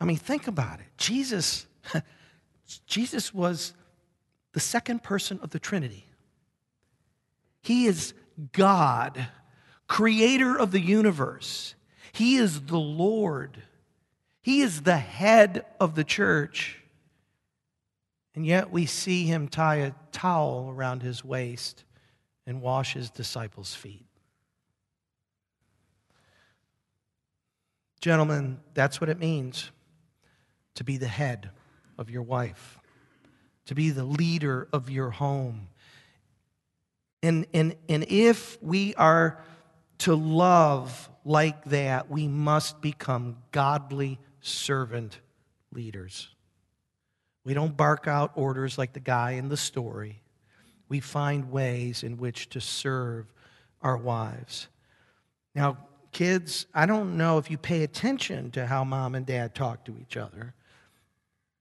I 0.00 0.06
mean, 0.06 0.16
think 0.16 0.46
about 0.46 0.80
it. 0.80 0.86
Jesus, 0.96 1.66
Jesus 2.86 3.34
was 3.34 3.74
the 4.52 4.60
second 4.60 5.02
person 5.02 5.38
of 5.42 5.50
the 5.50 5.58
Trinity. 5.58 6.06
He 7.62 7.86
is 7.86 8.14
God 8.52 9.28
creator 9.90 10.56
of 10.56 10.70
the 10.70 10.80
universe. 10.80 11.74
He 12.12 12.36
is 12.36 12.66
the 12.66 12.78
Lord. 12.78 13.60
He 14.40 14.60
is 14.60 14.82
the 14.82 14.96
head 14.96 15.66
of 15.80 15.96
the 15.96 16.04
church. 16.04 16.78
And 18.36 18.46
yet 18.46 18.70
we 18.70 18.86
see 18.86 19.26
him 19.26 19.48
tie 19.48 19.76
a 19.76 19.92
towel 20.12 20.70
around 20.70 21.02
his 21.02 21.24
waist 21.24 21.82
and 22.46 22.62
wash 22.62 22.94
his 22.94 23.10
disciples' 23.10 23.74
feet. 23.74 24.06
Gentlemen, 28.00 28.60
that's 28.72 29.00
what 29.00 29.10
it 29.10 29.18
means 29.18 29.72
to 30.76 30.84
be 30.84 30.98
the 30.98 31.08
head 31.08 31.50
of 31.98 32.10
your 32.10 32.22
wife, 32.22 32.78
to 33.66 33.74
be 33.74 33.90
the 33.90 34.04
leader 34.04 34.68
of 34.72 34.88
your 34.88 35.10
home. 35.10 35.69
And, 37.22 37.46
and, 37.52 37.76
and 37.88 38.04
if 38.08 38.60
we 38.62 38.94
are 38.94 39.42
to 39.98 40.14
love 40.14 41.10
like 41.24 41.64
that, 41.66 42.10
we 42.10 42.28
must 42.28 42.80
become 42.80 43.36
godly 43.52 44.18
servant 44.40 45.20
leaders. 45.72 46.28
We 47.44 47.54
don't 47.54 47.76
bark 47.76 48.06
out 48.06 48.32
orders 48.34 48.78
like 48.78 48.92
the 48.92 49.00
guy 49.00 49.32
in 49.32 49.48
the 49.48 49.56
story. 49.56 50.22
We 50.88 51.00
find 51.00 51.50
ways 51.50 52.02
in 52.02 52.16
which 52.16 52.48
to 52.50 52.60
serve 52.60 53.26
our 53.82 53.96
wives. 53.96 54.68
Now, 55.54 55.78
kids, 56.12 56.66
I 56.74 56.86
don't 56.86 57.16
know 57.16 57.38
if 57.38 57.50
you 57.50 57.58
pay 57.58 57.82
attention 57.82 58.50
to 58.52 58.66
how 58.66 58.84
mom 58.84 59.14
and 59.14 59.26
dad 59.26 59.54
talk 59.54 59.84
to 59.84 59.96
each 59.98 60.16
other 60.16 60.54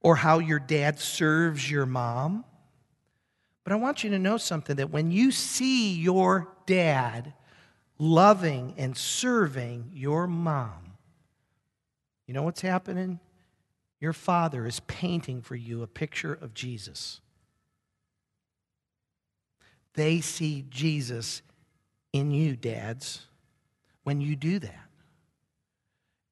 or 0.01 0.15
how 0.15 0.39
your 0.39 0.59
dad 0.59 0.99
serves 0.99 1.69
your 1.69 1.85
mom. 1.85 2.45
But 3.69 3.75
I 3.75 3.77
want 3.82 4.03
you 4.03 4.10
to 4.10 4.17
know 4.17 4.38
something 4.38 4.77
that 4.77 4.89
when 4.89 5.12
you 5.12 5.29
see 5.32 5.93
your 5.93 6.47
dad 6.65 7.34
loving 7.99 8.73
and 8.77 8.97
serving 8.97 9.91
your 9.93 10.25
mom, 10.25 10.93
you 12.25 12.34
know 12.34 12.41
what's 12.41 12.62
happening? 12.62 13.19
Your 13.99 14.12
father 14.12 14.65
is 14.65 14.79
painting 14.79 15.43
for 15.43 15.55
you 15.55 15.84
a 15.84 15.88
picture 15.88 16.34
of 16.34 16.55
Jesus. 16.55 17.21
They 19.93 20.19
see 20.19 20.65
Jesus 20.71 21.43
in 22.12 22.32
you, 22.32 22.55
dads, 22.55 23.27
when 24.01 24.19
you 24.19 24.36
do 24.36 24.58
that. 24.58 24.89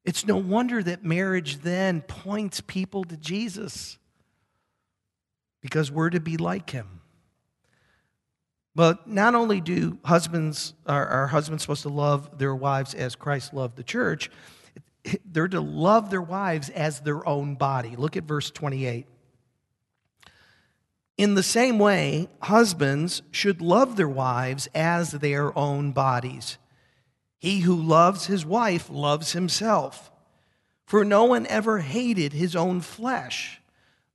It's 0.04 0.26
no 0.26 0.38
wonder 0.38 0.82
that 0.82 1.04
marriage 1.04 1.58
then 1.58 2.02
points 2.02 2.62
people 2.62 3.04
to 3.04 3.16
Jesus 3.16 4.00
because 5.62 5.92
we're 5.92 6.10
to 6.10 6.20
be 6.20 6.38
like 6.38 6.72
him. 6.72 6.97
But 8.78 9.08
not 9.08 9.34
only 9.34 9.60
do 9.60 9.98
husbands, 10.06 10.76
are, 10.86 11.08
are 11.08 11.26
husbands 11.26 11.64
supposed 11.64 11.82
to 11.82 11.90
love 11.90 12.38
their 12.38 12.54
wives 12.54 12.94
as 12.94 13.16
Christ 13.16 13.52
loved 13.52 13.76
the 13.76 13.82
church, 13.82 14.30
they're 15.26 15.48
to 15.48 15.60
love 15.60 16.12
their 16.12 16.22
wives 16.22 16.70
as 16.70 17.00
their 17.00 17.28
own 17.28 17.56
body. 17.56 17.96
Look 17.96 18.16
at 18.16 18.26
verse 18.26 18.52
28. 18.52 19.08
In 21.18 21.34
the 21.34 21.42
same 21.42 21.80
way, 21.80 22.30
husbands 22.40 23.24
should 23.32 23.62
love 23.62 23.96
their 23.96 24.08
wives 24.08 24.70
as 24.76 25.10
their 25.12 25.58
own 25.58 25.92
bodies. 25.92 26.60
He 27.40 27.62
who 27.62 27.82
loves 27.82 28.28
his 28.28 28.46
wife 28.46 28.92
loves 28.92 29.32
himself. 29.32 30.12
For 30.86 31.04
no 31.04 31.24
one 31.24 31.48
ever 31.48 31.80
hated 31.80 32.32
his 32.32 32.56
own 32.56 32.82
flesh 32.82 33.60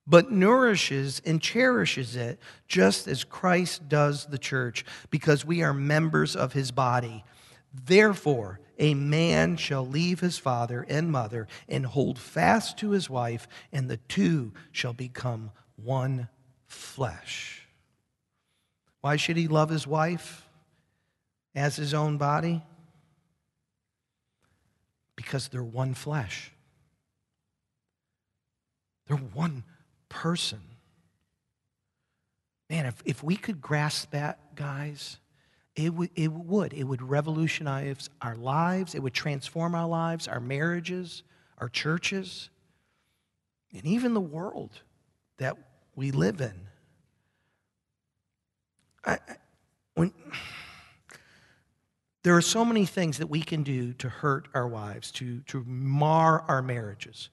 but 0.06 0.30
nourishes 0.30 1.22
and 1.24 1.40
cherishes 1.40 2.16
it 2.16 2.40
just 2.66 3.06
as 3.06 3.24
Christ 3.24 3.88
does 3.88 4.26
the 4.26 4.38
church, 4.38 4.84
because 5.10 5.44
we 5.44 5.62
are 5.62 5.74
members 5.74 6.34
of 6.34 6.52
his 6.52 6.70
body. 6.70 7.24
Therefore, 7.72 8.60
a 8.78 8.94
man 8.94 9.56
shall 9.56 9.86
leave 9.86 10.20
his 10.20 10.38
father 10.38 10.84
and 10.88 11.10
mother 11.10 11.46
and 11.68 11.86
hold 11.86 12.18
fast 12.18 12.78
to 12.78 12.90
his 12.90 13.08
wife, 13.08 13.46
and 13.72 13.88
the 13.88 13.96
two 13.96 14.52
shall 14.72 14.92
become 14.92 15.50
one 15.76 16.28
flesh. 16.66 17.66
Why 19.00 19.16
should 19.16 19.36
he 19.36 19.48
love 19.48 19.70
his 19.70 19.86
wife 19.86 20.48
as 21.54 21.76
his 21.76 21.94
own 21.94 22.18
body? 22.18 22.62
Because 25.16 25.48
they're 25.48 25.62
one 25.62 25.94
flesh. 25.94 26.50
They're 29.06 29.16
one 29.16 29.64
person. 30.12 30.60
Man, 32.68 32.86
if, 32.86 33.02
if 33.04 33.22
we 33.22 33.36
could 33.36 33.60
grasp 33.60 34.10
that, 34.12 34.54
guys, 34.54 35.18
It, 35.74 35.90
w- 35.90 36.10
it 36.14 36.30
would. 36.30 36.74
It 36.74 36.84
would 36.84 37.00
revolutionize 37.00 38.10
our 38.20 38.36
lives. 38.36 38.94
It 38.94 39.02
would 39.02 39.14
transform 39.14 39.74
our 39.74 39.88
lives, 39.88 40.28
our 40.28 40.40
marriages, 40.40 41.22
our 41.56 41.70
churches, 41.70 42.50
and 43.72 43.84
even 43.86 44.12
the 44.12 44.20
world 44.20 44.82
that 45.38 45.56
we 45.96 46.10
live 46.10 46.42
in. 46.42 46.68
I, 49.04 49.18
when, 49.94 50.12
there 52.22 52.36
are 52.36 52.42
so 52.42 52.64
many 52.64 52.86
things 52.86 53.16
that 53.18 53.30
we 53.30 53.42
can 53.42 53.62
do 53.62 53.94
to 53.94 54.08
hurt 54.08 54.48
our 54.52 54.68
wives, 54.68 55.10
to, 55.12 55.40
to 55.46 55.64
mar 55.66 56.44
our 56.48 56.62
marriages 56.62 57.30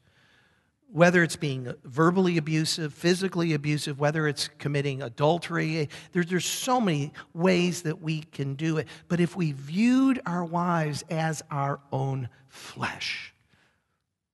whether 0.91 1.21
it's 1.21 1.36
being 1.36 1.73
verbally 1.84 2.38
abusive, 2.38 2.93
physically 2.93 3.54
abusive, 3.54 3.99
whether 3.99 4.28
it's 4.28 4.49
committing 4.58 5.02
adultery. 5.02 5.88
There, 6.13 6.23
there's 6.23 6.45
so 6.45 6.82
many 6.82 7.13
ways 7.34 7.84
that 7.84 8.02
we 8.02 8.21
can 8.21 8.56
do 8.56 8.78
it. 8.78 8.88
But 9.08 9.19
if 9.19 9.36
we 9.36 9.52
viewed 9.52 10.21
our 10.25 10.43
wives 10.43 11.04
as 11.10 11.43
our 11.52 11.80
own 11.91 12.30
flesh, 12.47 13.34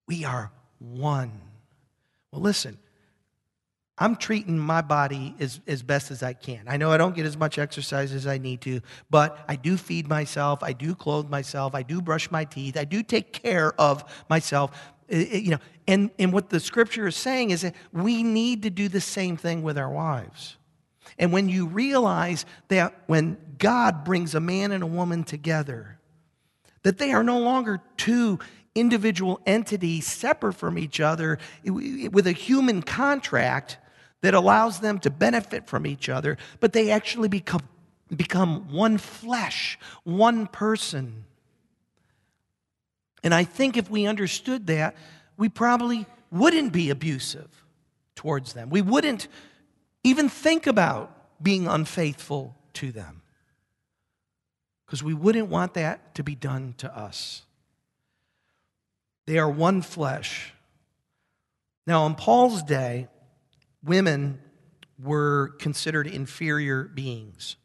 we 0.08 0.24
are 0.24 0.52
one. 0.80 1.32
Well, 2.32 2.41
listen, 2.41 2.78
I'm 3.98 4.18
treating 4.18 4.60
my 4.60 4.82
body 4.82 5.36
as, 5.39 5.62
as 5.68 5.82
best 5.82 6.12
as 6.12 6.22
I 6.22 6.34
can. 6.34 6.63
I 6.68 6.76
know 6.76 6.91
I 6.91 6.98
don't 6.98 7.15
get 7.15 7.26
as 7.26 7.38
much 7.38 7.58
exercise 7.58 8.12
as 8.12 8.28
I 8.28 8.38
need 8.38 8.60
to, 8.62 8.82
but 9.10 9.39
I 9.48 9.56
do 9.56 9.78
feed 9.78 10.10
myself, 10.10 10.63
I 10.63 10.74
do 10.74 10.96
clothe 10.96 11.30
myself, 11.30 11.74
I 11.74 11.84
do 11.84 12.02
brush 12.02 12.30
my 12.30 12.44
teeth, 12.44 12.76
I 12.78 12.84
do 12.84 13.04
take 13.04 13.32
care 13.32 13.74
of 13.80 14.04
myself 14.30 14.72
you 15.10 15.52
know, 15.52 15.60
and, 15.88 16.10
and 16.18 16.34
what 16.34 16.50
the 16.50 16.60
scripture 16.60 17.08
is 17.08 17.15
saying 17.15 17.52
is 17.52 17.62
that 17.62 17.76
we 17.91 18.24
need 18.24 18.63
to 18.63 18.70
do 18.70 18.88
the 18.88 19.02
same 19.02 19.38
thing 19.38 19.63
with 19.63 19.78
our 19.78 19.89
wives. 19.89 20.58
And 21.18 21.32
when 21.32 21.50
you 21.50 21.68
realize 21.68 22.46
that 22.70 22.94
when 23.08 23.38
God 23.58 24.04
brings 24.04 24.36
a 24.36 24.39
man 24.39 24.72
and 24.72 24.84
a 24.84 24.88
woman 24.88 25.24
together, 25.24 26.00
that 26.84 26.98
they 26.98 27.12
are 27.13 27.24
no 27.24 27.39
longer 27.39 27.82
two 27.98 28.39
individual 28.74 29.39
entities 29.46 30.06
separate 30.06 30.54
from 30.54 30.78
each 30.78 31.00
other 31.00 31.39
with 31.63 32.28
a 32.28 32.34
human 32.34 32.82
contract 32.82 33.78
that 34.22 34.34
allows 34.34 34.80
them 34.80 35.00
to 35.00 35.10
benefit 35.10 35.68
from 35.68 35.86
each 35.86 36.10
other, 36.10 36.38
but 36.60 36.74
they 36.74 36.91
actually 36.91 37.30
become, 37.30 37.62
become 38.15 38.72
one 38.72 38.98
flesh, 38.98 39.80
one 40.04 40.48
person. 40.48 41.24
And 43.26 43.34
I 43.34 43.44
think 43.44 43.76
if 43.76 43.90
we 43.90 44.06
understood 44.06 44.68
that, 44.68 44.96
we 45.36 45.50
probably 45.50 46.06
wouldn't 46.32 46.72
be 46.72 46.92
abusive 46.92 47.50
towards 48.16 48.54
them. 48.54 48.70
We 48.70 48.84
wouldn't 48.84 49.28
even 50.04 50.30
think 50.30 50.68
about 50.68 51.12
being 51.42 51.68
unfaithful 51.68 52.56
to 52.74 52.92
them 52.92 53.24
because 54.86 55.02
we 55.02 55.16
wouldn't 55.16 55.50
want 55.50 55.74
that 55.74 56.14
to 56.16 56.24
be 56.24 56.36
done 56.36 56.76
to 56.78 56.96
us. 56.96 57.42
They 59.26 59.40
are 59.40 59.50
one 59.50 59.82
flesh. 59.82 60.54
Now, 61.88 62.06
in 62.06 62.14
Paul's 62.14 62.62
day, 62.62 63.08
women 63.84 64.40
were 65.02 65.56
considered 65.58 66.06
inferior 66.06 66.84
beings. 66.84 67.56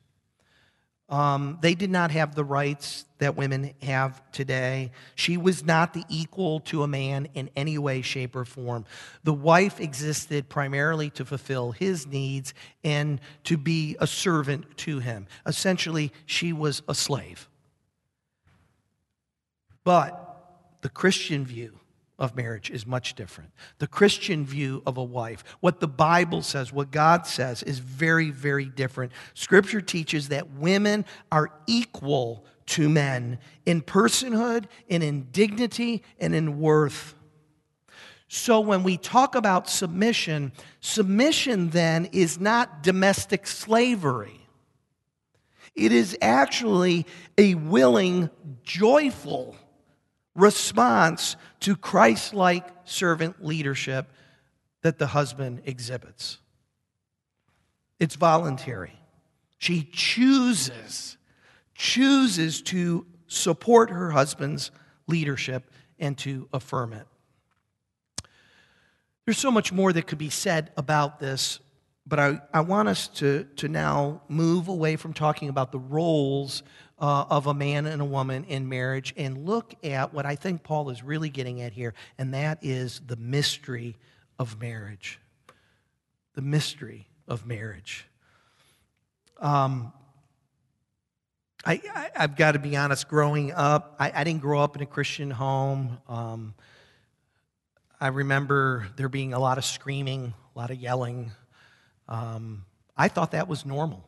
Um, 1.11 1.59
they 1.61 1.75
did 1.75 1.91
not 1.91 2.13
have 2.13 2.37
the 2.37 2.45
rights 2.45 3.05
that 3.19 3.37
women 3.37 3.75
have 3.83 4.23
today. 4.31 4.93
She 5.17 5.37
was 5.37 5.65
not 5.65 5.93
the 5.93 6.05
equal 6.09 6.61
to 6.61 6.85
a 6.85 6.87
man 6.87 7.27
in 7.35 7.51
any 7.57 7.79
way, 7.79 8.01
shape, 8.01 8.37
or 8.37 8.45
form. 8.45 8.85
The 9.25 9.35
wife 9.35 9.81
existed 9.81 10.49
primarily 10.49 11.11
to 11.11 11.25
fulfill 11.25 11.73
his 11.73 12.07
needs 12.07 12.55
and 12.85 13.21
to 13.45 13.57
be 13.57 13.97
a 13.99 14.07
servant 14.07 14.77
to 14.79 15.01
him. 15.01 15.27
Essentially, 15.45 16.13
she 16.27 16.53
was 16.53 16.81
a 16.89 16.95
slave. 16.95 17.49
But 19.83 20.27
the 20.83 20.89
Christian 20.89 21.45
view 21.45 21.80
of 22.21 22.37
marriage 22.37 22.71
is 22.71 22.87
much 22.87 23.15
different. 23.15 23.51
The 23.79 23.87
Christian 23.87 24.45
view 24.45 24.83
of 24.87 24.99
a 24.99 25.03
wife, 25.03 25.43
what 25.61 25.81
the 25.81 25.89
Bible 25.89 26.43
says, 26.43 26.73
what 26.73 26.91
God 26.91 27.27
says, 27.27 27.63
is 27.63 27.79
very, 27.79 28.31
very 28.31 28.67
different. 28.67 29.11
Scripture 29.35 29.81
teaches 29.81 30.29
that 30.29 30.53
women 30.53 31.07
are 31.33 31.51
equal 31.67 32.45
to 32.67 32.89
men 32.89 33.39
in 33.65 33.81
personhood 33.81 34.67
and 34.89 35.03
in 35.03 35.29
dignity 35.33 36.03
and 36.21 36.35
in 36.35 36.61
worth. 36.61 37.15
So 38.29 38.61
when 38.61 38.85
we 38.85 38.97
talk 38.97 39.35
about 39.35 39.69
submission, 39.69 40.53
submission 40.81 41.71
then 41.71 42.05
is 42.13 42.39
not 42.39 42.83
domestic 42.83 43.47
slavery. 43.47 44.47
It 45.75 45.91
is 45.91 46.17
actually 46.21 47.07
a 47.39 47.55
willing, 47.55 48.29
joyful 48.63 49.57
response 50.41 51.37
to 51.61 51.77
Christ 51.77 52.35
like 52.35 52.67
servant 52.85 53.45
leadership 53.45 54.11
that 54.83 54.99
the 54.99 55.09
husband 55.09 55.63
exhibits. 55.65 56.39
It's 57.99 58.17
voluntary. 58.17 58.99
She 59.59 59.89
chooses, 59.93 61.19
chooses 61.75 62.63
to 62.63 63.07
support 63.27 63.91
her 63.91 64.11
husband's 64.11 64.71
leadership 65.07 65.71
and 65.99 66.17
to 66.19 66.49
affirm 66.53 66.95
it. 66.95 67.07
There's 69.27 69.39
so 69.39 69.51
much 69.51 69.71
more 69.71 69.93
that 69.93 70.07
could 70.07 70.19
be 70.19 70.31
said 70.31 70.73
about 70.77 71.21
this, 71.21 71.61
but 72.07 72.19
I, 72.19 72.41
I 72.53 72.61
want 72.61 72.89
us 72.89 73.09
to, 73.09 73.45
to 73.57 73.69
now 73.69 74.23
move 74.29 74.69
away 74.69 74.97
from 74.97 75.13
talking 75.13 75.49
about 75.49 75.73
the 75.73 75.79
roles 75.79 76.63
uh, 76.99 77.25
of 77.31 77.47
a 77.47 77.55
man 77.55 77.87
and 77.87 78.03
a 78.03 78.05
woman 78.05 78.45
in 78.45 78.69
marriage 78.69 79.15
and 79.17 79.47
look 79.47 79.75
at 79.85 80.13
what 80.13 80.27
I 80.27 80.37
think 80.37 80.63
Paul 80.63 80.91
is 80.91 81.03
really 81.03 81.31
getting 81.31 81.63
at 81.63 81.73
here, 81.73 81.95
and 82.19 82.35
that 82.35 82.59
is 82.63 83.01
the 83.07 83.17
mystery 83.17 83.97
of 84.39 84.61
marriage. 84.61 85.21
The 86.35 86.43
mystery 86.43 87.09
of 87.27 87.47
marriage. 87.47 88.07
Um, 89.39 89.93
I, 91.65 91.81
I, 91.95 92.21
have 92.21 92.37
got 92.37 92.53
to 92.53 92.59
be 92.59 92.77
honest, 92.77 93.09
growing 93.09 93.53
up, 93.53 93.97
I, 93.99 94.13
I, 94.15 94.25
didn't 94.25 94.41
grow 94.41 94.61
up 94.61 94.77
in 94.77 94.83
a 94.83 94.87
Christian 94.87 95.31
home. 95.31 95.99
Um, 96.09 96.55
I 98.01 98.09
remember 98.09 98.89
there 98.97 99.09
being 99.09 99.35
a 99.35 99.39
lot 99.39 99.59
of 99.59 99.65
screaming, 99.65 100.33
a 100.55 100.59
lot 100.59 100.71
of 100.71 100.79
yelling. 100.79 101.33
Um, 102.11 102.67
I 102.97 103.09
thought 103.09 103.31
that 103.31 103.49
was 103.49 103.65
normal. 103.65 104.05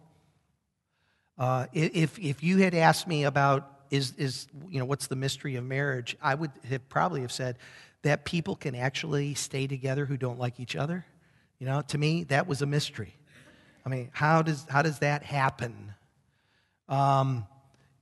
Uh, 1.39 1.67
if, 1.73 2.19
if 2.19 2.43
you 2.43 2.59
had 2.59 2.75
asked 2.75 3.09
me 3.09 3.25
about 3.25 3.69
is, 3.91 4.15
is, 4.17 4.47
you 4.69 4.79
know, 4.79 4.85
what's 4.87 5.07
the 5.07 5.17
mystery 5.17 5.57
of 5.57 5.65
marriage, 5.65 6.17
I 6.23 6.35
would 6.35 6.51
have 6.69 6.89
probably 6.89 7.21
have 7.21 7.33
said 7.33 7.59
that 8.03 8.25
people 8.25 8.57
can 8.57 8.75
actually 8.75 9.35
stay 9.35 9.67
together 9.67 10.07
who 10.07 10.17
don't 10.17 10.39
like 10.39 10.59
each 10.59 10.77
other. 10.77 11.05
You 11.59 11.67
know, 11.67 11.83
to 11.83 11.99
me, 11.99 12.25
that 12.25 12.47
was 12.47 12.63
a 12.63 12.67
mystery. 12.67 13.15
I 13.85 13.89
mean, 13.89 14.11
how 14.13 14.43
does, 14.43 14.67
how 14.69 14.83
does 14.83 14.99
that 15.01 15.23
happen? 15.23 15.93
Um, 16.89 17.47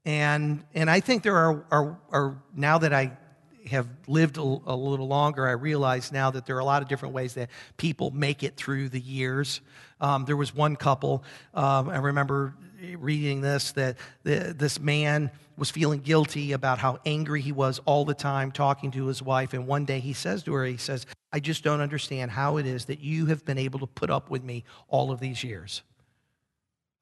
and, 0.05 0.65
and 0.75 0.89
I 0.89 1.01
think 1.01 1.23
there 1.23 1.37
are, 1.37 1.67
are, 1.71 1.99
are, 2.11 2.43
now 2.55 2.79
that 2.79 2.93
I 2.93 3.17
have 3.67 3.87
lived 4.07 4.39
a, 4.39 4.41
a, 4.41 4.77
little 4.77 5.09
longer, 5.09 5.47
I 5.47 5.53
realize 5.53 6.13
now 6.13 6.31
that 6.31 6.47
there 6.47 6.57
are 6.57 6.61
a 6.61 6.65
lot 6.65 6.83
of 6.83 6.89
different 6.89 7.15
ways 7.15 7.35
that 7.35 7.51
people 7.77 8.11
make 8.11 8.43
it 8.43 8.57
through 8.57 8.89
the 8.89 9.01
years. 9.01 9.61
Um, 10.01 10.25
there 10.25 10.37
was 10.37 10.55
one 10.55 10.77
couple, 10.77 11.25
um, 11.55 11.89
I 11.89 11.99
remember 11.99 12.55
reading 12.99 13.41
this 13.41 13.73
that 13.73 13.97
the, 14.23 14.55
this 14.57 14.81
man 14.81 15.31
was 15.57 15.71
feeling 15.71 16.01
guilty 16.01 16.53
about 16.53 16.79
how 16.79 16.99
angry 17.05 17.43
he 17.43 17.53
was 17.53 17.81
all 17.85 18.05
the 18.05 18.15
time 18.15 18.51
talking 18.51 18.91
to 18.93 19.07
his 19.07 19.23
wife. 19.23 19.53
And 19.53 19.67
one 19.67 19.85
day 19.85 20.01
he 20.01 20.15
says 20.15 20.43
to 20.45 20.55
her, 20.55 20.65
he 20.65 20.79
says, 20.79 21.05
I 21.33 21.41
just 21.41 21.63
don't 21.63 21.81
understand 21.81 22.31
how 22.31 22.57
it 22.57 22.67
is 22.67 22.87
that 22.87 23.01
you 23.01 23.27
have 23.27 23.45
been 23.45 23.59
able 23.59 23.81
to 23.81 23.87
put 23.87 24.11
up 24.11 24.31
with 24.31 24.43
me 24.43 24.65
all 24.89 25.13
of 25.13 25.21
these 25.21 25.45
years. 25.45 25.83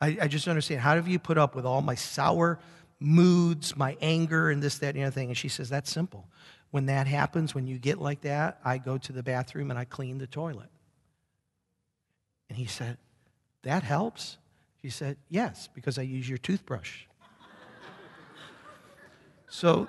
I, 0.01 0.19
I 0.23 0.29
just 0.29 0.45
don't 0.45 0.53
understand. 0.53 0.81
How 0.81 0.95
have 0.95 1.09
you 1.09 1.19
put 1.19 1.39
up 1.39 1.55
with 1.55 1.65
all 1.65 1.83
my 1.83 1.95
sour 1.95 2.59
moods, 3.01 3.77
my 3.77 3.97
anger, 4.01 4.51
and 4.51 4.63
this, 4.63 4.79
that, 4.79 4.95
and 4.95 4.99
the 4.99 5.07
other 5.07 5.15
thing? 5.15 5.29
And 5.29 5.37
she 5.37 5.49
says, 5.49 5.69
That's 5.69 5.91
simple. 5.91 6.29
When 6.71 6.87
that 6.87 7.07
happens, 7.07 7.55
when 7.55 7.67
you 7.67 7.79
get 7.79 7.99
like 7.99 8.23
that, 8.23 8.61
I 8.65 8.79
go 8.79 8.99
to 8.99 9.13
the 9.13 9.23
bathroom 9.23 9.71
and 9.71 9.79
I 9.79 9.85
clean 9.85 10.19
the 10.19 10.27
toilet. 10.27 10.69
And 12.49 12.59
he 12.59 12.67
said, 12.67 12.99
That 13.63 13.83
helps? 13.83 14.37
She 14.83 14.91
said, 14.91 15.17
Yes, 15.29 15.69
because 15.75 15.99
I 15.99 16.03
use 16.03 16.29
your 16.29 16.39
toothbrush. 16.39 17.05
so 19.49 19.89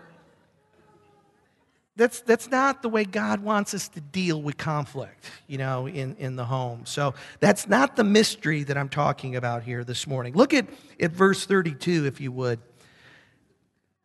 that's, 2.00 2.22
that's 2.22 2.50
not 2.50 2.82
the 2.82 2.88
way 2.88 3.04
God 3.04 3.42
wants 3.42 3.74
us 3.74 3.90
to 3.90 4.00
deal 4.00 4.42
with 4.42 4.56
conflict, 4.56 5.30
you 5.48 5.58
know, 5.58 5.86
in, 5.86 6.16
in 6.18 6.38
the 6.38 6.46
home. 6.46 6.86
So 6.86 7.14
that's 7.42 7.68
not 7.68 7.98
the 7.98 8.06
mystery 8.06 8.64
that 8.64 8.78
I'm 8.78 8.88
talking 8.88 9.36
about 9.36 9.64
here 9.64 9.84
this 9.84 10.08
morning. 10.08 10.34
Look 10.34 10.54
at, 10.54 10.66
at 11.02 11.12
verse 11.12 11.46
32, 11.46 12.06
if 12.06 12.22
you 12.22 12.32
would. 12.32 12.60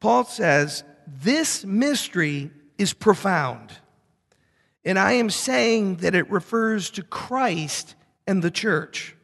Paul 0.05 0.27
says, 0.27 0.85
This 1.07 1.65
mystery 1.65 2.51
is 2.77 2.93
profound. 2.93 3.73
And 4.85 4.99
I 4.99 5.13
am 5.13 5.31
saying 5.31 5.97
that 5.97 6.15
it 6.15 6.31
refers 6.31 6.91
to 6.91 7.03
Christ 7.03 7.95
and 8.27 8.43
the 8.43 8.51
church. 8.51 9.17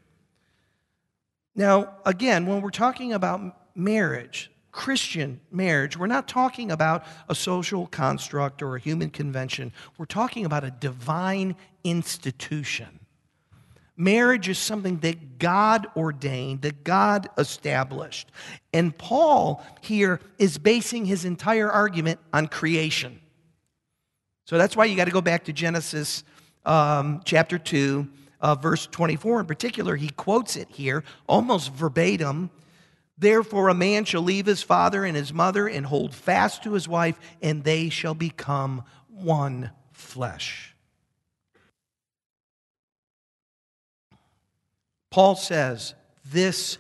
Now, 1.55 1.97
again, 2.07 2.47
when 2.47 2.63
we're 2.63 2.71
talking 2.71 3.13
about 3.13 3.77
marriage, 3.77 4.51
Christian 4.73 5.43
marriage, 5.51 5.99
we're 5.99 6.07
not 6.07 6.27
talking 6.27 6.71
about 6.71 7.05
a 7.29 7.35
social 7.35 7.87
construct 7.87 8.63
or 8.63 8.77
a 8.77 8.81
human 8.81 9.11
convention. 9.11 9.75
We're 9.99 10.07
talking 10.07 10.47
about 10.47 10.65
a 10.65 10.71
divine 10.71 11.57
institution. 11.85 13.00
Marriage 14.01 14.49
is 14.49 14.59
something 14.59 14.97
that 15.01 15.39
God 15.39 15.87
ordained, 15.95 16.63
that 16.63 16.85
God 16.85 17.29
established. 17.37 18.33
And 18.73 18.97
Paul 18.97 19.63
here 19.83 20.21
is 20.39 20.57
basing 20.57 21.05
his 21.05 21.27
entire 21.27 21.71
argument 21.71 22.19
on 22.33 22.47
creation. 22.49 23.21
So 24.47 24.57
that's 24.57 24.75
why 24.75 24.87
you 24.87 24.97
got 24.97 25.05
to 25.05 25.11
go 25.11 25.21
back 25.21 25.45
to 25.45 25.53
Genesis 25.53 26.25
um, 26.65 27.21
chapter 27.27 27.59
2, 27.59 28.09
uh, 28.41 28.55
verse 28.55 28.87
24 28.87 29.41
in 29.41 29.47
particular. 29.47 29.97
He 29.97 30.09
quotes 30.09 30.57
it 30.57 30.69
here 30.71 31.05
almost 31.29 31.71
verbatim. 31.71 32.49
Therefore, 33.19 33.69
a 33.69 33.75
man 33.75 34.07
shall 34.07 34.23
leave 34.23 34.47
his 34.47 34.63
father 34.63 35.05
and 35.05 35.15
his 35.15 35.31
mother 35.31 35.69
and 35.69 35.85
hold 35.85 36.15
fast 36.15 36.63
to 36.63 36.73
his 36.73 36.89
wife, 36.89 37.21
and 37.43 37.65
they 37.65 37.91
shall 37.91 38.15
become 38.15 38.83
one 39.09 39.73
flesh. 39.93 40.75
Paul 45.11 45.35
says 45.35 45.95
this 46.25 46.79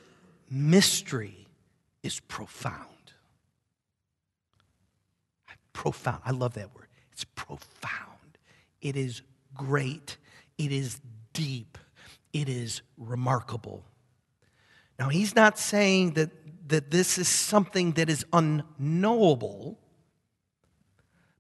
mystery 0.49 1.49
is 2.03 2.21
profound. 2.21 2.87
Profound. 5.73 6.21
I 6.25 6.31
love 6.31 6.55
that 6.55 6.75
word. 6.75 6.88
It's 7.12 7.25
profound. 7.25 8.38
It 8.81 8.97
is 8.97 9.23
great. 9.55 10.16
It 10.59 10.73
is 10.73 11.01
deep. 11.33 11.79
It 12.33 12.49
is 12.49 12.83
remarkable. 12.97 13.85
Now, 14.99 15.09
he's 15.09 15.35
not 15.35 15.59
saying 15.59 16.12
that, 16.14 16.31
that 16.69 16.90
this 16.90 17.19
is 17.19 17.27
something 17.27 17.93
that 17.93 18.11
is 18.11 18.25
unknowable. 18.33 19.79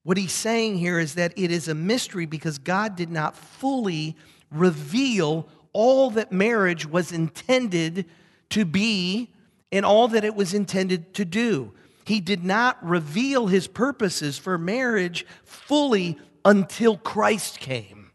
What 0.02 0.16
he's 0.16 0.32
saying 0.32 0.78
here 0.78 0.98
is 0.98 1.14
that 1.14 1.34
it 1.36 1.50
is 1.50 1.68
a 1.68 1.74
mystery 1.74 2.26
because 2.26 2.58
God 2.58 2.96
did 2.96 3.10
not 3.10 3.36
fully 3.36 4.16
reveal 4.50 5.46
all 5.72 6.10
that 6.10 6.32
marriage 6.32 6.86
was 6.86 7.12
intended 7.12 8.06
to 8.50 8.64
be 8.64 9.30
and 9.72 9.84
all 9.84 10.08
that 10.08 10.24
it 10.24 10.34
was 10.34 10.54
intended 10.54 11.14
to 11.14 11.24
do. 11.24 11.72
He 12.04 12.20
did 12.20 12.44
not 12.44 12.84
reveal 12.84 13.46
his 13.46 13.66
purposes 13.66 14.36
for 14.36 14.58
marriage 14.58 15.26
fully 15.44 16.18
until 16.44 16.96
Christ 16.96 17.60
came. 17.60 18.10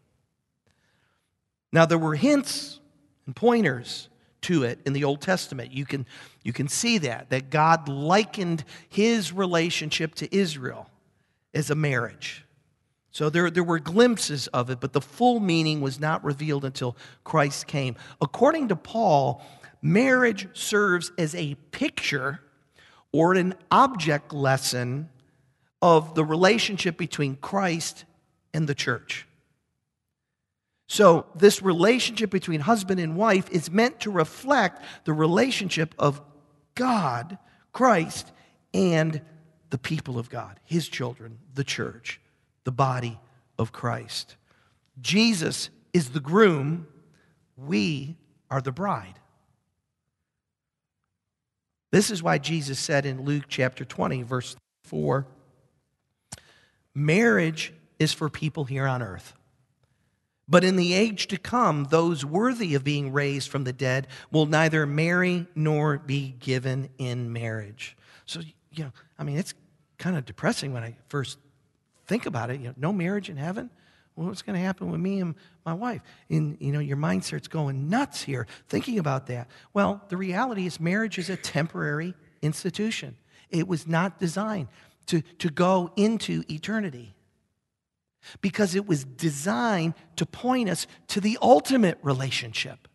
Now, 1.71 1.85
there 1.85 1.97
were 1.97 2.15
hints 2.15 2.79
and 3.25 3.35
pointers 3.35 4.09
to 4.41 4.63
it 4.63 4.79
in 4.85 4.93
the 4.93 5.03
Old 5.03 5.21
Testament. 5.21 5.71
You 5.71 5.85
can, 5.85 6.05
you 6.43 6.53
can 6.53 6.67
see 6.67 6.97
that, 6.99 7.29
that 7.29 7.49
God 7.49 7.89
likened 7.89 8.63
his 8.89 9.33
relationship 9.33 10.15
to 10.15 10.35
Israel 10.35 10.89
as 11.53 11.69
a 11.69 11.75
marriage. 11.75 12.44
So 13.15 13.29
there, 13.29 13.49
there 13.49 13.63
were 13.63 13.79
glimpses 13.79 14.47
of 14.47 14.69
it, 14.69 14.81
but 14.81 14.91
the 14.91 14.99
full 14.99 15.39
meaning 15.39 15.79
was 15.79 16.01
not 16.01 16.21
revealed 16.25 16.65
until 16.65 16.97
Christ 17.23 17.65
came. 17.65 17.95
According 18.19 18.67
to 18.67 18.75
Paul, 18.75 19.41
marriage 19.81 20.49
serves 20.51 21.13
as 21.17 21.33
a 21.33 21.55
picture 21.71 22.41
or 23.13 23.33
an 23.35 23.55
object 23.71 24.33
lesson 24.33 25.07
of 25.81 26.13
the 26.13 26.25
relationship 26.25 26.97
between 26.97 27.37
Christ 27.37 28.03
and 28.53 28.67
the 28.67 28.75
church. 28.75 29.25
So, 30.89 31.25
this 31.35 31.61
relationship 31.61 32.29
between 32.29 32.59
husband 32.59 32.99
and 32.99 33.15
wife 33.15 33.49
is 33.49 33.71
meant 33.71 34.01
to 34.01 34.11
reflect 34.11 34.83
the 35.05 35.13
relationship 35.13 35.95
of 35.97 36.19
God, 36.75 37.37
Christ, 37.71 38.29
and 38.73 39.21
the 39.69 39.77
people 39.77 40.19
of 40.19 40.29
God, 40.29 40.59
his 40.65 40.89
children, 40.89 41.39
the 41.53 41.63
church 41.63 42.19
the 42.65 42.71
body 42.71 43.17
of 43.57 43.71
Christ. 43.71 44.35
Jesus 45.01 45.69
is 45.93 46.09
the 46.09 46.19
groom, 46.19 46.87
we 47.55 48.17
are 48.51 48.61
the 48.61 48.71
bride. 48.71 49.19
This 51.91 52.11
is 52.11 52.21
why 52.21 52.37
Jesus 52.37 52.77
said 52.77 53.05
in 53.05 53.23
Luke 53.23 53.45
chapter 53.47 53.85
20, 53.85 54.23
verse 54.23 54.57
4 54.83 55.25
marriage 56.93 57.73
is 57.99 58.13
for 58.13 58.29
people 58.29 58.65
here 58.65 58.87
on 58.87 59.01
earth. 59.01 59.33
But 60.47 60.63
in 60.63 60.75
the 60.75 60.93
age 60.93 61.27
to 61.27 61.37
come, 61.37 61.85
those 61.85 62.23
worthy 62.23 62.75
of 62.75 62.83
being 62.83 63.11
raised 63.11 63.49
from 63.49 63.63
the 63.63 63.73
dead 63.73 64.07
will 64.31 64.45
neither 64.45 64.85
marry 64.85 65.47
nor 65.55 65.97
be 65.97 66.35
given 66.39 66.89
in 66.97 67.33
marriage. 67.33 67.97
So, 68.25 68.41
you 68.71 68.83
know, 68.83 68.91
I 69.17 69.23
mean, 69.23 69.37
it's 69.37 69.53
kind 69.97 70.15
of 70.15 70.25
depressing 70.25 70.71
when 70.71 70.83
I 70.83 70.95
first 71.09 71.39
think 72.05 72.25
about 72.25 72.49
it, 72.49 72.59
you 72.59 72.67
know, 72.67 72.73
no 72.77 72.93
marriage 72.93 73.29
in 73.29 73.37
heaven? 73.37 73.69
Well, 74.15 74.27
what's 74.27 74.41
going 74.41 74.57
to 74.57 74.65
happen 74.65 74.91
with 74.91 75.01
me 75.01 75.19
and 75.19 75.35
my 75.65 75.73
wife? 75.73 76.01
And, 76.29 76.57
you 76.61 76.71
know, 76.71 76.79
your 76.79 76.97
mind 76.97 77.25
starts 77.25 77.47
going 77.47 77.89
nuts 77.89 78.21
here 78.21 78.47
thinking 78.69 78.97
about 78.97 79.27
that. 79.27 79.49
Well, 79.73 80.01
the 80.07 80.17
reality 80.17 80.65
is 80.65 80.79
marriage 80.79 81.17
is 81.17 81.29
a 81.29 81.35
temporary 81.35 82.13
institution. 82.41 83.17
It 83.49 83.67
was 83.67 83.87
not 83.87 84.19
designed 84.19 84.69
to, 85.07 85.21
to 85.39 85.49
go 85.49 85.91
into 85.95 86.43
eternity 86.49 87.13
because 88.41 88.73
it 88.73 88.87
was 88.87 89.03
designed 89.03 89.93
to 90.15 90.25
point 90.25 90.69
us 90.69 90.87
to 91.07 91.21
the 91.21 91.37
ultimate 91.41 91.99
relationship. 92.01 92.87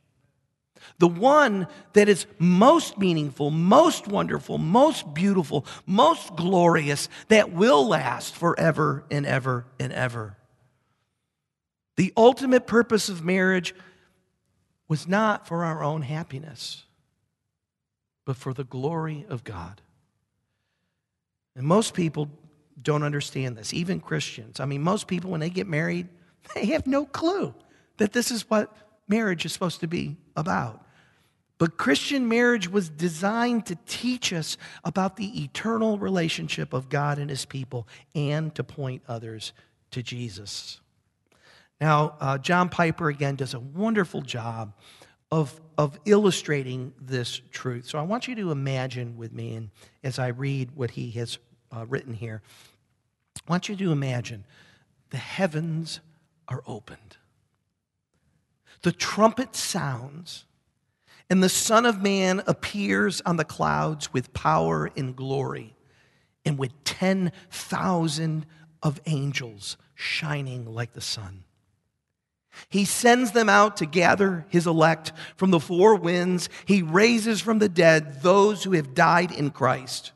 The 0.98 1.08
one 1.08 1.66
that 1.92 2.08
is 2.08 2.26
most 2.38 2.98
meaningful, 2.98 3.50
most 3.50 4.06
wonderful, 4.08 4.58
most 4.58 5.12
beautiful, 5.14 5.66
most 5.86 6.36
glorious, 6.36 7.08
that 7.28 7.52
will 7.52 7.86
last 7.86 8.34
forever 8.34 9.04
and 9.10 9.26
ever 9.26 9.66
and 9.78 9.92
ever. 9.92 10.36
The 11.96 12.12
ultimate 12.16 12.66
purpose 12.66 13.08
of 13.08 13.24
marriage 13.24 13.74
was 14.88 15.06
not 15.06 15.46
for 15.46 15.64
our 15.64 15.82
own 15.82 16.02
happiness, 16.02 16.84
but 18.24 18.36
for 18.36 18.52
the 18.52 18.64
glory 18.64 19.24
of 19.28 19.44
God. 19.44 19.80
And 21.54 21.66
most 21.66 21.94
people 21.94 22.30
don't 22.80 23.02
understand 23.02 23.56
this, 23.56 23.74
even 23.74 24.00
Christians. 24.00 24.60
I 24.60 24.64
mean, 24.64 24.82
most 24.82 25.06
people, 25.06 25.30
when 25.30 25.40
they 25.40 25.50
get 25.50 25.66
married, 25.66 26.08
they 26.54 26.66
have 26.66 26.86
no 26.86 27.04
clue 27.04 27.54
that 27.98 28.12
this 28.12 28.30
is 28.30 28.48
what 28.48 28.74
marriage 29.10 29.44
is 29.44 29.52
supposed 29.52 29.80
to 29.80 29.88
be 29.88 30.16
about. 30.36 30.86
But 31.58 31.76
Christian 31.76 32.26
marriage 32.26 32.70
was 32.70 32.88
designed 32.88 33.66
to 33.66 33.76
teach 33.86 34.32
us 34.32 34.56
about 34.82 35.16
the 35.16 35.42
eternal 35.44 35.98
relationship 35.98 36.72
of 36.72 36.88
God 36.88 37.18
and 37.18 37.28
his 37.28 37.44
people 37.44 37.86
and 38.14 38.54
to 38.54 38.64
point 38.64 39.02
others 39.06 39.52
to 39.90 40.02
Jesus. 40.02 40.80
Now, 41.78 42.16
uh, 42.18 42.38
John 42.38 42.70
Piper 42.70 43.10
again 43.10 43.36
does 43.36 43.52
a 43.52 43.60
wonderful 43.60 44.22
job 44.22 44.72
of, 45.30 45.60
of 45.76 45.98
illustrating 46.04 46.92
this 47.00 47.40
truth. 47.50 47.86
So 47.86 47.98
I 47.98 48.02
want 48.02 48.26
you 48.26 48.34
to 48.36 48.50
imagine 48.50 49.16
with 49.16 49.32
me, 49.32 49.54
and 49.54 49.70
as 50.02 50.18
I 50.18 50.28
read 50.28 50.70
what 50.74 50.92
he 50.92 51.10
has 51.12 51.38
uh, 51.70 51.84
written 51.86 52.14
here, 52.14 52.42
I 53.36 53.50
want 53.50 53.68
you 53.68 53.76
to 53.76 53.92
imagine 53.92 54.44
the 55.10 55.18
heavens 55.18 56.00
are 56.48 56.62
opened, 56.66 57.16
the 58.82 58.92
trumpet 58.92 59.54
sounds 59.54 60.44
and 61.30 61.40
the 61.40 61.48
Son 61.48 61.86
of 61.86 62.02
Man 62.02 62.42
appears 62.48 63.22
on 63.24 63.36
the 63.36 63.44
clouds 63.44 64.12
with 64.12 64.34
power 64.34 64.90
and 64.96 65.14
glory, 65.14 65.76
and 66.44 66.58
with 66.58 66.72
10,000 66.82 68.46
of 68.82 69.00
angels 69.06 69.76
shining 69.94 70.66
like 70.66 70.92
the 70.92 71.00
sun. 71.00 71.44
He 72.68 72.84
sends 72.84 73.30
them 73.30 73.48
out 73.48 73.76
to 73.76 73.86
gather 73.86 74.44
his 74.48 74.66
elect 74.66 75.12
from 75.36 75.52
the 75.52 75.60
four 75.60 75.94
winds. 75.94 76.48
He 76.64 76.82
raises 76.82 77.40
from 77.40 77.60
the 77.60 77.68
dead 77.68 78.22
those 78.22 78.64
who 78.64 78.72
have 78.72 78.92
died 78.92 79.30
in 79.30 79.50
Christ. 79.50 80.10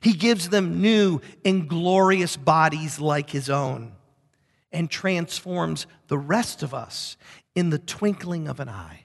He 0.00 0.12
gives 0.12 0.50
them 0.50 0.80
new 0.80 1.20
and 1.44 1.68
glorious 1.68 2.36
bodies 2.36 3.00
like 3.00 3.30
his 3.30 3.50
own 3.50 3.92
and 4.72 4.88
transforms 4.88 5.86
the 6.06 6.18
rest 6.18 6.62
of 6.62 6.72
us 6.72 7.16
in 7.54 7.70
the 7.70 7.78
twinkling 7.78 8.48
of 8.48 8.60
an 8.60 8.68
eye 8.68 9.04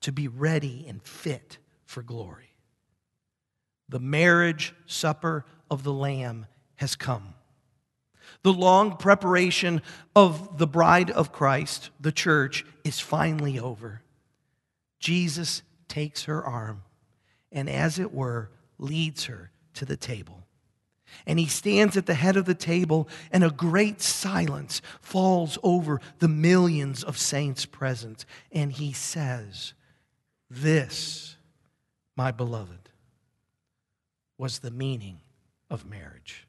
to 0.00 0.12
be 0.12 0.28
ready 0.28 0.84
and 0.88 1.02
fit 1.02 1.58
for 1.84 2.02
glory. 2.02 2.54
The 3.88 4.00
marriage 4.00 4.74
supper 4.86 5.44
of 5.70 5.84
the 5.84 5.92
Lamb 5.92 6.46
has 6.76 6.96
come. 6.96 7.34
The 8.42 8.52
long 8.52 8.96
preparation 8.96 9.82
of 10.16 10.58
the 10.58 10.66
bride 10.66 11.10
of 11.10 11.32
Christ, 11.32 11.90
the 12.00 12.12
church, 12.12 12.64
is 12.84 12.98
finally 12.98 13.58
over. 13.58 14.02
Jesus 14.98 15.62
takes 15.88 16.24
her 16.24 16.44
arm 16.44 16.82
and, 17.50 17.68
as 17.68 17.98
it 17.98 18.14
were, 18.14 18.50
leads 18.78 19.24
her 19.24 19.50
to 19.74 19.84
the 19.84 19.96
table. 19.96 20.44
And 21.26 21.38
he 21.38 21.46
stands 21.46 21.96
at 21.96 22.06
the 22.06 22.14
head 22.14 22.36
of 22.36 22.44
the 22.44 22.54
table, 22.54 23.08
and 23.30 23.44
a 23.44 23.50
great 23.50 24.00
silence 24.02 24.82
falls 25.00 25.58
over 25.62 26.00
the 26.18 26.28
millions 26.28 27.04
of 27.04 27.18
saints 27.18 27.66
present. 27.66 28.24
And 28.50 28.72
he 28.72 28.92
says, 28.92 29.74
this 30.50 31.36
my 32.16 32.30
beloved, 32.30 32.90
was 34.38 34.58
the 34.58 34.70
meaning 34.70 35.20
of 35.70 35.86
marriage. 35.86 36.46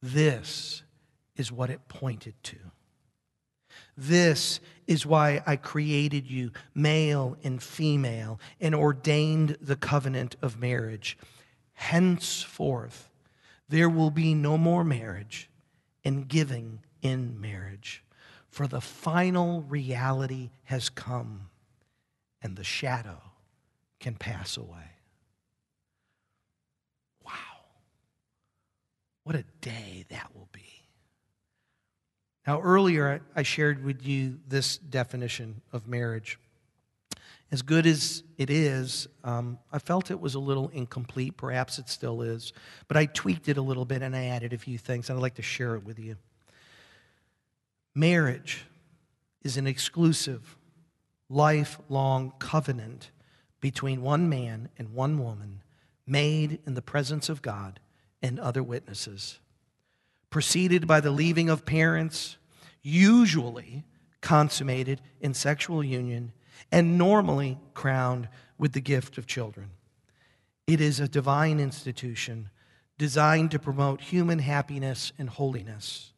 This 0.00 0.82
is 1.36 1.52
what 1.52 1.70
it 1.70 1.88
pointed 1.88 2.34
to. 2.44 2.56
This 3.96 4.60
is 4.86 5.04
why 5.04 5.42
I 5.46 5.56
created 5.56 6.30
you, 6.30 6.52
male 6.74 7.36
and 7.42 7.62
female, 7.62 8.40
and 8.60 8.74
ordained 8.74 9.56
the 9.60 9.76
covenant 9.76 10.36
of 10.40 10.58
marriage. 10.58 11.18
Henceforth, 11.78 13.08
there 13.68 13.88
will 13.88 14.10
be 14.10 14.34
no 14.34 14.58
more 14.58 14.82
marriage 14.82 15.48
and 16.04 16.26
giving 16.26 16.80
in 17.02 17.40
marriage, 17.40 18.02
for 18.48 18.66
the 18.66 18.80
final 18.80 19.62
reality 19.62 20.50
has 20.64 20.88
come, 20.88 21.50
and 22.42 22.56
the 22.56 22.64
shadow 22.64 23.22
can 24.00 24.16
pass 24.16 24.56
away. 24.56 24.90
Wow. 27.24 27.32
What 29.22 29.36
a 29.36 29.44
day 29.60 30.04
that 30.08 30.34
will 30.34 30.48
be. 30.50 30.82
Now, 32.44 32.60
earlier 32.60 33.22
I 33.36 33.44
shared 33.44 33.84
with 33.84 34.04
you 34.04 34.40
this 34.48 34.78
definition 34.78 35.62
of 35.72 35.86
marriage. 35.86 36.40
As 37.50 37.62
good 37.62 37.86
as 37.86 38.22
it 38.36 38.50
is, 38.50 39.08
um, 39.24 39.58
I 39.72 39.78
felt 39.78 40.10
it 40.10 40.20
was 40.20 40.34
a 40.34 40.38
little 40.38 40.68
incomplete. 40.68 41.36
Perhaps 41.36 41.78
it 41.78 41.88
still 41.88 42.20
is. 42.22 42.52
But 42.88 42.96
I 42.96 43.06
tweaked 43.06 43.48
it 43.48 43.56
a 43.56 43.62
little 43.62 43.84
bit 43.84 44.02
and 44.02 44.14
I 44.14 44.26
added 44.26 44.52
a 44.52 44.58
few 44.58 44.76
things, 44.76 45.08
and 45.08 45.18
I'd 45.18 45.22
like 45.22 45.36
to 45.36 45.42
share 45.42 45.74
it 45.74 45.84
with 45.84 45.98
you. 45.98 46.16
Marriage 47.94 48.66
is 49.42 49.56
an 49.56 49.66
exclusive, 49.66 50.56
lifelong 51.28 52.32
covenant 52.38 53.10
between 53.60 54.02
one 54.02 54.28
man 54.28 54.68
and 54.78 54.92
one 54.92 55.18
woman 55.18 55.62
made 56.06 56.60
in 56.66 56.74
the 56.74 56.82
presence 56.82 57.28
of 57.28 57.42
God 57.42 57.80
and 58.22 58.38
other 58.38 58.62
witnesses 58.62 59.38
preceded 60.30 60.86
by 60.86 61.00
the 61.00 61.10
leaving 61.10 61.48
of 61.48 61.64
parents, 61.64 62.36
usually 62.82 63.84
consummated 64.20 65.00
in 65.20 65.34
sexual 65.34 65.82
union, 65.82 66.32
and 66.70 66.98
normally 66.98 67.58
crowned 67.74 68.28
with 68.58 68.72
the 68.72 68.80
gift 68.80 69.18
of 69.18 69.26
children. 69.26 69.70
It 70.66 70.80
is 70.80 71.00
a 71.00 71.08
divine 71.08 71.60
institution 71.60 72.50
designed 72.98 73.52
to 73.52 73.58
promote 73.58 74.00
human 74.00 74.40
happiness 74.40 75.12
and 75.18 75.28
holiness. 75.28 76.12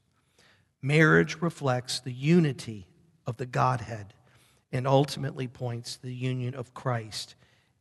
Marriage 0.83 1.41
reflects 1.41 2.01
the 2.01 2.13
unity 2.13 2.87
of 3.27 3.37
the 3.37 3.47
Godhead 3.47 4.15
and 4.73 4.87
ultimately 4.87 5.47
points 5.47 5.97
to 5.97 6.03
the 6.03 6.15
union 6.15 6.55
of 6.55 6.75
Christ 6.75 7.35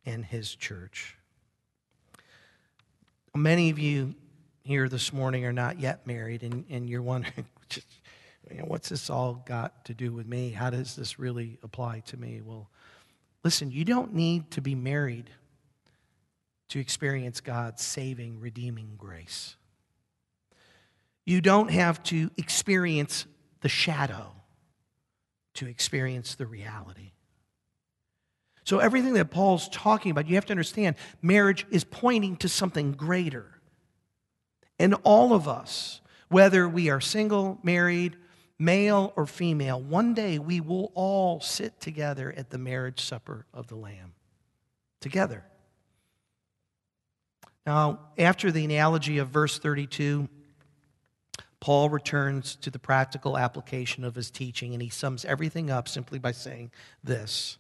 and 0.06 0.26
his 0.26 0.54
church. 0.56 1.16
Many 3.36 3.70
of 3.70 3.80
you 3.80 4.16
here 4.64 4.90
this 4.90 5.14
morning 5.14 5.46
are 5.46 5.54
not 5.54 5.80
yet 5.80 6.06
married 6.06 6.44
and, 6.44 6.66
and 6.70 6.90
you're 6.90 7.02
wondering, 7.02 7.46
you 8.52 8.58
know, 8.58 8.66
what's 8.66 8.90
this 8.90 9.10
all 9.10 9.44
got 9.46 9.86
to 9.86 9.94
do 9.94 10.12
with 10.12 10.28
me? 10.28 10.52
How 10.52 10.70
does 10.70 10.96
this 10.96 11.20
really 11.20 11.60
apply 11.64 12.02
to 12.08 12.18
me? 12.18 12.42
Well, 12.44 12.70
listen, 13.44 13.72
you 13.72 13.86
don't 13.86 14.14
need 14.14 14.52
to 14.52 14.62
be 14.62 14.76
married 14.76 15.30
to 16.70 16.80
experience 16.80 17.42
God's 17.42 17.84
saving, 17.84 18.40
redeeming 18.40 18.94
grace. 18.98 19.56
You 21.26 21.42
don't 21.42 21.70
have 21.70 22.02
to 22.04 22.32
experience 22.38 23.26
the 23.62 23.70
shadow 23.70 24.32
to 25.56 25.68
experience 25.68 26.36
the 26.36 26.46
reality. 26.46 27.12
So, 28.64 28.80
everything 28.80 29.14
that 29.14 29.32
Paul's 29.32 29.68
talking 29.70 30.12
about, 30.12 30.28
you 30.28 30.36
have 30.36 30.46
to 30.46 30.54
understand 30.54 30.96
marriage 31.22 31.66
is 31.72 31.84
pointing 31.84 32.38
to 32.38 32.50
something 32.50 32.92
greater. 32.92 33.46
And 34.78 34.96
all 35.04 35.34
of 35.34 35.48
us, 35.48 36.02
whether 36.30 36.70
we 36.70 36.90
are 36.90 37.02
single, 37.02 37.60
married, 37.64 38.16
male, 38.60 39.14
or 39.16 39.26
female, 39.26 39.82
one 39.82 40.14
day 40.14 40.38
we 40.38 40.60
will 40.60 40.92
all 40.94 41.40
sit 41.40 41.80
together 41.80 42.34
at 42.36 42.50
the 42.50 42.58
marriage 42.58 43.00
supper 43.00 43.46
of 43.54 43.68
the 43.68 43.76
Lamb. 43.76 44.14
Together. 45.00 45.46
Now, 47.66 48.00
after 48.18 48.52
the 48.52 48.66
analogy 48.66 49.18
of 49.18 49.30
verse 49.30 49.58
32, 49.58 50.28
Paul 51.60 51.90
returns 51.90 52.56
to 52.58 52.70
the 52.70 52.80
practical 52.80 53.38
application 53.38 54.04
of 54.04 54.16
his 54.16 54.32
teaching 54.32 54.74
and 54.74 54.82
he 54.82 54.90
sums 54.90 55.26
everything 55.26 55.70
up 55.70 55.88
simply 55.88 56.20
by 56.20 56.32
saying 56.32 56.72
this 57.04 57.58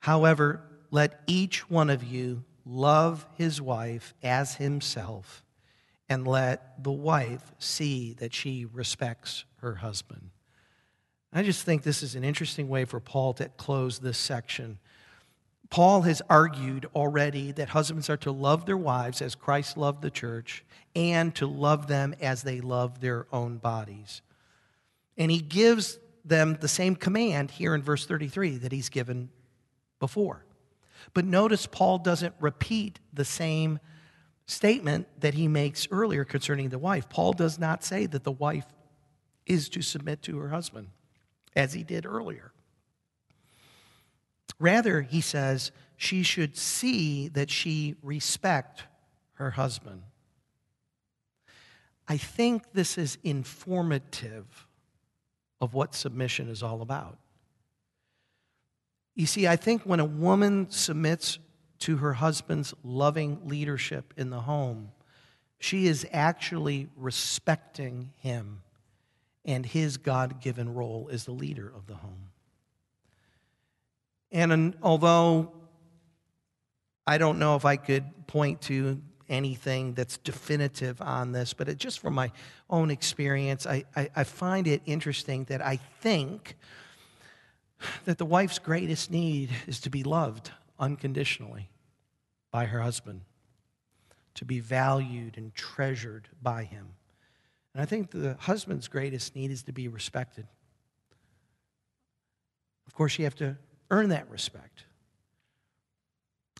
However, 0.00 0.62
let 0.90 1.20
each 1.26 1.68
one 1.70 1.90
of 1.90 2.02
you 2.04 2.44
love 2.64 3.26
his 3.36 3.60
wife 3.60 4.14
as 4.22 4.56
himself, 4.56 5.44
and 6.08 6.26
let 6.26 6.82
the 6.82 6.92
wife 6.92 7.52
see 7.58 8.14
that 8.14 8.34
she 8.34 8.64
respects 8.64 9.44
her 9.60 9.76
husband. 9.76 10.30
I 11.32 11.42
just 11.42 11.64
think 11.64 11.82
this 11.82 12.02
is 12.02 12.14
an 12.14 12.24
interesting 12.24 12.68
way 12.68 12.84
for 12.84 13.00
Paul 13.00 13.34
to 13.34 13.48
close 13.50 13.98
this 13.98 14.16
section. 14.16 14.78
Paul 15.70 16.02
has 16.02 16.22
argued 16.30 16.86
already 16.94 17.52
that 17.52 17.68
husbands 17.68 18.08
are 18.08 18.16
to 18.18 18.32
love 18.32 18.64
their 18.64 18.78
wives 18.78 19.20
as 19.20 19.34
Christ 19.34 19.76
loved 19.76 20.00
the 20.00 20.10
church 20.10 20.64
and 20.96 21.34
to 21.34 21.46
love 21.46 21.86
them 21.86 22.14
as 22.20 22.42
they 22.42 22.60
love 22.60 23.00
their 23.00 23.26
own 23.30 23.58
bodies. 23.58 24.22
And 25.18 25.30
he 25.30 25.40
gives 25.40 25.98
them 26.24 26.56
the 26.60 26.68
same 26.68 26.96
command 26.96 27.50
here 27.50 27.74
in 27.74 27.82
verse 27.82 28.06
33 28.06 28.56
that 28.58 28.72
he's 28.72 28.88
given 28.88 29.28
before. 30.00 30.46
But 31.12 31.26
notice 31.26 31.66
Paul 31.66 31.98
doesn't 31.98 32.34
repeat 32.40 33.00
the 33.12 33.24
same 33.24 33.78
statement 34.48 35.06
that 35.20 35.34
he 35.34 35.46
makes 35.46 35.86
earlier 35.90 36.24
concerning 36.24 36.70
the 36.70 36.78
wife. 36.78 37.08
Paul 37.08 37.34
does 37.34 37.58
not 37.58 37.84
say 37.84 38.06
that 38.06 38.24
the 38.24 38.32
wife 38.32 38.66
is 39.46 39.68
to 39.68 39.82
submit 39.82 40.22
to 40.22 40.38
her 40.38 40.48
husband, 40.48 40.88
as 41.54 41.74
he 41.74 41.84
did 41.84 42.04
earlier. 42.06 42.52
Rather, 44.58 45.02
he 45.02 45.20
says 45.20 45.70
she 45.96 46.22
should 46.22 46.56
see 46.56 47.28
that 47.28 47.50
she 47.50 47.94
respect 48.02 48.84
her 49.34 49.52
husband. 49.52 50.02
I 52.08 52.16
think 52.16 52.72
this 52.72 52.96
is 52.96 53.18
informative 53.22 54.66
of 55.60 55.74
what 55.74 55.94
submission 55.94 56.48
is 56.48 56.62
all 56.62 56.80
about. 56.80 57.18
You 59.14 59.26
see, 59.26 59.46
I 59.46 59.56
think 59.56 59.82
when 59.82 60.00
a 60.00 60.04
woman 60.04 60.70
submits 60.70 61.38
to 61.80 61.98
her 61.98 62.14
husband's 62.14 62.74
loving 62.82 63.40
leadership 63.44 64.12
in 64.16 64.30
the 64.30 64.40
home, 64.40 64.90
she 65.58 65.86
is 65.86 66.06
actually 66.12 66.88
respecting 66.96 68.12
him 68.18 68.62
and 69.44 69.64
his 69.64 69.96
God 69.96 70.40
given 70.40 70.74
role 70.74 71.08
as 71.10 71.24
the 71.24 71.32
leader 71.32 71.72
of 71.74 71.86
the 71.86 71.94
home. 71.94 72.30
And 74.30 74.76
although 74.82 75.52
I 77.06 77.18
don't 77.18 77.38
know 77.38 77.56
if 77.56 77.64
I 77.64 77.76
could 77.76 78.04
point 78.26 78.60
to 78.62 79.00
anything 79.28 79.94
that's 79.94 80.18
definitive 80.18 81.00
on 81.00 81.32
this, 81.32 81.54
but 81.54 81.68
it, 81.68 81.78
just 81.78 82.00
from 82.00 82.14
my 82.14 82.30
own 82.68 82.90
experience, 82.90 83.66
I, 83.66 83.84
I, 83.96 84.10
I 84.14 84.24
find 84.24 84.66
it 84.66 84.82
interesting 84.84 85.44
that 85.44 85.64
I 85.64 85.76
think 86.00 86.56
that 88.04 88.18
the 88.18 88.26
wife's 88.26 88.58
greatest 88.58 89.10
need 89.10 89.50
is 89.66 89.80
to 89.80 89.90
be 89.90 90.02
loved 90.02 90.50
unconditionally 90.78 91.70
by 92.50 92.66
her 92.66 92.80
husband, 92.80 93.22
to 94.34 94.44
be 94.44 94.60
valued 94.60 95.36
and 95.36 95.54
treasured 95.54 96.28
by 96.42 96.64
him. 96.64 96.88
And 97.74 97.82
I 97.82 97.86
think 97.86 98.10
the 98.10 98.36
husband's 98.40 98.88
greatest 98.88 99.36
need 99.36 99.50
is 99.50 99.62
to 99.64 99.72
be 99.72 99.88
respected. 99.88 100.46
Of 102.86 102.94
course, 102.94 103.18
you 103.18 103.24
have 103.24 103.36
to 103.36 103.56
earn 103.90 104.08
that 104.08 104.28
respect. 104.30 104.84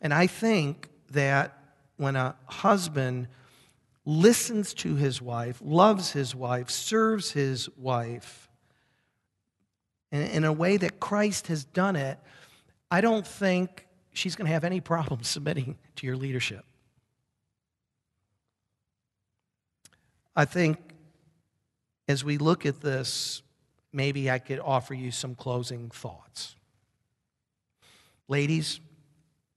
And 0.03 0.15
I 0.15 0.27
think 0.27 0.89
that 1.11 1.59
when 1.97 2.17
a 2.17 2.37
husband 2.47 3.29
listens 4.05 4.73
to 4.75 4.95
his 4.95 5.21
wife, 5.21 5.61
loves 5.63 6.13
his 6.13 6.35
wife, 6.35 6.71
serves 6.71 7.33
his 7.33 7.69
wife, 7.77 8.49
in, 10.11 10.45
a 10.45 10.53
way 10.53 10.77
that 10.77 11.01
Christ 11.01 11.49
has 11.49 11.65
done 11.65 11.97
it, 11.97 12.19
I 12.91 13.01
don't 13.01 13.27
think 13.27 13.88
she's 14.19 14.37
going 14.37 14.47
to 14.47 14.53
have 14.53 14.65
any 14.65 14.81
problem 14.81 15.23
submitting 15.23 15.77
to 15.97 16.07
your 16.07 16.17
leadership. 16.17 16.65
I 20.37 20.45
think 20.45 20.79
as 22.07 22.25
we 22.25 22.39
look 22.39 22.65
at 22.65 22.81
this, 22.81 23.43
maybe 23.93 24.31
I 24.31 24.39
could 24.39 24.61
offer 24.61 24.95
you 24.95 25.11
some 25.11 25.35
closing 25.35 25.91
thoughts. 25.91 26.55
Ladies, 28.29 28.79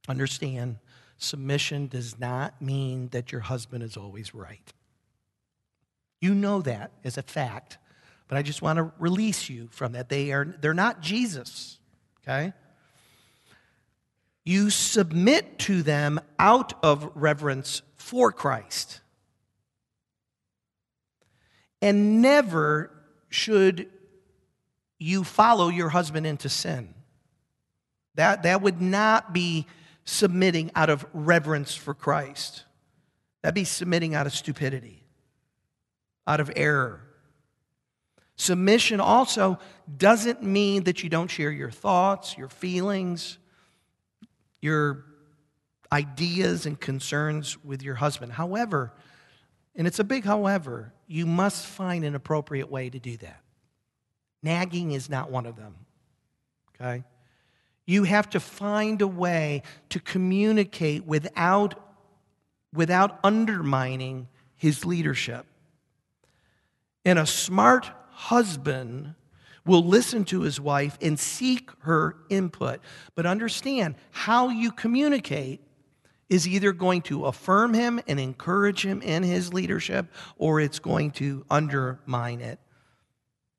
understand 0.07 0.77
submission 1.17 1.87
does 1.87 2.19
not 2.19 2.61
mean 2.61 3.09
that 3.09 3.31
your 3.31 3.41
husband 3.41 3.83
is 3.83 3.95
always 3.95 4.33
right. 4.33 4.73
You 6.19 6.33
know 6.33 6.61
that 6.61 6.91
as 7.03 7.17
a 7.17 7.23
fact 7.23 7.77
but 8.31 8.37
I 8.37 8.43
just 8.43 8.61
want 8.61 8.77
to 8.77 8.93
release 8.97 9.49
you 9.49 9.67
from 9.71 9.91
that. 9.91 10.07
They 10.07 10.31
are, 10.31 10.45
they're 10.61 10.73
not 10.73 11.01
Jesus, 11.01 11.79
okay? 12.23 12.53
You 14.43 14.69
submit 14.69 15.59
to 15.59 15.83
them 15.83 16.19
out 16.39 16.73
of 16.83 17.11
reverence 17.15 17.81
for 17.95 18.31
Christ. 18.31 19.01
And 21.81 22.21
never 22.21 22.91
should 23.29 23.89
you 24.99 25.23
follow 25.23 25.69
your 25.69 25.89
husband 25.89 26.27
into 26.27 26.49
sin. 26.49 26.93
That, 28.15 28.43
that 28.43 28.61
would 28.61 28.81
not 28.81 29.33
be 29.33 29.67
submitting 30.05 30.71
out 30.75 30.89
of 30.89 31.05
reverence 31.13 31.73
for 31.75 31.93
Christ. 31.93 32.65
That'd 33.41 33.55
be 33.55 33.63
submitting 33.63 34.13
out 34.13 34.27
of 34.27 34.33
stupidity, 34.33 35.03
out 36.27 36.39
of 36.39 36.51
error. 36.55 37.01
Submission 38.35 38.99
also 38.99 39.59
doesn't 39.97 40.43
mean 40.43 40.83
that 40.83 41.03
you 41.03 41.09
don't 41.09 41.29
share 41.29 41.51
your 41.51 41.71
thoughts, 41.71 42.37
your 42.37 42.49
feelings, 42.49 43.37
your 44.61 45.05
ideas 45.91 46.65
and 46.65 46.79
concerns 46.79 47.61
with 47.63 47.81
your 47.81 47.95
husband. 47.95 48.33
However, 48.33 48.93
and 49.75 49.87
it's 49.87 49.99
a 49.99 50.03
big 50.03 50.23
however, 50.23 50.93
you 51.07 51.25
must 51.25 51.65
find 51.65 52.05
an 52.05 52.15
appropriate 52.15 52.69
way 52.69 52.89
to 52.89 52.99
do 52.99 53.17
that. 53.17 53.41
Nagging 54.43 54.91
is 54.91 55.09
not 55.09 55.31
one 55.31 55.45
of 55.45 55.55
them. 55.55 55.75
Okay? 56.75 57.03
You 57.85 58.03
have 58.03 58.29
to 58.31 58.39
find 58.39 59.01
a 59.01 59.07
way 59.07 59.63
to 59.89 59.99
communicate 59.99 61.05
without, 61.05 61.75
without 62.73 63.19
undermining 63.23 64.27
his 64.55 64.85
leadership. 64.85 65.45
And 67.03 67.17
a 67.17 67.25
smart 67.25 67.91
husband 68.11 69.15
will 69.65 69.83
listen 69.83 70.25
to 70.25 70.41
his 70.41 70.59
wife 70.59 70.97
and 71.01 71.19
seek 71.19 71.69
her 71.79 72.15
input. 72.29 72.79
But 73.15 73.25
understand 73.25 73.95
how 74.11 74.49
you 74.49 74.71
communicate 74.71 75.61
is 76.29 76.47
either 76.47 76.71
going 76.71 77.01
to 77.01 77.25
affirm 77.25 77.73
him 77.73 77.99
and 78.07 78.19
encourage 78.19 78.85
him 78.85 79.01
in 79.01 79.21
his 79.21 79.53
leadership 79.53 80.07
or 80.37 80.61
it's 80.61 80.79
going 80.79 81.11
to 81.11 81.45
undermine 81.49 82.39
it. 82.39 82.59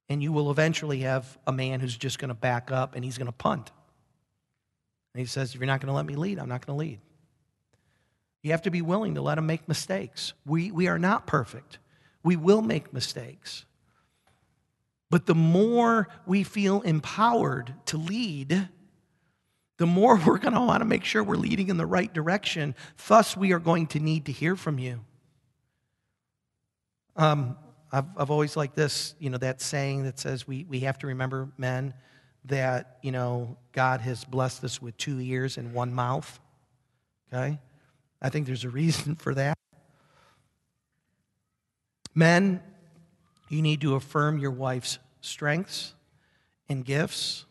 And 0.09 0.23
you 0.23 0.33
will 0.33 0.51
eventually 0.51 1.01
have 1.01 1.39
a 1.47 1.53
man 1.53 1.81
who's 1.81 1.97
just 1.97 2.19
going 2.19 2.31
to 2.31 2.35
back 2.35 2.71
up 2.73 2.95
and 2.95 3.05
he's 3.05 3.19
going 3.19 3.27
to 3.27 3.33
punt. 3.33 3.71
And 5.15 5.21
he 5.21 5.27
says, 5.27 5.55
If 5.55 5.61
you're 5.61 5.67
not 5.67 5.81
going 5.81 5.89
to 5.89 5.95
let 5.95 6.07
me 6.07 6.17
lead, 6.17 6.39
I'm 6.39 6.49
not 6.49 6.67
going 6.67 6.77
to 6.77 6.81
lead. 6.81 7.01
You 8.43 8.51
have 8.51 8.63
to 8.63 8.71
be 8.71 8.83
willing 8.83 9.15
to 9.15 9.23
let 9.23 9.39
him 9.39 9.47
make 9.47 9.69
mistakes. 9.69 10.33
We, 10.45 10.71
we 10.71 10.89
are 10.89 10.99
not 10.99 11.27
perfect, 11.27 11.79
we 12.23 12.37
will 12.37 12.63
make 12.63 12.93
mistakes. 12.93 13.65
But 15.13 15.27
the 15.27 15.35
more 15.35 16.09
we 16.25 16.43
feel 16.43 16.81
empowered 16.81 17.75
to 17.85 17.99
lead, 17.99 18.71
the 19.77 19.85
more 19.85 20.17
we're 20.27 20.39
going 20.39 20.55
to 20.55 20.61
want 20.63 20.81
to 20.81 20.87
make 20.87 21.05
sure 21.05 21.23
we're 21.23 21.37
leading 21.37 21.69
in 21.69 21.77
the 21.77 21.85
right 21.85 22.11
direction. 22.11 22.75
Thus, 23.09 23.37
we 23.37 23.53
are 23.53 23.59
going 23.59 23.89
to 23.89 24.01
need 24.01 24.25
to 24.25 24.33
hear 24.33 24.57
from 24.57 24.79
you. 24.79 25.05
Um, 27.15 27.59
I've, 27.93 28.07
I've 28.17 28.31
always 28.31 28.57
liked 28.57 28.75
this, 28.75 29.15
you 29.19 29.29
know, 29.29 29.37
that 29.37 29.61
saying 29.61 30.05
that 30.05 30.19
says 30.19 30.49
we, 30.49 30.65
we 30.65 30.81
have 30.81 30.97
to 31.01 31.09
remember, 31.09 31.53
men, 31.59 31.93
that, 32.47 32.97
you 33.03 33.13
know, 33.13 33.59
God 33.73 34.01
has 34.01 34.25
blessed 34.25 34.65
us 34.65 34.81
with 34.81 34.97
two 34.97 35.21
ears 35.21 35.59
and 35.59 35.75
one 35.75 35.93
mouth. 35.93 36.41
Okay? 37.31 37.59
I 38.23 38.29
think 38.31 38.47
there's 38.47 38.65
a 38.65 38.71
reason 38.71 39.15
for 39.17 39.35
that. 39.35 39.59
Men, 42.15 42.63
you 43.53 43.61
need 43.61 43.83
to 43.83 43.95
affirm 43.95 44.39
your 44.39 44.51
wife's 44.51 44.99
strengths 45.21 45.95
and 46.71 46.85
gifts. 46.85 47.45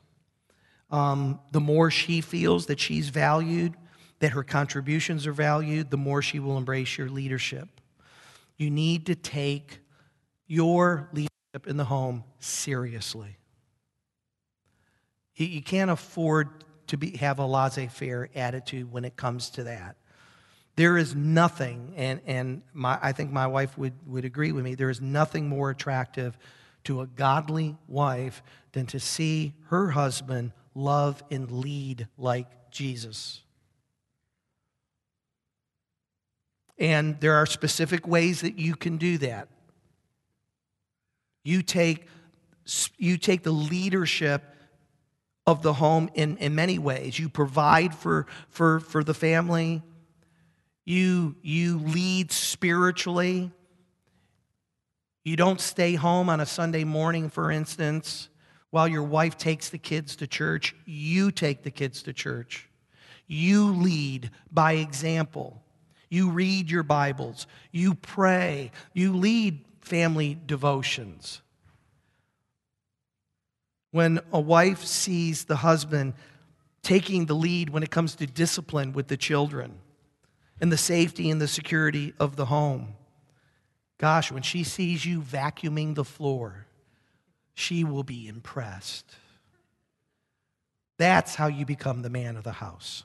Um, 0.90 1.40
the 1.52 1.60
more 1.60 1.92
she 1.92 2.22
feels 2.22 2.66
that 2.66 2.80
she's 2.80 3.10
valued, 3.10 3.76
that 4.20 4.32
her 4.32 4.44
contributions 4.44 5.28
are 5.28 5.32
valued, 5.32 5.92
the 5.92 5.98
more 5.98 6.24
she 6.24 6.40
will 6.40 6.58
embrace 6.58 6.98
your 6.98 7.08
leadership. 7.08 7.70
You 8.58 8.72
need 8.72 9.06
to 9.06 9.16
take 9.16 9.80
your 10.48 11.08
leadership 11.14 11.68
in 11.68 11.78
the 11.78 11.86
home 11.86 12.24
seriously. 12.40 13.38
You 15.36 15.62
can't 15.62 15.92
afford 15.92 16.50
to 16.88 16.98
be, 16.98 17.16
have 17.18 17.40
a 17.40 17.46
laissez 17.46 17.88
faire 17.88 18.30
attitude 18.36 18.92
when 18.92 19.06
it 19.06 19.16
comes 19.16 19.52
to 19.52 19.64
that. 19.66 19.98
There 20.82 20.98
is 20.98 21.14
nothing, 21.14 21.94
and, 21.96 22.22
and 22.26 22.64
my, 22.74 22.98
I 23.00 23.12
think 23.12 23.32
my 23.32 23.46
wife 23.46 23.78
would, 23.78 23.94
would 24.08 24.26
agree 24.26 24.52
with 24.52 24.64
me, 24.64 24.74
there 24.74 24.90
is 24.90 25.00
nothing 25.00 25.48
more 25.48 25.70
attractive 25.70 26.36
to 26.86 27.02
a 27.02 27.06
godly 27.06 27.78
wife 27.88 28.42
than 28.72 28.88
to 28.88 29.00
see 29.00 29.54
her 29.68 29.92
husband 29.92 30.54
love 30.74 31.22
and 31.30 31.52
lead 31.52 32.08
like 32.18 32.72
Jesus. 32.72 33.42
And 36.80 37.20
there 37.20 37.36
are 37.36 37.46
specific 37.46 38.08
ways 38.08 38.42
that 38.42 38.58
you 38.58 38.76
can 38.76 38.98
do 38.98 39.20
that. 39.20 39.50
You 41.44 41.62
take, 41.62 42.08
you 42.98 43.20
take 43.20 43.44
the 43.44 43.52
leadership 43.52 44.42
of 45.46 45.62
the 45.62 45.74
home 45.74 46.10
in, 46.16 46.38
in 46.38 46.56
many 46.56 46.80
ways. 46.80 47.20
You 47.20 47.30
provide 47.30 47.94
for, 47.94 48.26
for, 48.50 48.80
for 48.80 49.04
the 49.04 49.14
family. 49.14 49.84
You, 50.86 51.36
you 51.42 51.78
lead 51.80 52.32
spiritually. 52.32 53.52
You 55.24 55.36
don't 55.36 55.62
stay 55.62 55.96
home 55.96 56.30
on 56.30 56.40
a 56.40 56.46
Sunday 56.46 56.84
morning, 56.84 57.30
for 57.30 57.52
instance, 57.52 58.30
while 58.72 58.88
your 58.88 59.04
wife 59.04 59.38
takes 59.38 59.70
the 59.70 59.78
kids 59.78 60.16
to 60.18 60.28
church. 60.28 60.76
You 60.86 61.32
take 61.32 61.64
the 61.64 61.72
kids 61.72 62.04
to 62.04 62.14
church. 62.14 62.68
You 63.28 63.74
lead 63.74 64.32
by 64.52 64.74
example. 64.74 65.62
You 66.10 66.32
read 66.32 66.72
your 66.72 66.84
Bibles. 66.84 67.48
You 67.72 67.94
pray. 67.94 68.72
You 68.94 69.16
lead 69.16 69.64
family 69.82 70.38
devotions. 70.46 71.42
When 73.92 74.20
a 74.34 74.40
wife 74.40 74.84
sees 74.84 75.46
the 75.46 75.58
husband 75.58 76.14
taking 76.82 77.28
the 77.28 77.36
lead 77.36 77.70
when 77.70 77.84
it 77.84 77.92
comes 77.92 78.16
to 78.16 78.26
discipline 78.26 78.94
with 78.94 79.08
the 79.08 79.18
children 79.18 79.78
and 80.62 80.72
the 80.72 80.78
safety 80.78 81.30
and 81.32 81.42
the 81.42 81.48
security 81.48 82.14
of 82.20 82.36
the 82.36 82.46
home, 82.46 82.94
gosh, 83.98 84.32
when 84.32 84.44
she 84.44 84.64
sees 84.64 85.06
you 85.06 85.20
vacuuming 85.20 85.96
the 85.96 86.06
floor, 86.06 86.68
she 87.56 87.84
will 87.84 88.04
be 88.04 88.28
impressed. 88.28 89.16
That's 90.98 91.36
how 91.36 91.48
you 91.48 91.66
become 91.66 92.04
the 92.04 92.10
man 92.10 92.38
of 92.38 92.44
the 92.44 92.52
house. 92.52 93.04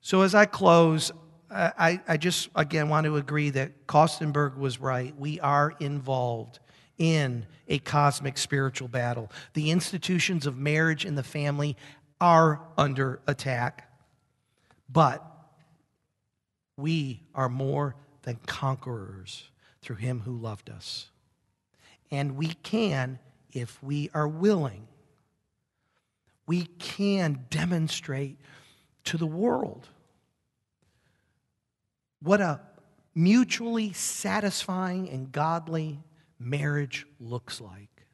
So, 0.00 0.22
as 0.22 0.34
I 0.34 0.46
close, 0.46 1.12
I, 1.50 2.00
I 2.06 2.16
just 2.16 2.48
again 2.54 2.88
want 2.88 3.06
to 3.06 3.16
agree 3.16 3.50
that 3.50 3.88
Kostenberg 3.88 4.56
was 4.56 4.80
right. 4.80 5.14
We 5.18 5.40
are 5.40 5.74
involved 5.80 6.60
in 6.96 7.44
a 7.66 7.80
cosmic 7.80 8.38
spiritual 8.38 8.86
battle. 8.86 9.32
The 9.54 9.70
institutions 9.70 10.46
of 10.46 10.56
marriage 10.56 11.04
and 11.04 11.18
the 11.18 11.24
family 11.24 11.76
are 12.20 12.60
under 12.78 13.20
attack, 13.26 13.90
but 14.88 15.29
we 16.80 17.22
are 17.34 17.48
more 17.48 17.96
than 18.22 18.38
conquerors 18.46 19.44
through 19.82 19.96
him 19.96 20.20
who 20.20 20.36
loved 20.36 20.70
us. 20.70 21.08
And 22.10 22.36
we 22.36 22.48
can, 22.48 23.18
if 23.52 23.82
we 23.82 24.10
are 24.14 24.28
willing, 24.28 24.88
we 26.46 26.66
can 26.78 27.46
demonstrate 27.50 28.38
to 29.04 29.16
the 29.16 29.26
world 29.26 29.86
what 32.22 32.40
a 32.40 32.60
mutually 33.14 33.92
satisfying 33.92 35.08
and 35.08 35.32
godly 35.32 36.00
marriage 36.38 37.06
looks 37.18 37.60
like 37.60 38.06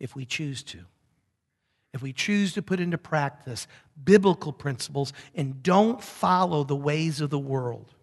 if 0.00 0.14
we 0.14 0.24
choose 0.24 0.62
to. 0.62 0.80
If 1.92 2.02
we 2.02 2.12
choose 2.12 2.54
to 2.54 2.62
put 2.62 2.80
into 2.80 2.98
practice 2.98 3.68
biblical 4.02 4.52
principles 4.52 5.12
and 5.34 5.62
don't 5.62 6.02
follow 6.02 6.64
the 6.64 6.76
ways 6.76 7.20
of 7.20 7.30
the 7.30 7.38
world, 7.38 7.94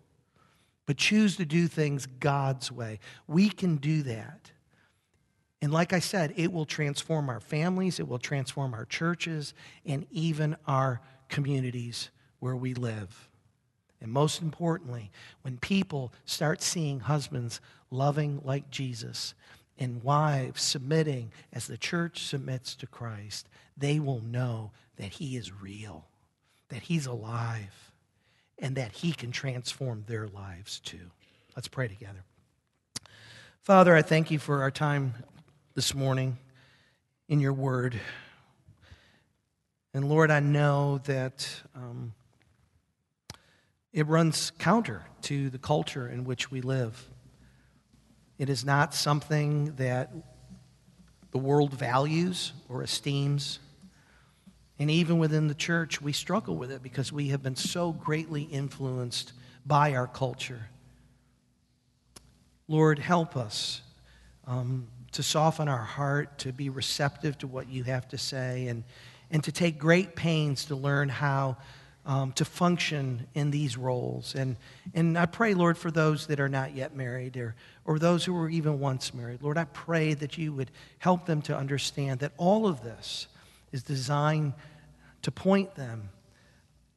but 0.86 0.98
choose 0.98 1.38
to 1.38 1.46
do 1.46 1.68
things 1.68 2.06
God's 2.06 2.72
way, 2.72 3.00
we 3.28 3.50
can 3.50 3.78
do 3.78 4.04
that. 4.04 4.52
And 5.62 5.72
like 5.72 5.94
I 5.94 6.00
said, 6.00 6.34
it 6.38 6.52
will 6.52 6.66
transform 6.66 7.30
our 7.30 7.40
families, 7.40 8.00
it 8.00 8.08
will 8.08 8.20
transform 8.20 8.74
our 8.74 8.86
churches, 8.86 9.54
and 9.86 10.08
even 10.12 10.56
our 10.66 11.02
communities 11.30 12.10
where 12.40 12.56
we 12.56 12.74
live. 12.74 13.30
And 14.02 14.12
most 14.12 14.42
importantly, 14.42 15.12
when 15.44 15.58
people 15.58 16.12
start 16.26 16.64
seeing 16.64 17.02
husbands 17.02 17.62
loving 17.92 18.42
like 18.44 18.72
Jesus 18.72 19.36
and 19.78 20.04
wives 20.04 20.64
submitting 20.64 21.32
as 21.54 21.68
the 21.68 21.78
church 21.78 22.24
submits 22.24 22.76
to 22.78 22.88
Christ, 22.88 23.48
they 23.78 24.00
will 24.00 24.22
know 24.22 24.72
that 25.02 25.14
He 25.14 25.36
is 25.36 25.52
real, 25.52 26.06
that 26.70 26.84
He's 26.84 27.08
alive, 27.08 27.92
and 28.60 28.76
that 28.76 28.92
He 28.92 29.14
can 29.14 29.32
transform 29.32 30.04
their 30.08 30.28
lives 30.28 30.80
too. 30.80 31.10
Let's 31.56 31.68
pray 31.68 31.88
together. 31.88 32.24
Father, 33.62 33.96
I 33.96 34.04
thank 34.04 34.30
you 34.30 34.38
for 34.38 34.62
our 34.62 34.70
time 34.70 35.16
this 35.74 35.96
morning 35.96 36.38
in 37.28 37.40
your 37.40 37.52
word. 37.52 38.00
And 39.96 40.08
Lord, 40.08 40.30
I 40.30 40.40
know 40.40 41.02
that 41.06 41.50
um, 41.76 42.14
it 43.92 44.06
runs 44.06 44.52
counter 44.60 45.04
to 45.24 45.50
the 45.50 45.58
culture 45.58 46.08
in 46.08 46.26
which 46.26 46.52
we 46.52 46.62
live. 46.62 47.10
It 48.38 48.50
is 48.50 48.64
not 48.64 48.94
something 48.94 49.74
that 49.78 50.12
the 51.32 51.40
world 51.40 51.74
values 51.74 52.54
or 52.70 52.84
esteems. 52.84 53.58
And 54.80 54.90
even 54.90 55.20
within 55.20 55.48
the 55.48 55.54
church, 55.54 56.02
we 56.02 56.12
struggle 56.12 56.56
with 56.56 56.72
it 56.72 56.82
because 56.82 57.12
we 57.12 57.30
have 57.30 57.44
been 57.44 57.56
so 57.56 57.92
greatly 57.92 58.44
influenced 58.44 59.34
by 59.66 59.94
our 59.94 60.08
culture. 60.08 60.68
Lord, 62.68 63.00
help 63.00 63.38
us 63.38 63.82
um, 64.48 64.88
to 65.12 65.24
soften 65.24 65.68
our 65.68 65.84
heart, 65.84 66.40
to 66.40 66.52
be 66.52 66.70
receptive 66.70 67.38
to 67.40 67.48
what 67.48 67.70
you 67.70 67.84
have 67.84 68.08
to 68.10 68.18
say, 68.18 68.68
and, 68.68 68.84
and 69.30 69.44
to 69.44 69.52
take 69.52 69.78
great 69.78 70.16
pains 70.16 70.66
to 70.66 70.76
learn 70.76 71.10
how 71.10 71.58
um, 72.06 72.32
to 72.34 72.46
function 72.46 73.28
in 73.36 73.52
these 73.52 73.78
roles. 73.78 74.34
And, 74.36 74.56
and 74.94 75.18
I 75.18 75.26
pray, 75.26 75.54
Lord, 75.54 75.78
for 75.78 75.92
those 75.92 76.28
that 76.28 76.40
are 76.40 76.50
not 76.50 76.76
yet 76.76 76.96
married 76.96 77.38
or, 77.38 77.56
or 77.86 78.00
those 78.00 78.26
who 78.26 78.34
were 78.34 78.50
even 78.50 78.80
once 78.80 79.14
married. 79.14 79.44
Lord, 79.44 79.58
I 79.58 79.66
pray 79.66 80.14
that 80.16 80.38
you 80.38 80.54
would 80.54 80.72
help 80.98 81.26
them 81.26 81.42
to 81.44 81.56
understand 81.56 82.22
that 82.22 82.32
all 82.38 82.68
of 82.68 82.84
this 82.84 83.28
is 83.72 83.84
designed 83.84 84.54
to 85.22 85.32
point 85.32 85.76
them 85.76 86.10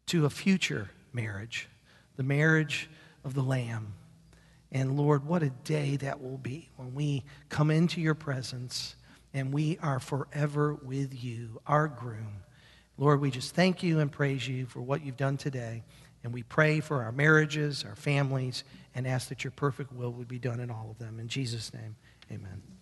to 0.06 0.26
a 0.26 0.30
future 0.30 0.90
marriage, 1.12 1.68
the 2.16 2.22
marriage 2.22 2.88
of 3.24 3.34
the 3.34 3.42
Lamb. 3.42 3.94
And 4.72 4.96
Lord, 4.96 5.24
what 5.24 5.42
a 5.42 5.50
day 5.50 5.96
that 5.96 6.20
will 6.20 6.38
be 6.38 6.68
when 6.76 6.94
we 6.94 7.24
come 7.48 7.70
into 7.70 8.00
your 8.00 8.14
presence 8.14 8.96
and 9.32 9.52
we 9.52 9.78
are 9.82 10.00
forever 10.00 10.74
with 10.74 11.22
you, 11.22 11.60
our 11.66 11.88
groom. 11.88 12.42
Lord, 12.96 13.20
we 13.20 13.30
just 13.30 13.54
thank 13.54 13.82
you 13.82 14.00
and 14.00 14.10
praise 14.10 14.46
you 14.46 14.66
for 14.66 14.80
what 14.80 15.04
you've 15.04 15.16
done 15.16 15.36
today. 15.36 15.82
And 16.22 16.32
we 16.32 16.42
pray 16.42 16.80
for 16.80 17.02
our 17.02 17.12
marriages, 17.12 17.84
our 17.84 17.96
families, 17.96 18.64
and 18.94 19.06
ask 19.06 19.28
that 19.28 19.44
your 19.44 19.50
perfect 19.50 19.92
will 19.92 20.12
would 20.12 20.28
be 20.28 20.38
done 20.38 20.60
in 20.60 20.70
all 20.70 20.88
of 20.90 20.98
them. 20.98 21.18
In 21.20 21.28
Jesus' 21.28 21.72
name, 21.74 21.96
amen. 22.30 22.73